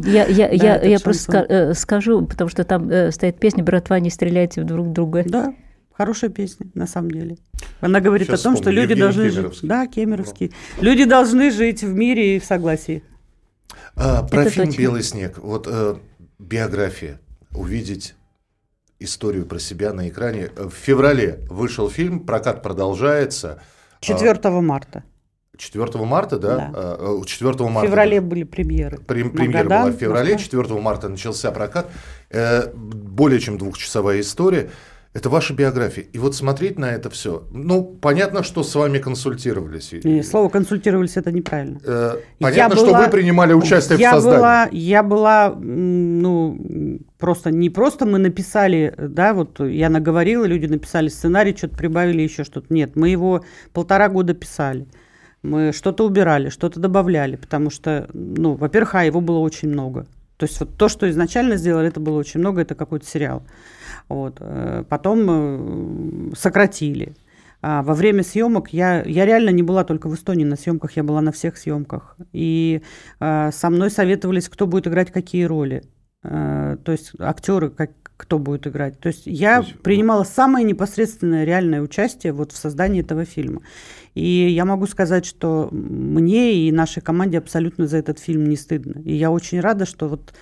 Я, 0.05 0.25
я, 0.27 0.49
да, 0.49 0.53
я, 0.53 0.81
я 0.81 0.99
просто 0.99 1.45
э, 1.47 1.73
скажу, 1.73 2.25
потому 2.25 2.49
что 2.49 2.63
там 2.65 2.89
э, 2.89 3.11
стоит 3.11 3.39
песня 3.39 3.63
«Братва, 3.63 3.99
не 3.99 4.09
стреляйте 4.09 4.61
друг 4.63 4.87
в 4.87 4.91
друга». 4.91 5.23
Да, 5.25 5.53
Хорошая 5.93 6.29
песня, 6.31 6.67
на 6.73 6.87
самом 6.87 7.11
деле. 7.11 7.37
Она 7.79 7.99
говорит 7.99 8.27
Сейчас 8.27 8.41
о 8.41 8.43
том, 8.43 8.55
вспомню. 8.55 8.63
что 8.63 8.81
люди 8.81 8.91
Евгений 8.91 9.01
должны 9.01 9.29
жить. 9.29 9.59
Да, 9.61 9.87
Кемеровский. 9.87 10.53
Люди 10.81 11.05
должны 11.05 11.51
жить 11.51 11.83
в 11.83 11.93
мире 11.93 12.35
и 12.35 12.39
в 12.39 12.45
согласии. 12.45 13.03
А, 13.95 14.23
про 14.23 14.41
Это 14.41 14.49
фильм 14.49 14.65
точно. 14.67 14.79
Белый 14.79 15.03
снег. 15.03 15.37
Вот 15.37 15.67
э, 15.69 15.95
биография. 16.39 17.19
Увидеть 17.51 18.15
историю 18.99 19.45
про 19.45 19.59
себя 19.59 19.93
на 19.93 20.09
экране. 20.09 20.49
В 20.55 20.71
феврале 20.71 21.39
вышел 21.49 21.89
фильм, 21.89 22.21
прокат 22.21 22.63
продолжается. 22.63 23.61
4 23.99 24.31
а, 24.31 24.61
марта. 24.61 25.03
4 25.57 25.85
марта, 26.05 26.39
да? 26.39 26.71
да. 26.73 27.23
4 27.25 27.51
а, 27.51 27.63
марта. 27.69 27.81
В 27.81 27.89
феврале 27.89 28.21
были 28.21 28.43
премьеры. 28.43 28.97
Прем, 28.97 29.31
премьера 29.31 29.65
была 29.65 29.85
в 29.91 29.93
феврале, 29.93 30.37
4 30.37 30.79
марта 30.79 31.09
начался 31.09 31.51
прокат. 31.51 31.89
Э, 32.31 32.71
более 32.73 33.39
чем 33.39 33.59
двухчасовая 33.59 34.21
история. 34.21 34.71
Это 35.13 35.29
ваша 35.29 35.53
биография. 35.53 36.05
И 36.11 36.17
вот 36.17 36.35
смотреть 36.35 36.79
на 36.79 36.85
это 36.85 37.11
все. 37.11 37.43
Ну, 37.51 37.83
понятно, 38.01 38.41
что 38.41 38.63
с 38.63 38.73
вами 38.73 38.97
консультировались. 38.97 39.93
И, 39.93 40.23
слово 40.23 40.49
консультировались 40.49 41.17
это 41.17 41.31
неправильно. 41.31 41.79
Э, 41.85 42.15
понятно, 42.39 42.73
я 42.73 42.79
что 42.79 42.95
вы 42.95 43.07
принимали 43.09 43.53
участие 43.53 43.99
я 43.99 44.11
в 44.11 44.15
создании. 44.15 44.37
Была, 44.37 44.69
я 44.71 45.03
была, 45.03 45.55
ну, 45.55 46.99
просто 47.19 47.51
не 47.51 47.69
просто 47.69 48.07
мы 48.07 48.17
написали, 48.17 48.91
да, 48.97 49.35
вот 49.35 49.59
я 49.59 49.89
наговорила, 49.89 50.45
люди 50.45 50.65
написали 50.65 51.09
сценарий, 51.09 51.55
что-то 51.55 51.77
прибавили, 51.77 52.23
еще 52.23 52.43
что-то. 52.43 52.73
Нет, 52.73 52.95
мы 52.95 53.09
его 53.09 53.45
полтора 53.71 54.09
года 54.09 54.33
писали. 54.33 54.87
Мы 55.43 55.73
что-то 55.73 56.07
убирали, 56.07 56.49
что-то 56.49 56.79
добавляли, 56.79 57.35
потому 57.35 57.69
что, 57.69 58.09
ну, 58.13 58.55
во-первых, 58.55 58.95
а 58.95 59.03
его 59.03 59.21
было 59.21 59.39
очень 59.39 59.69
много. 59.69 60.07
То 60.37 60.45
есть 60.45 60.59
вот 60.59 60.75
то, 60.75 60.89
что 60.89 61.07
изначально 61.09 61.57
сделали, 61.57 61.89
это 61.89 61.99
было 61.99 62.17
очень 62.17 62.39
много, 62.39 62.61
это 62.61 62.73
какой-то 62.73 63.05
сериал. 63.05 63.43
Вот. 64.09 64.37
Э, 64.39 64.83
потом 64.87 66.31
э, 66.31 66.35
сократили. 66.35 67.15
А 67.65 67.81
во 67.81 67.93
время 67.93 68.23
съемок 68.23 68.73
я, 68.73 69.03
я 69.03 69.25
реально 69.25 69.49
не 69.49 69.63
была 69.63 69.85
только 69.85 70.09
в 70.09 70.15
Эстонии 70.15 70.43
на 70.43 70.57
съемках, 70.57 70.97
я 70.97 71.03
была 71.03 71.21
на 71.21 71.31
всех 71.31 71.57
съемках. 71.57 72.17
И 72.33 72.81
э, 73.21 73.51
со 73.53 73.69
мной 73.69 73.89
советовались, 73.89 74.49
кто 74.49 74.67
будет 74.67 74.87
играть 74.87 75.11
какие 75.11 75.45
роли. 75.45 75.83
Э, 76.23 76.75
то 76.83 76.91
есть 76.91 77.13
актеры, 77.19 77.69
как, 77.69 77.91
кто 78.17 78.37
будет 78.37 78.67
играть. 78.67 78.99
То 78.99 79.07
есть 79.07 79.23
я 79.25 79.61
То 79.61 79.67
есть... 79.67 79.79
принимала 79.79 80.25
самое 80.25 80.65
непосредственное 80.65 81.45
реальное 81.45 81.81
участие 81.81 82.33
вот 82.33 82.51
в 82.51 82.57
создании 82.57 83.01
этого 83.01 83.23
фильма. 83.23 83.61
И 84.13 84.49
я 84.49 84.65
могу 84.65 84.85
сказать, 84.85 85.25
что 85.25 85.69
мне 85.71 86.53
и 86.53 86.71
нашей 86.73 87.01
команде 87.01 87.37
абсолютно 87.37 87.87
за 87.87 87.95
этот 87.95 88.19
фильм 88.19 88.49
не 88.49 88.57
стыдно. 88.57 89.01
И 89.03 89.13
я 89.13 89.31
очень 89.31 89.61
рада, 89.61 89.85
что 89.85 90.09
вот 90.09 90.33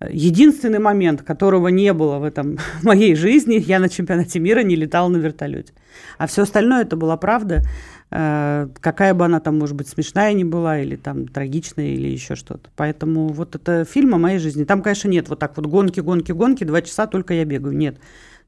единственный 0.00 0.78
момент, 0.78 1.22
которого 1.22 1.68
не 1.68 1.92
было 1.92 2.18
в 2.18 2.24
этом 2.24 2.58
в 2.58 2.82
моей 2.84 3.14
жизни, 3.14 3.54
я 3.54 3.78
на 3.78 3.88
чемпионате 3.88 4.38
мира 4.38 4.60
не 4.60 4.76
летала 4.76 5.08
на 5.08 5.16
вертолете. 5.16 5.72
А 6.18 6.26
все 6.26 6.42
остальное 6.42 6.82
это 6.82 6.96
была 6.96 7.16
правда, 7.16 7.62
э, 8.10 8.68
какая 8.80 9.14
бы 9.14 9.24
она 9.24 9.40
там, 9.40 9.58
может 9.58 9.74
быть, 9.74 9.88
смешная 9.88 10.32
не 10.34 10.44
была, 10.44 10.80
или 10.80 10.96
там 10.96 11.26
трагичная, 11.28 11.86
или 11.86 12.08
еще 12.08 12.34
что-то. 12.34 12.70
Поэтому 12.76 13.28
вот 13.28 13.54
это 13.54 13.84
фильм 13.84 14.14
о 14.14 14.18
моей 14.18 14.38
жизни. 14.38 14.64
Там, 14.64 14.82
конечно, 14.82 15.08
нет 15.08 15.28
вот 15.28 15.38
так 15.38 15.56
вот 15.56 15.66
гонки, 15.66 16.00
гонки, 16.00 16.32
гонки, 16.32 16.64
два 16.64 16.82
часа 16.82 17.06
только 17.06 17.34
я 17.34 17.44
бегаю. 17.44 17.76
Нет. 17.76 17.98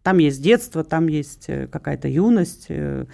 Там 0.02 0.18
есть 0.18 0.42
детство, 0.42 0.84
там 0.84 1.08
есть 1.08 1.44
э, 1.48 1.66
какая-то 1.66 2.08
юность, 2.08 2.66
э, 2.68 3.06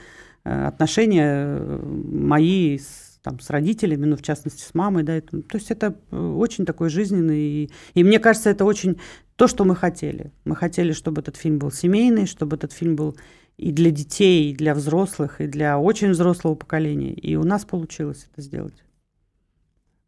отношения 0.45 1.59
мои 1.59 2.79
с 2.79 3.04
там, 3.25 3.41
с 3.41 3.49
родителями, 3.49 4.05
ну, 4.05 4.17
в 4.17 4.23
частности, 4.23 4.63
с 4.63 4.75
мамой, 4.75 5.03
да, 5.03 5.15
это, 5.15 5.41
то 5.41 5.57
есть 5.57 5.71
это 5.71 5.97
э, 6.11 6.17
очень 6.17 6.67
такой 6.67 6.91
жизненный, 6.91 7.41
и, 7.41 7.71
и 7.95 8.05
мне 8.05 8.19
кажется, 8.19 8.51
это 8.51 8.67
очень 8.67 8.99
то, 9.37 9.49
что 9.49 9.65
мы 9.65 9.75
хотели. 9.75 10.31
Мы 10.45 10.55
хотели, 10.55 10.93
чтобы 10.93 11.23
этот 11.23 11.37
фильм 11.37 11.59
был 11.59 11.73
семейный, 11.73 12.27
чтобы 12.27 12.57
этот 12.57 12.73
фильм 12.73 12.97
был 12.97 13.17
и 13.57 13.73
для 13.73 13.91
детей, 13.91 14.51
и 14.51 14.55
для 14.55 14.75
взрослых, 14.75 15.41
и 15.41 15.47
для 15.47 15.79
очень 15.79 16.11
взрослого 16.11 16.55
поколения, 16.55 17.15
и 17.15 17.35
у 17.37 17.45
нас 17.45 17.65
получилось 17.65 18.29
это 18.31 18.43
сделать. 18.43 18.85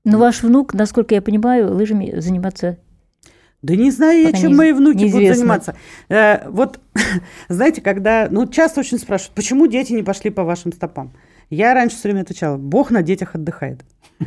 Но 0.04 0.18
ваш 0.18 0.42
внук, 0.42 0.74
насколько 0.74 1.14
я 1.14 1.22
понимаю, 1.22 1.74
лыжами 1.74 2.20
заниматься 2.20 2.78
да 3.62 3.74
не 3.74 3.90
знаю 3.90 4.22
я, 4.22 4.32
чем 4.32 4.50
не, 4.50 4.56
мои 4.56 4.72
внуки 4.72 4.98
неизвестно. 4.98 5.20
будут 5.20 5.36
заниматься. 5.36 5.76
Э, 6.08 6.48
вот, 6.50 6.78
знаете, 7.48 7.80
когда... 7.80 8.28
Ну, 8.30 8.46
часто 8.46 8.80
очень 8.80 8.98
спрашивают, 8.98 9.34
почему 9.34 9.66
дети 9.66 9.92
не 9.92 10.02
пошли 10.02 10.30
по 10.30 10.44
вашим 10.44 10.72
стопам? 10.72 11.12
Я 11.50 11.74
раньше 11.74 11.96
все 11.96 12.08
время 12.08 12.22
отвечала, 12.22 12.56
Бог 12.56 12.90
на 12.90 13.02
детях 13.02 13.34
отдыхает. 13.34 13.84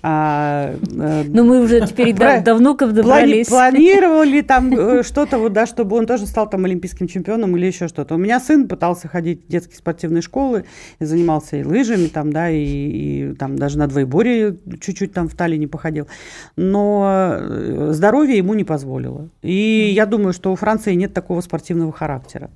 А, 0.00 0.74
э, 0.74 1.24
ну, 1.26 1.44
мы 1.44 1.60
уже 1.60 1.84
теперь 1.86 2.14
да, 2.14 2.40
давно 2.40 2.74
добрались. 2.74 3.48
Планировали 3.48 4.42
там 4.42 4.72
э, 4.78 5.02
что-то, 5.02 5.38
вот, 5.38 5.52
да, 5.52 5.66
чтобы 5.66 5.96
он 5.96 6.06
тоже 6.06 6.26
стал 6.26 6.48
там 6.48 6.64
олимпийским 6.64 7.08
чемпионом 7.08 7.56
или 7.56 7.66
еще 7.66 7.88
что-то. 7.88 8.14
У 8.14 8.18
меня 8.18 8.38
сын 8.38 8.68
пытался 8.68 9.08
ходить 9.08 9.44
в 9.44 9.48
детские 9.48 9.76
спортивные 9.76 10.22
школы, 10.22 10.66
и 11.00 11.04
занимался 11.04 11.56
и 11.56 11.64
лыжами, 11.64 12.06
там, 12.06 12.32
да, 12.32 12.48
и, 12.48 12.62
и 12.62 13.34
там 13.34 13.56
даже 13.56 13.78
на 13.78 13.88
двоеборье 13.88 14.56
чуть-чуть 14.80 15.12
там 15.12 15.28
в 15.28 15.34
Таллине 15.34 15.66
походил. 15.66 16.06
Но 16.54 17.36
э, 17.40 17.90
здоровье 17.92 18.36
ему 18.36 18.54
не 18.54 18.64
позволило. 18.64 19.28
И 19.42 19.90
я 19.92 20.06
думаю, 20.06 20.32
что 20.32 20.52
у 20.52 20.56
Франции 20.56 20.94
нет 20.94 21.12
такого 21.12 21.40
спортивного 21.40 21.92
характера. 21.92 22.50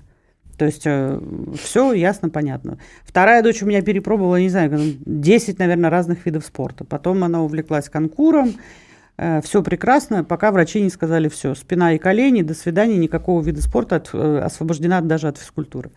То 0.56 0.66
есть 0.66 0.82
э, 0.84 1.20
все 1.60 1.92
ясно, 1.92 2.28
понятно. 2.28 2.78
Вторая 3.04 3.42
дочь 3.42 3.62
у 3.62 3.66
меня 3.66 3.82
перепробовала, 3.82 4.40
не 4.40 4.48
знаю, 4.48 4.70
10, 5.04 5.58
наверное, 5.58 5.90
разных 5.90 6.26
видов 6.26 6.44
спорта. 6.44 6.84
Потом 6.84 7.24
она 7.24 7.42
увлеклась 7.42 7.88
конкуром. 7.88 8.54
Э, 9.16 9.40
все 9.42 9.62
прекрасно, 9.62 10.24
пока 10.24 10.52
врачи 10.52 10.80
не 10.80 10.90
сказали 10.90 11.28
все. 11.28 11.54
Спина 11.54 11.92
и 11.94 11.98
колени, 11.98 12.42
до 12.42 12.54
свидания, 12.54 12.96
никакого 12.96 13.42
вида 13.42 13.62
спорта 13.62 13.96
от, 13.96 14.10
э, 14.12 14.38
освобождена 14.38 15.00
даже 15.00 15.28
от 15.28 15.38
физкультуры. 15.38 15.90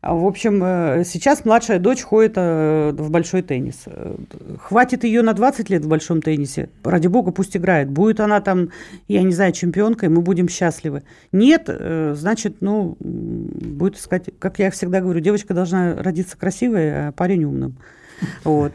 А, 0.00 0.14
в 0.14 0.26
общем, 0.26 0.62
э, 0.62 1.04
сейчас 1.04 1.44
младшая 1.44 1.78
дочь 1.78 2.02
ходит 2.02 2.34
э, 2.36 2.92
в 2.92 3.10
большой 3.10 3.42
теннис. 3.42 3.82
Э, 3.86 4.16
хватит 4.60 5.04
ее 5.04 5.22
на 5.22 5.32
20 5.32 5.70
лет 5.70 5.84
в 5.84 5.88
большом 5.88 6.22
теннисе. 6.22 6.68
Ради 6.84 7.08
бога, 7.08 7.32
пусть 7.32 7.56
играет. 7.56 7.90
Будет 7.90 8.20
она 8.20 8.40
там, 8.40 8.70
я 9.08 9.22
не 9.22 9.32
знаю, 9.32 9.52
чемпионкой, 9.52 10.08
мы 10.08 10.20
будем 10.20 10.48
счастливы. 10.48 11.02
Нет, 11.32 11.68
значит, 12.14 12.56
ну, 12.60 12.96
будет 13.00 13.96
искать, 13.96 14.28
как 14.38 14.58
я 14.58 14.70
всегда 14.70 15.00
говорю, 15.00 15.20
девочка 15.20 15.54
должна 15.54 15.94
родиться 15.96 16.36
красивой, 16.36 17.08
а 17.08 17.12
парень 17.12 17.44
умным. 17.44 17.76
Вот. 18.44 18.72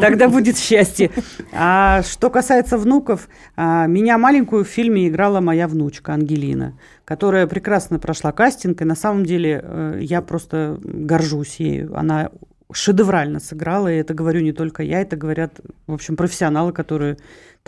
Тогда 0.00 0.28
будет 0.28 0.58
счастье. 0.58 1.10
А 1.52 2.02
что 2.02 2.30
касается 2.30 2.78
внуков, 2.78 3.28
а, 3.56 3.86
меня 3.86 4.18
маленькую 4.18 4.64
в 4.64 4.68
фильме 4.68 5.08
играла 5.08 5.40
моя 5.40 5.68
внучка 5.68 6.14
Ангелина, 6.14 6.78
которая 7.04 7.46
прекрасно 7.46 7.98
прошла 7.98 8.32
кастинг, 8.32 8.82
и 8.82 8.84
на 8.84 8.94
самом 8.94 9.24
деле 9.24 9.60
э, 9.62 9.98
я 10.02 10.22
просто 10.22 10.78
горжусь 10.82 11.56
ею. 11.60 11.96
Она 11.96 12.30
шедеврально 12.72 13.40
сыграла, 13.40 13.90
и 13.90 13.96
это 13.96 14.14
говорю 14.14 14.40
не 14.40 14.52
только 14.52 14.82
я, 14.82 15.00
это 15.00 15.16
говорят, 15.16 15.60
в 15.86 15.94
общем, 15.94 16.16
профессионалы, 16.16 16.72
которые 16.72 17.16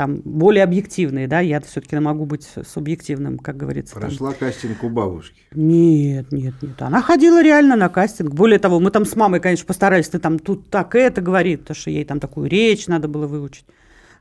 там 0.01 0.23
более 0.25 0.65
объективные, 0.65 1.29
да, 1.29 1.41
я 1.41 1.61
все-таки 1.61 1.99
могу 1.99 2.25
быть 2.25 2.49
субъективным, 2.67 3.37
как 3.39 3.59
говорится. 3.59 3.97
Прошла 3.97 4.31
там. 4.31 4.39
кастинг 4.39 4.83
у 4.83 4.89
бабушки? 4.89 5.39
Нет, 5.53 6.33
нет, 6.33 6.55
нет. 6.63 6.81
Она 6.81 7.03
ходила 7.03 7.43
реально 7.43 7.77
на 7.77 7.91
кастинг. 7.91 8.33
Более 8.33 8.59
того, 8.59 8.81
мы 8.81 8.91
там 8.93 9.05
с 9.05 9.15
мамой, 9.15 9.41
конечно, 9.41 9.67
постарались, 9.67 10.09
ты 10.09 10.19
там 10.19 10.39
тут 10.39 10.71
так 10.71 10.95
это 10.95 11.21
говорит, 11.21 11.61
потому 11.61 11.77
что 11.77 11.91
ей 11.91 12.07
там 12.07 12.19
такую 12.19 12.49
речь 12.49 12.87
надо 12.87 13.09
было 13.09 13.27
выучить. 13.27 13.67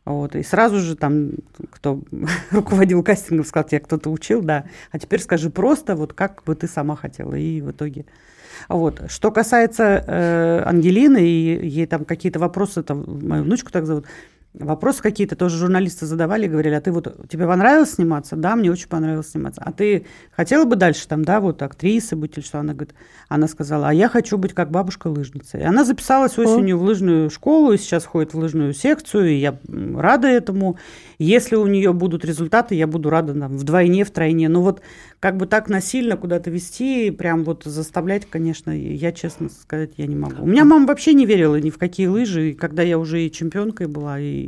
Вот, 0.04 0.36
и 0.36 0.44
сразу 0.44 0.80
же 0.80 0.98
там, 0.98 1.32
кто 1.72 2.02
руководил 2.52 3.02
кастингом, 3.02 3.46
сказал, 3.46 3.70
тебя 3.70 3.80
кто-то 3.80 4.12
учил, 4.12 4.42
да. 4.42 4.66
А 4.92 5.00
теперь 5.00 5.22
скажи 5.22 5.50
просто, 5.50 5.96
вот 5.96 6.12
как 6.12 6.44
бы 6.44 6.56
ты 6.56 6.68
сама 6.68 6.98
хотела. 6.98 7.36
И 7.36 7.62
в 7.62 7.72
итоге... 7.72 8.06
Вот. 8.68 9.02
Что 9.08 9.32
касается 9.32 10.04
э, 10.06 10.64
Ангелины, 10.66 11.26
и 11.26 11.66
ей 11.66 11.86
там 11.86 12.04
какие-то 12.04 12.38
вопросы, 12.40 12.84
там, 12.84 13.06
мою 13.26 13.44
внучку 13.44 13.72
так 13.72 13.86
зовут, 13.86 14.08
Вопросы 14.54 15.04
какие-то 15.04 15.36
тоже 15.36 15.58
журналисты 15.58 16.08
задавали, 16.08 16.48
говорили, 16.48 16.74
а 16.74 16.82
ты 16.82 16.92
вот, 16.92 17.30
тебе 17.30 17.46
понравилось 17.46 17.92
сниматься? 17.92 18.36
Да, 18.36 18.56
мне 18.56 18.72
очень 18.72 18.88
понравилось 18.88 19.30
сниматься. 19.30 19.62
А 19.64 19.72
ты 19.72 20.08
хотела 20.32 20.66
бы 20.66 20.76
дальше 20.76 21.08
там, 21.08 21.24
да, 21.24 21.40
вот 21.40 21.62
актрисой 21.62 22.18
быть 22.18 22.36
или 22.36 22.44
что? 22.44 22.60
Она 22.60 22.74
говорит, 22.74 22.96
она 23.28 23.48
сказала, 23.48 23.90
а 23.90 23.94
я 23.94 24.10
хочу 24.10 24.40
быть 24.40 24.54
как 24.54 24.72
бабушка-лыжница. 24.72 25.60
И 25.60 25.62
она 25.62 25.86
записалась 25.86 26.36
осенью 26.40 26.78
О. 26.78 26.80
в 26.80 26.82
лыжную 26.82 27.30
школу, 27.30 27.74
и 27.74 27.78
сейчас 27.78 28.06
ходит 28.06 28.34
в 28.34 28.40
лыжную 28.40 28.74
секцию, 28.74 29.30
и 29.30 29.36
я 29.36 29.60
рада 29.96 30.28
этому. 30.28 30.80
Если 31.20 31.56
у 31.56 31.68
нее 31.68 31.94
будут 31.94 32.26
результаты, 32.26 32.74
я 32.74 32.88
буду 32.88 33.12
рада 33.12 33.40
там, 33.40 33.56
вдвойне, 33.56 34.04
втройне. 34.04 34.50
Но 34.50 34.64
вот 34.64 34.82
как 35.20 35.38
бы 35.38 35.46
так 35.46 35.70
насильно 35.70 36.18
куда-то 36.18 36.50
вести, 36.50 37.12
прям 37.12 37.44
вот 37.44 37.66
заставлять, 37.66 38.26
конечно, 38.26 38.72
я, 38.72 39.12
честно 39.12 39.50
сказать, 39.50 39.92
я 39.98 40.08
не 40.08 40.16
могу. 40.16 40.42
У 40.42 40.48
меня 40.48 40.66
мама 40.66 40.88
вообще 40.88 41.14
не 41.14 41.28
верила 41.28 41.60
ни 41.60 41.70
в 41.70 41.78
какие 41.78 42.08
лыжи, 42.08 42.52
и 42.52 42.54
когда 42.54 42.82
я 42.82 42.98
уже 42.98 43.22
и 43.22 43.32
чемпионкой 43.32 43.88
была, 43.88 44.20
и 44.20 44.39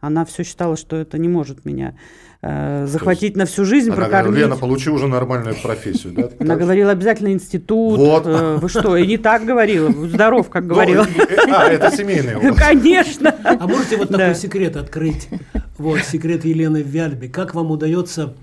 она 0.00 0.24
все 0.24 0.44
считала, 0.44 0.76
что 0.76 0.96
это 0.96 1.18
не 1.18 1.28
может 1.28 1.64
меня 1.64 1.94
э, 2.42 2.86
захватить 2.86 3.36
на 3.36 3.46
всю 3.46 3.64
жизнь, 3.64 3.88
она 3.88 3.96
прокормить. 3.96 4.26
Говорила, 4.26 4.48
Лена, 4.48 4.56
получи 4.56 4.90
уже 4.90 5.06
нормальную 5.06 5.56
профессию. 5.62 6.12
Да? 6.12 6.28
Она 6.38 6.56
говорила 6.56 6.90
обязательно 6.90 7.32
институт. 7.32 7.98
Вот. 7.98 8.26
Э, 8.26 8.56
вы 8.60 8.68
что, 8.68 8.96
и 8.96 9.06
не 9.06 9.16
так 9.16 9.44
говорила, 9.44 9.90
здоров, 10.08 10.50
как 10.50 10.66
говорила. 10.66 11.06
А, 11.48 11.68
это 11.68 11.90
семейный 11.90 12.54
Конечно. 12.54 13.34
А 13.42 13.66
можете 13.66 13.96
вот 13.96 14.10
такой 14.10 14.34
секрет 14.34 14.76
открыть? 14.76 15.28
Вот, 15.78 16.00
секрет 16.00 16.44
Елены 16.44 16.82
Вяльби. 16.82 17.28
Как 17.28 17.54
вам 17.54 17.70
удается 17.70 18.34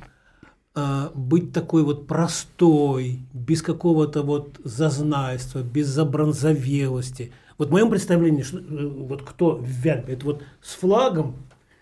а, 0.73 1.11
быть 1.13 1.51
такой 1.51 1.83
вот 1.83 2.07
простой, 2.07 3.19
без 3.33 3.61
какого-то 3.61 4.23
вот 4.23 4.59
зазнайства, 4.63 5.59
без 5.59 5.87
забронзовелости. 5.87 7.33
Вот 7.61 7.67
в 7.67 7.71
моем 7.73 7.91
представлении, 7.91 8.41
что, 8.41 8.57
э, 8.57 8.61
вот 8.61 9.21
кто 9.21 9.57
в 9.57 9.67
Вяльбе, 9.67 10.13
это 10.13 10.25
вот 10.25 10.41
с 10.63 10.73
флагом, 10.73 11.35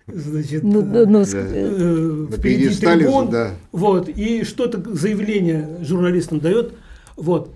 значит, 0.08 0.62
ну, 0.62 0.82
э, 0.82 1.06
ну, 1.06 1.22
э, 1.22 2.28
впереди 2.38 2.76
трибун, 2.76 3.30
да. 3.30 3.54
вот, 3.72 4.10
и 4.10 4.44
что-то 4.44 4.84
заявление 4.94 5.78
журналистам 5.82 6.42
дает, 6.42 6.74
вот, 7.16 7.54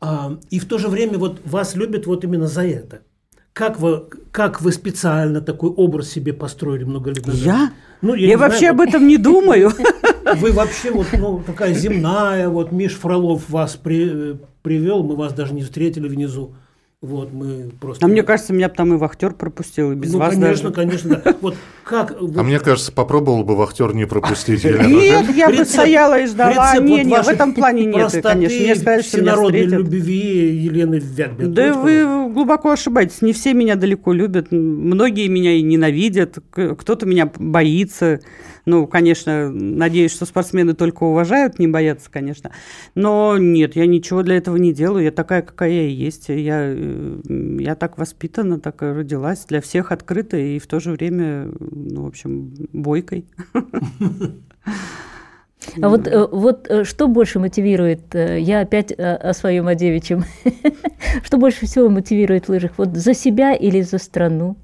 а, 0.00 0.38
и 0.48 0.58
в 0.58 0.64
то 0.64 0.78
же 0.78 0.88
время 0.88 1.18
вот 1.18 1.42
вас 1.44 1.74
любят 1.74 2.06
вот 2.06 2.24
именно 2.24 2.46
за 2.46 2.64
это. 2.64 3.02
Как 3.52 3.78
вы, 3.78 4.04
как 4.32 4.62
вы 4.62 4.72
специально 4.72 5.42
такой 5.42 5.68
образ 5.68 6.08
себе 6.08 6.32
построили 6.32 6.84
много 6.84 7.10
лет 7.10 7.26
назад? 7.26 7.44
Я? 7.44 7.72
Ну, 8.00 8.14
я, 8.14 8.28
я 8.28 8.38
вообще 8.38 8.70
знаю, 8.70 8.72
об 8.72 8.80
этом 8.80 9.06
не 9.06 9.18
думаю. 9.18 9.70
Вы 10.36 10.52
вообще 10.52 10.90
вот 10.90 11.06
ну, 11.12 11.42
такая 11.46 11.74
земная, 11.74 12.48
вот 12.48 12.72
Миш 12.72 12.94
Фролов 12.94 13.50
вас 13.50 13.76
при, 13.76 14.38
привел, 14.62 15.02
мы 15.02 15.14
вас 15.14 15.34
даже 15.34 15.52
не 15.52 15.62
встретили 15.62 16.08
внизу. 16.08 16.54
Вот, 17.06 17.32
мы 17.32 17.70
просто... 17.80 18.04
А 18.04 18.08
мне 18.08 18.22
кажется, 18.22 18.52
меня 18.52 18.68
бы 18.68 18.74
там 18.74 18.92
и 18.92 18.96
вахтер 18.96 19.32
пропустил, 19.32 19.92
и 19.92 19.94
без 19.94 20.12
ну, 20.12 20.18
вас 20.18 20.34
конечно, 20.34 20.70
даже. 20.70 20.74
конечно, 20.74 21.22
да. 21.24 21.36
Вот 21.40 21.54
как... 21.86 22.16
А 22.20 22.42
мне 22.42 22.58
кажется, 22.58 22.90
попробовал 22.90 23.44
бы 23.44 23.54
вахтер 23.54 23.94
не 23.94 24.06
пропустить. 24.06 24.64
Нет, 24.64 25.36
я 25.36 25.50
бы 25.50 25.64
стояла 25.64 26.18
и 26.18 26.26
ждала. 26.26 26.76
Не, 26.78 27.04
не, 27.04 27.22
в 27.22 27.28
этом 27.28 27.54
плане 27.54 27.84
нет, 27.84 28.10
конечно. 28.24 28.58
Мне 28.58 28.74
сказали, 28.74 29.02
что 29.02 29.20
меня 29.20 29.36
встретят. 29.36 29.72
любви 29.72 30.56
Елены 30.56 30.96
Вягбер. 30.96 31.46
Да 31.46 31.74
вы 31.74 32.28
глубоко 32.32 32.72
ошибаетесь. 32.72 33.22
Не 33.22 33.32
все 33.32 33.54
меня 33.54 33.76
далеко 33.76 34.12
любят. 34.12 34.50
Многие 34.50 35.28
меня 35.28 35.52
и 35.52 35.62
ненавидят. 35.62 36.38
Кто-то 36.50 37.06
меня 37.06 37.30
боится. 37.36 38.18
Ну, 38.66 38.88
конечно, 38.88 39.48
надеюсь, 39.48 40.12
что 40.12 40.26
спортсмены 40.26 40.74
только 40.74 41.04
уважают, 41.04 41.60
не 41.60 41.68
боятся, 41.68 42.10
конечно. 42.10 42.50
Но 42.96 43.38
нет, 43.38 43.76
я 43.76 43.86
ничего 43.86 44.24
для 44.24 44.36
этого 44.36 44.56
не 44.56 44.72
делаю. 44.72 45.04
Я 45.04 45.12
такая, 45.12 45.42
какая 45.42 45.70
я 45.70 45.86
есть. 45.86 46.28
Я, 46.28 46.74
э, 46.74 47.20
я 47.60 47.76
так 47.76 47.96
воспитана, 47.96 48.58
так 48.58 48.82
и 48.82 48.86
родилась. 48.86 49.44
Для 49.46 49.60
всех 49.60 49.92
открыта 49.92 50.36
и 50.36 50.58
в 50.58 50.66
то 50.66 50.80
же 50.80 50.90
время, 50.90 51.48
ну, 51.84 52.04
в 52.04 52.06
общем, 52.06 52.52
бойкой. 52.72 53.26
А 55.82 55.88
вот, 55.88 56.06
э, 56.06 56.26
вот 56.30 56.66
э, 56.68 56.84
что 56.84 57.08
больше 57.08 57.38
мотивирует, 57.38 58.14
э, 58.14 58.40
я 58.40 58.60
опять 58.60 58.92
о 58.92 59.32
своем, 59.32 59.66
о 59.66 59.74
девичьем, 59.74 60.24
что 61.22 61.38
больше 61.38 61.66
всего 61.66 61.88
мотивирует 61.88 62.46
в 62.46 62.50
лыжах, 62.50 62.72
вот 62.76 62.96
за 62.96 63.14
себя 63.14 63.54
или 63.54 63.80
за 63.80 63.98
страну? 63.98 64.56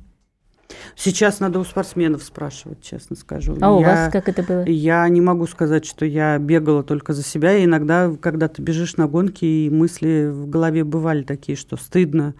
Сейчас 0.96 1.40
надо 1.40 1.58
у 1.58 1.64
спортсменов 1.64 2.22
спрашивать, 2.22 2.82
честно 2.82 3.16
скажу. 3.16 3.56
А 3.60 3.66
я, 3.66 3.72
у 3.72 3.82
вас 3.82 4.12
как 4.12 4.28
это 4.28 4.42
было? 4.42 4.64
Я 4.66 5.06
не 5.08 5.20
могу 5.20 5.46
сказать, 5.46 5.84
что 5.84 6.04
я 6.04 6.38
бегала 6.38 6.82
только 6.82 7.12
за 7.12 7.22
себя. 7.22 7.56
И 7.56 7.64
иногда, 7.64 8.10
когда 8.20 8.48
ты 8.48 8.62
бежишь 8.62 8.96
на 8.96 9.06
гонки, 9.06 9.44
и 9.44 9.70
мысли 9.70 10.30
в 10.30 10.48
голове 10.48 10.84
бывали 10.84 11.22
такие, 11.22 11.56
что 11.56 11.76
стыдно, 11.76 12.34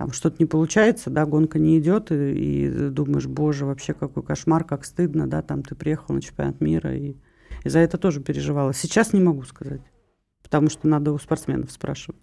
там 0.00 0.12
что-то 0.12 0.36
не 0.38 0.46
получается, 0.46 1.10
да, 1.10 1.26
гонка 1.26 1.58
не 1.58 1.78
идет, 1.78 2.10
и, 2.10 2.14
и 2.14 2.88
думаешь, 2.88 3.26
боже, 3.26 3.66
вообще 3.66 3.92
какой 3.92 4.22
кошмар, 4.22 4.64
как 4.64 4.86
стыдно, 4.86 5.26
да, 5.26 5.42
там 5.42 5.62
ты 5.62 5.74
приехал 5.74 6.14
на 6.14 6.22
чемпионат 6.22 6.58
мира, 6.62 6.96
и, 6.96 7.16
и 7.64 7.68
за 7.68 7.80
это 7.80 7.98
тоже 7.98 8.22
переживала. 8.22 8.72
Сейчас 8.72 9.12
не 9.12 9.20
могу 9.20 9.42
сказать, 9.42 9.82
потому 10.42 10.70
что 10.70 10.88
надо 10.88 11.12
у 11.12 11.18
спортсменов 11.18 11.70
спрашивать. 11.70 12.18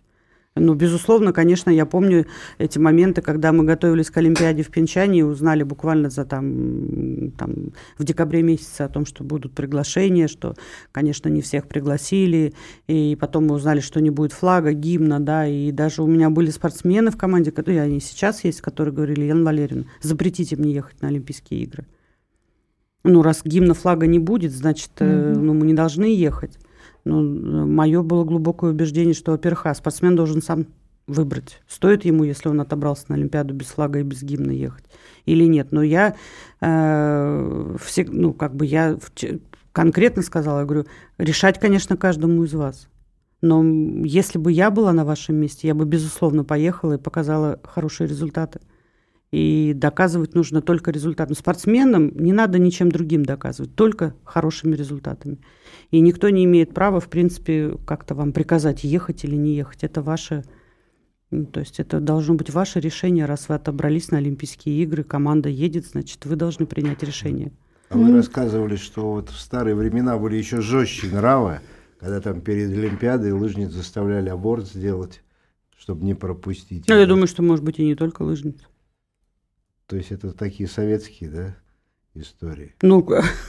Ну, 0.59 0.73
безусловно, 0.73 1.33
конечно, 1.33 1.69
я 1.69 1.85
помню 1.85 2.25
эти 2.57 2.77
моменты, 2.79 3.21
когда 3.21 3.51
мы 3.51 3.63
готовились 3.63 4.09
к 4.09 4.17
Олимпиаде 4.17 4.63
в 4.63 4.69
Пинчане 4.69 5.19
и 5.19 5.23
узнали 5.23 5.63
буквально 5.63 6.09
за 6.09 6.25
там, 6.25 7.31
там 7.37 7.73
в 7.97 8.03
декабре 8.03 8.41
месяце 8.41 8.81
о 8.81 8.89
том, 8.89 9.05
что 9.05 9.23
будут 9.23 9.53
приглашения, 9.53 10.27
что, 10.27 10.55
конечно, 10.91 11.29
не 11.29 11.41
всех 11.41 11.67
пригласили, 11.67 12.53
и 12.87 13.17
потом 13.19 13.47
мы 13.47 13.55
узнали, 13.55 13.79
что 13.79 14.01
не 14.01 14.09
будет 14.09 14.33
флага, 14.33 14.73
гимна, 14.73 15.19
да, 15.19 15.47
и 15.47 15.71
даже 15.71 16.03
у 16.03 16.07
меня 16.07 16.29
были 16.29 16.49
спортсмены 16.49 17.11
в 17.11 17.17
команде, 17.17 17.51
которые, 17.51 17.81
они 17.81 17.99
сейчас 17.99 18.43
есть, 18.43 18.61
которые 18.61 18.93
говорили, 18.93 19.25
Яна 19.25 19.45
Валерьевна, 19.45 19.85
запретите 20.01 20.55
мне 20.55 20.73
ехать 20.73 21.01
на 21.01 21.09
Олимпийские 21.09 21.61
игры. 21.61 21.85
Ну, 23.03 23.21
раз 23.21 23.41
гимна 23.43 23.73
флага 23.73 24.05
не 24.05 24.19
будет, 24.19 24.51
значит, 24.51 24.91
mm-hmm. 24.97 25.37
ну, 25.37 25.53
мы 25.53 25.65
не 25.65 25.73
должны 25.73 26.05
ехать. 26.05 26.57
Ну, 27.07 27.65
мое 27.65 28.03
было 28.03 28.23
глубокое 28.23 28.71
убеждение, 28.71 29.13
что, 29.13 29.31
во-первых, 29.31 29.65
а, 29.65 29.73
спортсмен 29.73 30.15
должен 30.15 30.41
сам 30.41 30.67
выбрать, 31.07 31.61
стоит 31.67 32.03
ему, 32.03 32.25
если 32.25 32.49
он 32.49 32.59
отобрался 32.59 33.05
на 33.07 33.15
Олимпиаду 33.15 33.53
без 33.53 33.67
флага 33.67 33.99
и 33.99 34.03
без 34.03 34.23
гимна 34.23 34.51
ехать, 34.51 34.85
или 35.25 35.45
нет. 35.45 35.71
Но 35.71 35.81
я 35.81 36.15
э, 36.59 37.75
все, 37.81 38.05
ну, 38.09 38.33
как 38.33 38.55
бы 38.55 38.65
я 38.65 38.97
конкретно 39.71 40.21
сказала, 40.21 40.59
я 40.59 40.65
говорю, 40.65 40.85
решать, 41.17 41.59
конечно, 41.59 41.95
каждому 41.95 42.43
из 42.43 42.53
вас. 42.53 42.89
Но 43.41 43.63
если 44.03 44.37
бы 44.37 44.51
я 44.51 44.71
была 44.71 44.91
на 44.91 45.05
вашем 45.05 45.35
месте, 45.35 45.67
я 45.67 45.75
бы, 45.75 45.85
безусловно, 45.85 46.43
поехала 46.43 46.93
и 46.93 46.97
показала 46.97 47.59
хорошие 47.63 48.07
результаты. 48.07 48.59
И 49.31 49.73
доказывать 49.75 50.33
нужно 50.33 50.61
только 50.61 50.91
результатом. 50.91 51.35
Спортсменам 51.35 52.11
не 52.15 52.33
надо 52.33 52.59
ничем 52.59 52.91
другим 52.91 53.23
доказывать, 53.23 53.75
только 53.75 54.15
хорошими 54.23 54.75
результатами. 54.75 55.37
И 55.91 55.99
никто 55.99 56.29
не 56.29 56.43
имеет 56.45 56.73
права, 56.73 56.99
в 56.99 57.09
принципе, 57.09 57.77
как-то 57.85 58.13
вам 58.15 58.33
приказать, 58.33 58.83
ехать 58.83 59.23
или 59.23 59.35
не 59.35 59.55
ехать. 59.55 59.83
Это 59.83 60.01
ваше... 60.01 60.43
Ну, 61.29 61.45
то 61.45 61.59
есть 61.59 61.79
это 61.79 61.99
должно 61.99 62.35
быть 62.35 62.49
ваше 62.49 62.79
решение, 62.79 63.25
раз 63.25 63.49
вы 63.49 63.55
отобрались 63.55 64.11
на 64.11 64.17
Олимпийские 64.17 64.81
игры, 64.83 65.03
команда 65.03 65.49
едет, 65.49 65.85
значит, 65.85 66.25
вы 66.25 66.37
должны 66.37 66.65
принять 66.65 67.03
решение. 67.03 67.51
А 67.89 67.97
вы 67.97 68.13
рассказывали, 68.13 68.75
что 68.77 69.13
вот 69.13 69.29
в 69.29 69.39
старые 69.39 69.75
времена 69.75 70.17
были 70.17 70.35
еще 70.35 70.61
жестче 70.61 71.07
нравы, 71.07 71.59
когда 71.99 72.21
там 72.21 72.41
перед 72.41 72.71
Олимпиадой 72.71 73.31
лыжниц 73.31 73.71
заставляли 73.71 74.29
аборт 74.29 74.67
сделать, 74.67 75.21
чтобы 75.77 76.05
не 76.05 76.13
пропустить. 76.13 76.87
Ну, 76.87 76.95
я 76.95 77.05
думаю, 77.05 77.27
что, 77.27 77.43
может 77.43 77.63
быть, 77.63 77.79
и 77.79 77.85
не 77.85 77.95
только 77.95 78.23
лыжниц. 78.23 78.59
То 79.85 79.95
есть 79.95 80.11
это 80.11 80.31
такие 80.31 80.67
советские, 80.67 81.29
да, 81.29 81.57
истории? 82.21 82.73
Ну, 82.81 83.07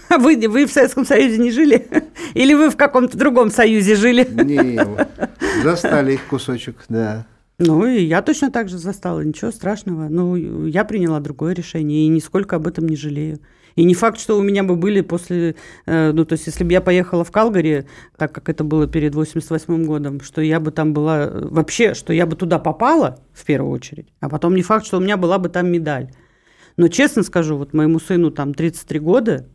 а 0.08 0.18
вы, 0.18 0.36
вы 0.48 0.66
в 0.66 0.72
Советском 0.72 1.04
Союзе 1.04 1.38
не 1.38 1.50
жили? 1.50 1.86
Или 2.34 2.54
вы 2.54 2.70
в 2.70 2.76
каком-то 2.76 3.16
другом 3.16 3.50
союзе 3.50 3.96
жили? 3.96 4.26
Не, 4.44 4.80
застали 5.62 6.14
их 6.14 6.24
кусочек, 6.26 6.76
да. 6.88 7.26
Ну, 7.58 7.84
и 7.84 8.02
я 8.02 8.22
точно 8.22 8.52
так 8.52 8.68
же 8.68 8.78
застала, 8.78 9.20
ничего 9.20 9.50
страшного. 9.50 10.08
Ну, 10.08 10.36
я 10.66 10.84
приняла 10.84 11.18
другое 11.18 11.54
решение, 11.54 12.04
и 12.04 12.08
нисколько 12.08 12.56
об 12.56 12.68
этом 12.68 12.88
не 12.88 12.94
жалею. 12.94 13.40
И 13.74 13.84
не 13.84 13.94
факт, 13.94 14.18
что 14.18 14.36
у 14.36 14.42
меня 14.42 14.64
бы 14.64 14.74
были 14.74 15.02
после... 15.02 15.54
Э, 15.86 16.10
ну, 16.12 16.24
то 16.24 16.32
есть, 16.32 16.46
если 16.46 16.64
бы 16.64 16.72
я 16.72 16.80
поехала 16.80 17.22
в 17.22 17.30
Калгари, 17.30 17.86
так 18.16 18.32
как 18.32 18.48
это 18.48 18.64
было 18.64 18.88
перед 18.88 19.14
88 19.14 19.84
годом, 19.84 20.20
что 20.20 20.40
я 20.40 20.58
бы 20.58 20.72
там 20.72 20.92
была... 20.92 21.26
Э, 21.26 21.48
вообще, 21.48 21.94
что 21.94 22.12
я 22.12 22.26
бы 22.26 22.34
туда 22.34 22.58
попала, 22.58 23.20
в 23.32 23.44
первую 23.44 23.72
очередь, 23.72 24.08
а 24.20 24.28
потом 24.28 24.56
не 24.56 24.62
факт, 24.62 24.84
что 24.84 24.98
у 24.98 25.00
меня 25.00 25.16
была 25.16 25.38
бы 25.38 25.48
там 25.48 25.70
медаль. 25.70 26.10
Но 26.78 26.86
честно 26.86 27.24
скажу, 27.24 27.56
вот 27.56 27.74
моему 27.74 27.98
сыну 27.98 28.30
там 28.30 28.54
33 28.54 29.00
года, 29.00 29.46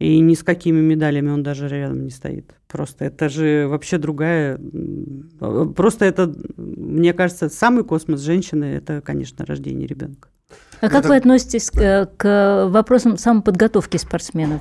и 0.00 0.18
ни 0.18 0.34
с 0.34 0.42
какими 0.42 0.80
медалями 0.80 1.30
он 1.30 1.44
даже 1.44 1.68
рядом 1.68 2.02
не 2.02 2.10
стоит. 2.10 2.54
Просто 2.66 3.04
это 3.04 3.28
же 3.28 3.68
вообще 3.68 3.98
другая... 3.98 4.60
Просто 5.76 6.06
это, 6.06 6.34
мне 6.56 7.12
кажется, 7.12 7.48
самый 7.48 7.84
космос 7.84 8.20
женщины– 8.20 8.64
это, 8.74 9.00
конечно, 9.00 9.46
рождение 9.46 9.86
ребенка. 9.86 10.28
А 10.80 10.88
как 10.88 11.00
это... 11.00 11.08
вы 11.10 11.16
относитесь 11.16 11.70
к, 11.70 12.10
к 12.16 12.66
вопросам 12.68 13.16
самоподготовки 13.16 13.96
спортсменов? 13.96 14.60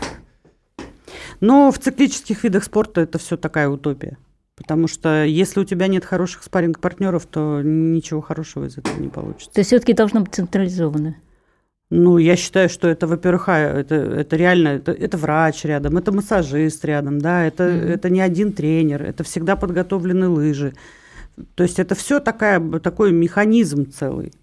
Ну, 1.41 1.71
в 1.71 1.79
циклических 1.79 2.43
видах 2.43 2.65
спорта 2.65 3.01
это 3.01 3.17
все 3.17 3.35
такая 3.35 3.67
утопия. 3.67 4.19
Потому 4.55 4.87
что 4.87 5.23
если 5.23 5.59
у 5.59 5.63
тебя 5.63 5.87
нет 5.87 6.05
хороших 6.05 6.43
спарринг-партнеров, 6.43 7.25
то 7.25 7.61
ничего 7.63 8.21
хорошего 8.21 8.65
из 8.65 8.77
этого 8.77 8.99
не 8.99 9.07
получится. 9.07 9.53
То 9.53 9.61
есть 9.61 9.69
все-таки 9.69 9.93
должно 9.93 10.19
быть 10.19 10.35
централизовано? 10.35 11.15
Ну, 11.91 12.19
я 12.19 12.35
считаю, 12.35 12.69
что 12.69 12.87
это, 12.87 13.07
во-первых, 13.07 13.49
а, 13.49 13.57
это, 13.57 13.95
это 13.95 14.35
реально, 14.35 14.67
это, 14.69 14.91
это 14.91 15.17
врач 15.17 15.65
рядом, 15.65 15.97
это 15.97 16.11
массажист 16.11 16.85
рядом, 16.85 17.19
да, 17.19 17.45
это, 17.45 17.63
mm-hmm. 17.63 17.93
это 17.93 18.09
не 18.11 18.21
один 18.21 18.53
тренер, 18.53 19.01
это 19.01 19.23
всегда 19.23 19.55
подготовлены 19.55 20.27
лыжи. 20.27 20.75
То 21.55 21.63
есть 21.63 21.79
это 21.79 21.95
все 21.95 22.19
такая, 22.19 22.59
такой 22.79 23.11
механизм 23.11 23.89
целый. 23.91 24.33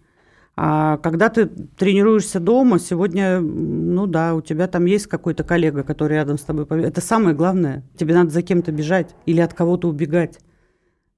А 0.56 0.96
когда 0.98 1.28
ты 1.28 1.46
тренируешься 1.46 2.40
дома, 2.40 2.80
сегодня, 2.80 3.40
ну 3.40 4.06
да, 4.06 4.34
у 4.34 4.40
тебя 4.40 4.66
там 4.66 4.86
есть 4.86 5.06
какой-то 5.06 5.44
коллега, 5.44 5.84
который 5.84 6.14
рядом 6.14 6.38
с 6.38 6.42
тобой. 6.42 6.66
Это 6.82 7.00
самое 7.02 7.36
главное. 7.36 7.84
Тебе 7.96 8.14
надо 8.14 8.30
за 8.30 8.40
кем-то 8.42 8.72
бежать 8.72 9.14
или 9.26 9.40
от 9.40 9.52
кого-то 9.52 9.88
убегать. 9.88 10.40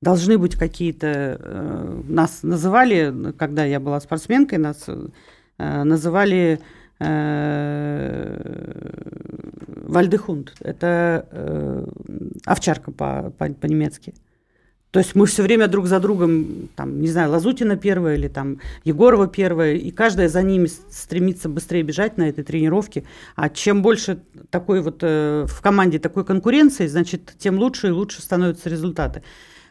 Должны 0.02 0.38
быть 0.38 0.56
какие-то... 0.56 1.06
Э, 1.40 2.02
нас 2.08 2.42
называли, 2.42 3.32
когда 3.38 3.64
я 3.64 3.78
была 3.78 4.00
спортсменкой, 4.00 4.58
нас 4.58 4.88
Э, 4.88 5.08
называли 5.58 6.60
э, 7.00 8.58
Вальдехунд. 9.88 10.54
Это 10.60 11.26
э, 11.30 11.86
овчарка 12.44 12.90
по, 12.90 13.32
по, 13.36 13.48
по-немецки. 13.48 14.14
То 14.90 15.00
есть 15.00 15.14
мы 15.14 15.26
все 15.26 15.42
время 15.42 15.68
друг 15.68 15.86
за 15.86 16.00
другом, 16.00 16.70
там, 16.74 17.00
не 17.00 17.08
знаю, 17.08 17.30
Лазутина 17.30 17.76
первая 17.76 18.16
или 18.16 18.28
там 18.28 18.58
Егорова 18.84 19.26
первая, 19.26 19.74
и 19.74 19.90
каждая 19.90 20.28
за 20.28 20.42
ними 20.42 20.66
стремится 20.66 21.50
быстрее 21.50 21.82
бежать 21.82 22.16
на 22.16 22.28
этой 22.28 22.42
тренировке. 22.42 23.04
А 23.36 23.50
чем 23.50 23.82
больше 23.82 24.20
такой 24.48 24.80
вот 24.80 25.00
э, 25.02 25.44
в 25.46 25.60
команде 25.60 25.98
такой 25.98 26.24
конкуренции, 26.24 26.86
значит, 26.86 27.34
тем 27.38 27.58
лучше 27.58 27.88
и 27.88 27.90
лучше 27.90 28.22
становятся 28.22 28.70
результаты. 28.70 29.22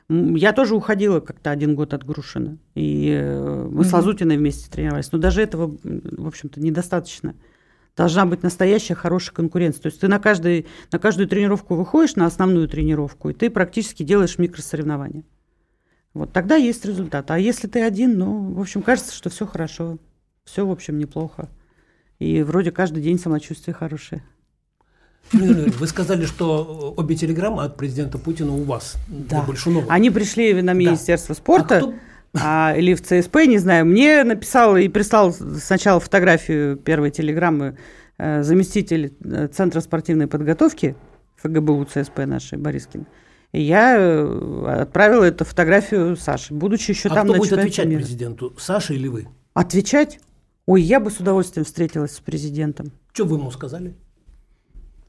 Я 0.10 0.54
тоже 0.54 0.76
уходила 0.76 1.20
как-то 1.20 1.52
один 1.52 1.76
год 1.76 1.94
от 1.94 2.06
Грушина. 2.06 2.58
И 2.76 3.10
э, 3.10 3.68
мы 3.70 3.82
mm-hmm. 3.82 3.86
с 3.86 3.94
Лазутиной 3.94 4.38
вместе 4.38 4.70
тренировались. 4.70 5.12
Но 5.12 5.18
даже 5.18 5.42
этого, 5.42 5.78
в 5.84 6.28
общем-то, 6.28 6.62
недостаточно. 6.62 7.36
Должна 7.98 8.26
быть 8.26 8.44
настоящая 8.44 8.96
хорошая 8.96 9.36
конкуренция. 9.36 9.82
То 9.82 9.88
есть 9.88 10.00
ты 10.00 10.08
на, 10.08 10.20
каждый, 10.20 10.68
на 10.92 11.00
каждую 11.00 11.28
тренировку 11.28 11.76
выходишь, 11.76 12.16
на 12.16 12.26
основную 12.26 12.70
тренировку, 12.70 13.30
и 13.30 13.34
ты 13.34 13.50
практически 13.50 14.04
делаешь 14.04 14.38
микросоревнования. 14.38 15.24
Вот 16.14 16.32
тогда 16.32 16.56
есть 16.56 16.86
результат. 16.86 17.30
А 17.32 17.40
если 17.40 17.68
ты 17.68 17.82
один, 17.82 18.18
ну, 18.18 18.54
в 18.54 18.62
общем, 18.62 18.84
кажется, 18.84 19.14
что 19.14 19.30
все 19.30 19.46
хорошо. 19.46 19.98
Все, 20.46 20.66
в 20.66 20.72
общем, 20.72 20.98
неплохо. 20.98 21.50
И 22.20 22.44
вроде 22.44 22.72
каждый 22.72 23.04
день 23.04 23.20
самочувствие 23.20 23.74
хорошее. 23.74 24.24
Вы 25.32 25.88
сказали, 25.88 26.26
что 26.26 26.94
обе 26.96 27.16
телеграммы 27.16 27.64
от 27.64 27.78
президента 27.78 28.18
Путина 28.18 28.54
у 28.54 28.64
вас, 28.64 28.96
да. 29.08 29.42
Большунова. 29.42 29.86
Они 29.90 30.10
пришли 30.10 30.62
на 30.62 30.74
Министерство 30.74 31.36
да. 31.36 31.40
спорта. 31.40 31.78
А 31.78 31.80
кто... 31.80 31.94
А, 32.34 32.76
или 32.78 32.94
в 32.94 33.02
ЦСП, 33.02 33.38
не 33.48 33.58
знаю, 33.58 33.86
мне 33.86 34.24
написал 34.24 34.78
и 34.78 34.88
прислал 34.88 35.34
сначала 35.34 36.00
фотографию 36.00 36.78
первой 36.78 37.10
телеграммы 37.10 37.78
э, 38.18 38.44
заместитель 38.44 39.14
э, 39.24 39.48
Центра 39.48 39.82
спортивной 39.82 40.28
подготовки 40.28 40.96
ФГБУ 41.38 41.86
ЦСП 41.86 42.20
нашей 42.26 42.58
Борискин. 42.58 43.08
И 43.54 43.62
я 43.62 43.96
э, 43.98 44.82
отправила 44.82 45.24
эту 45.24 45.46
фотографию 45.46 46.16
Саше, 46.16 46.54
будучи 46.54 46.92
еще 46.92 47.10
а 47.10 47.16
там 47.16 47.26
кто 47.26 47.34
на 47.34 47.40
будет 47.40 47.54
отвечать 47.54 47.88
мира. 47.88 48.00
президенту, 48.00 48.54
Саша 48.60 48.94
или 48.94 49.08
вы? 49.08 49.28
Отвечать? 49.54 50.20
Ой, 50.66 50.82
я 50.82 51.00
бы 51.00 51.10
с 51.10 51.20
удовольствием 51.20 51.66
встретилась 51.66 52.12
с 52.12 52.20
президентом. 52.20 52.92
Что 53.14 53.26
вы 53.26 53.38
ему 53.38 53.50
сказали? 53.52 53.96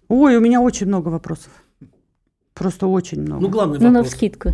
Ой, 0.09 0.37
у 0.37 0.41
меня 0.41 0.61
очень 0.61 0.87
много 0.87 1.09
вопросов. 1.09 1.53
Просто 2.55 2.87
очень 2.87 3.21
много. 3.21 3.43
Ну, 3.43 3.49
главный 3.49 3.75
вопрос. 3.75 3.93
Ну, 3.93 3.99
на 3.99 4.05
вскидку. 4.05 4.53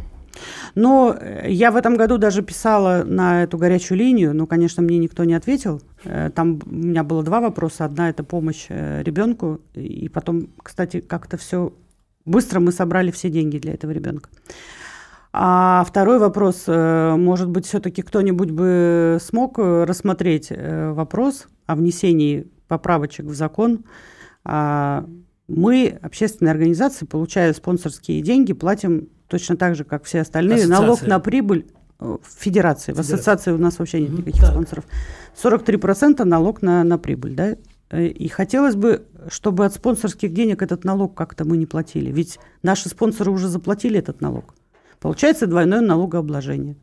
Но 0.75 1.17
э, 1.19 1.51
я 1.51 1.71
в 1.71 1.77
этом 1.77 1.97
году 1.97 2.19
даже 2.19 2.43
писала 2.43 3.05
на 3.05 3.45
эту 3.45 3.59
горячую 3.59 3.99
линию, 3.99 4.35
но, 4.35 4.47
конечно, 4.47 4.83
мне 4.83 4.99
никто 4.99 5.25
не 5.25 5.35
ответил. 5.35 5.81
Э, 6.05 6.31
там 6.35 6.61
у 6.67 6.75
меня 6.75 7.05
было 7.05 7.23
два 7.23 7.41
вопроса. 7.41 7.85
Одна– 7.85 8.11
это 8.11 8.25
помощь 8.25 8.67
э, 8.69 9.03
ребенку, 9.03 9.61
и 9.75 10.09
потом, 10.09 10.49
кстати, 10.63 11.01
как-то 11.01 11.37
все 11.37 11.73
быстро 12.25 12.61
мы 12.61 12.73
собрали 12.73 13.11
все 13.11 13.31
деньги 13.31 13.59
для 13.59 13.75
этого 13.75 13.91
ребенка. 13.91 14.31
А 15.37 15.85
второй 15.87 16.21
вопрос, 16.21 16.69
может 16.69 17.51
быть, 17.51 17.67
все-таки 17.67 18.03
кто-нибудь 18.03 18.53
бы 18.53 19.19
смог 19.21 19.59
рассмотреть 19.59 20.53
вопрос 20.53 21.49
о 21.67 21.75
внесении 21.75 22.47
поправочек 22.69 23.27
в 23.27 23.35
закон. 23.35 23.85
Мы, 25.49 25.99
общественные 26.03 26.53
организации, 26.53 27.05
получая 27.05 27.53
спонсорские 27.53 28.23
деньги, 28.23 28.53
платим 28.53 29.09
точно 29.29 29.57
так 29.57 29.75
же, 29.75 29.85
как 29.85 30.05
все 30.05 30.21
остальные, 30.23 30.59
Ассоциация. 30.59 30.81
налог 30.83 31.03
на 31.03 31.19
прибыль 31.21 31.67
в 31.99 32.21
федерации. 32.39 32.93
В 32.93 32.99
ассоциации 33.01 33.53
у 33.53 33.59
нас 33.59 33.79
вообще 33.79 34.01
нет 34.01 34.11
никаких 34.13 34.41
Так. 34.41 34.51
спонсоров. 34.53 34.85
43% 35.43 36.25
налог 36.25 36.63
на, 36.63 36.83
на 36.85 36.99
прибыль, 36.99 37.35
да? 37.35 37.57
Э, 37.91 38.07
И 38.07 38.29
хотелось 38.29 38.75
бы, 38.75 39.07
чтобы 39.29 39.65
от 39.65 39.75
спонсорских 39.75 40.33
денег 40.33 40.63
этот 40.63 40.85
налог 40.85 41.15
как-то 41.15 41.45
мы 41.45 41.57
не 41.57 41.67
платили. 41.67 42.11
Ведь 42.11 42.39
наши 42.63 42.89
спонсоры 42.89 43.31
уже 43.31 43.49
заплатили 43.49 43.99
этот 43.99 44.21
налог. 44.21 44.55
Получается 45.01 45.47
двойное 45.47 45.81
налогообложение. 45.81 46.77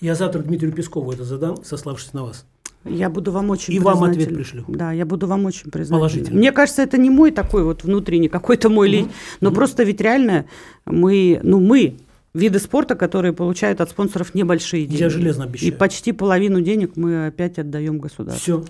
Я 0.00 0.14
завтра 0.14 0.40
Дмитрию 0.40 0.72
Пескову 0.72 1.12
это 1.12 1.24
задам, 1.24 1.62
сославшись 1.64 2.12
на 2.12 2.24
вас. 2.24 2.44
Я 2.84 3.10
буду 3.10 3.32
вам 3.32 3.50
очень 3.50 3.74
И 3.74 3.78
вам 3.78 4.02
ответ 4.04 4.34
пришлю. 4.34 4.64
Да, 4.68 4.92
я 4.92 5.06
буду 5.06 5.26
вам 5.26 5.44
очень 5.46 5.70
признательна. 5.70 5.98
Положительно. 5.98 6.38
Мне 6.38 6.52
кажется, 6.52 6.82
это 6.82 6.98
не 6.98 7.10
мой 7.10 7.30
такой 7.30 7.64
вот 7.64 7.84
внутренний 7.84 8.28
какой-то 8.28 8.68
мой 8.68 8.88
лень, 8.88 9.10
но 9.40 9.50
просто 9.52 9.84
ведь 9.84 10.00
реально 10.00 10.46
мы, 10.84 11.40
ну 11.42 11.60
мы, 11.60 11.96
виды 12.34 12.58
спорта, 12.58 12.94
которые 12.94 13.32
получают 13.32 13.80
от 13.80 13.90
спонсоров 13.90 14.34
небольшие 14.34 14.86
деньги. 14.86 15.02
Я 15.02 15.10
железно 15.10 15.44
обещаю. 15.44 15.72
И 15.72 15.74
почти 15.74 16.12
половину 16.12 16.60
денег 16.60 16.92
мы 16.96 17.26
опять 17.26 17.58
отдаем 17.58 17.98
государству. 17.98 18.40
Все. 18.40 18.64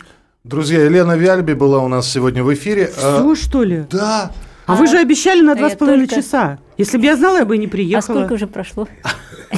Друзья, 0.44 0.82
Елена 0.82 1.16
Вяльби 1.16 1.52
была 1.52 1.78
у 1.78 1.88
нас 1.88 2.10
сегодня 2.10 2.42
в 2.42 2.52
эфире. 2.52 2.90
А, 3.00 3.20
Все, 3.20 3.34
что 3.36 3.62
ли? 3.62 3.84
Да, 3.90 4.32
А, 4.72 4.76
вы 4.76 4.86
же 4.86 4.98
обещали 4.98 5.40
на 5.40 5.52
а 5.52 5.54
два 5.54 5.70
с 5.70 5.76
половиной 5.76 6.06
только- 6.06 6.22
часа. 6.22 6.58
Если 6.78 6.98
бы 6.98 7.04
я 7.04 7.16
знала, 7.16 7.38
я 7.38 7.44
бы 7.44 7.56
и 7.56 7.58
не 7.58 7.66
А 7.66 7.68
приехала. 7.68 8.00
сколько 8.16 8.32
уже 8.34 8.46
прошло? 8.46 8.88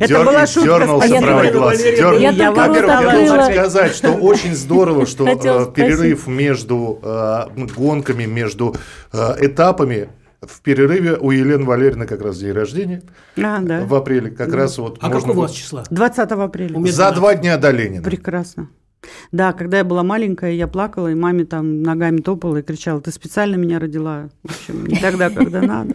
Это 0.00 0.24
была 0.24 0.46
шутка, 0.46 0.78
дернулся 0.78 1.06
спасибо. 1.08 1.26
правый 1.26 1.46
Я 1.46 1.52
глаз. 1.52 1.84
Я 1.84 2.50
Во-первых, 2.52 3.02
должен 3.28 3.52
сказать, 3.52 3.94
что 3.94 4.12
очень 4.12 4.54
здорово, 4.54 5.06
что 5.06 5.26
э, 5.26 5.72
перерыв 5.74 6.26
между 6.26 6.98
э, 7.02 7.46
гонками, 7.76 8.24
между 8.24 8.74
э, 9.12 9.34
этапами 9.46 10.08
в 10.40 10.60
перерыве 10.62 11.14
у 11.16 11.30
Елены 11.30 11.64
Валерьевны 11.64 12.06
как 12.06 12.22
раз 12.22 12.38
день 12.38 12.52
рождения 12.52 13.02
А, 13.36 13.58
да. 13.60 13.80
в 13.84 13.94
апреле. 13.94 14.30
Как 14.30 14.52
раз 14.54 14.78
вот 14.78 14.98
А 15.00 15.08
можно 15.08 15.28
как 15.28 15.36
у 15.36 15.40
вас 15.40 15.50
числа? 15.52 15.84
20 15.90 16.30
апреля. 16.32 16.74
За 16.74 17.10
12. 17.10 17.14
два 17.16 17.34
дня 17.34 17.56
до 17.56 17.70
Ленина. 17.70 18.02
Прекрасно. 18.04 18.68
Да, 19.30 19.52
когда 19.52 19.78
я 19.78 19.84
была 19.84 20.02
маленькая, 20.02 20.52
я 20.52 20.66
плакала, 20.66 21.08
и 21.08 21.14
маме 21.14 21.44
там 21.44 21.82
ногами 21.82 22.18
топала 22.18 22.58
и 22.58 22.62
кричала, 22.62 23.00
ты 23.00 23.12
специально 23.12 23.56
меня 23.56 23.78
родила. 23.78 24.28
В 24.42 24.50
общем, 24.50 24.86
не 24.86 24.96
тогда, 24.96 25.30
когда 25.30 25.62
надо. 25.62 25.94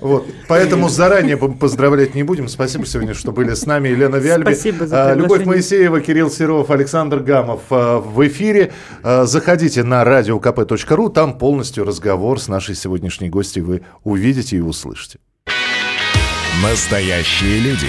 Вот. 0.00 0.26
Поэтому 0.48 0.88
заранее 0.88 1.36
поздравлять 1.36 2.14
не 2.14 2.22
будем. 2.22 2.48
Спасибо 2.48 2.86
сегодня, 2.86 3.14
что 3.14 3.32
были 3.32 3.54
с 3.54 3.66
нами. 3.66 3.88
Елена 3.88 4.16
Вяльби, 4.16 4.54
Спасибо 4.54 4.86
за 4.86 5.10
а, 5.10 5.14
Любовь. 5.14 5.44
Моисеева, 5.44 6.00
Кирилл 6.00 6.30
Серов, 6.30 6.70
Александр 6.70 7.20
Гамов 7.20 7.62
а, 7.70 7.98
в 7.98 8.26
эфире. 8.26 8.72
А, 9.02 9.24
Заходите 9.24 9.82
на 9.82 10.02
radiokp.ru. 10.02 11.12
Там 11.12 11.38
полностью 11.38 11.84
разговор 11.84 12.40
с 12.40 12.48
нашей 12.48 12.74
сегодняшней 12.74 13.28
гостью 13.28 13.64
вы 13.64 13.82
увидите 14.04 14.56
и 14.56 14.60
услышите. 14.60 15.18
Настоящие 16.62 17.58
люди. 17.60 17.88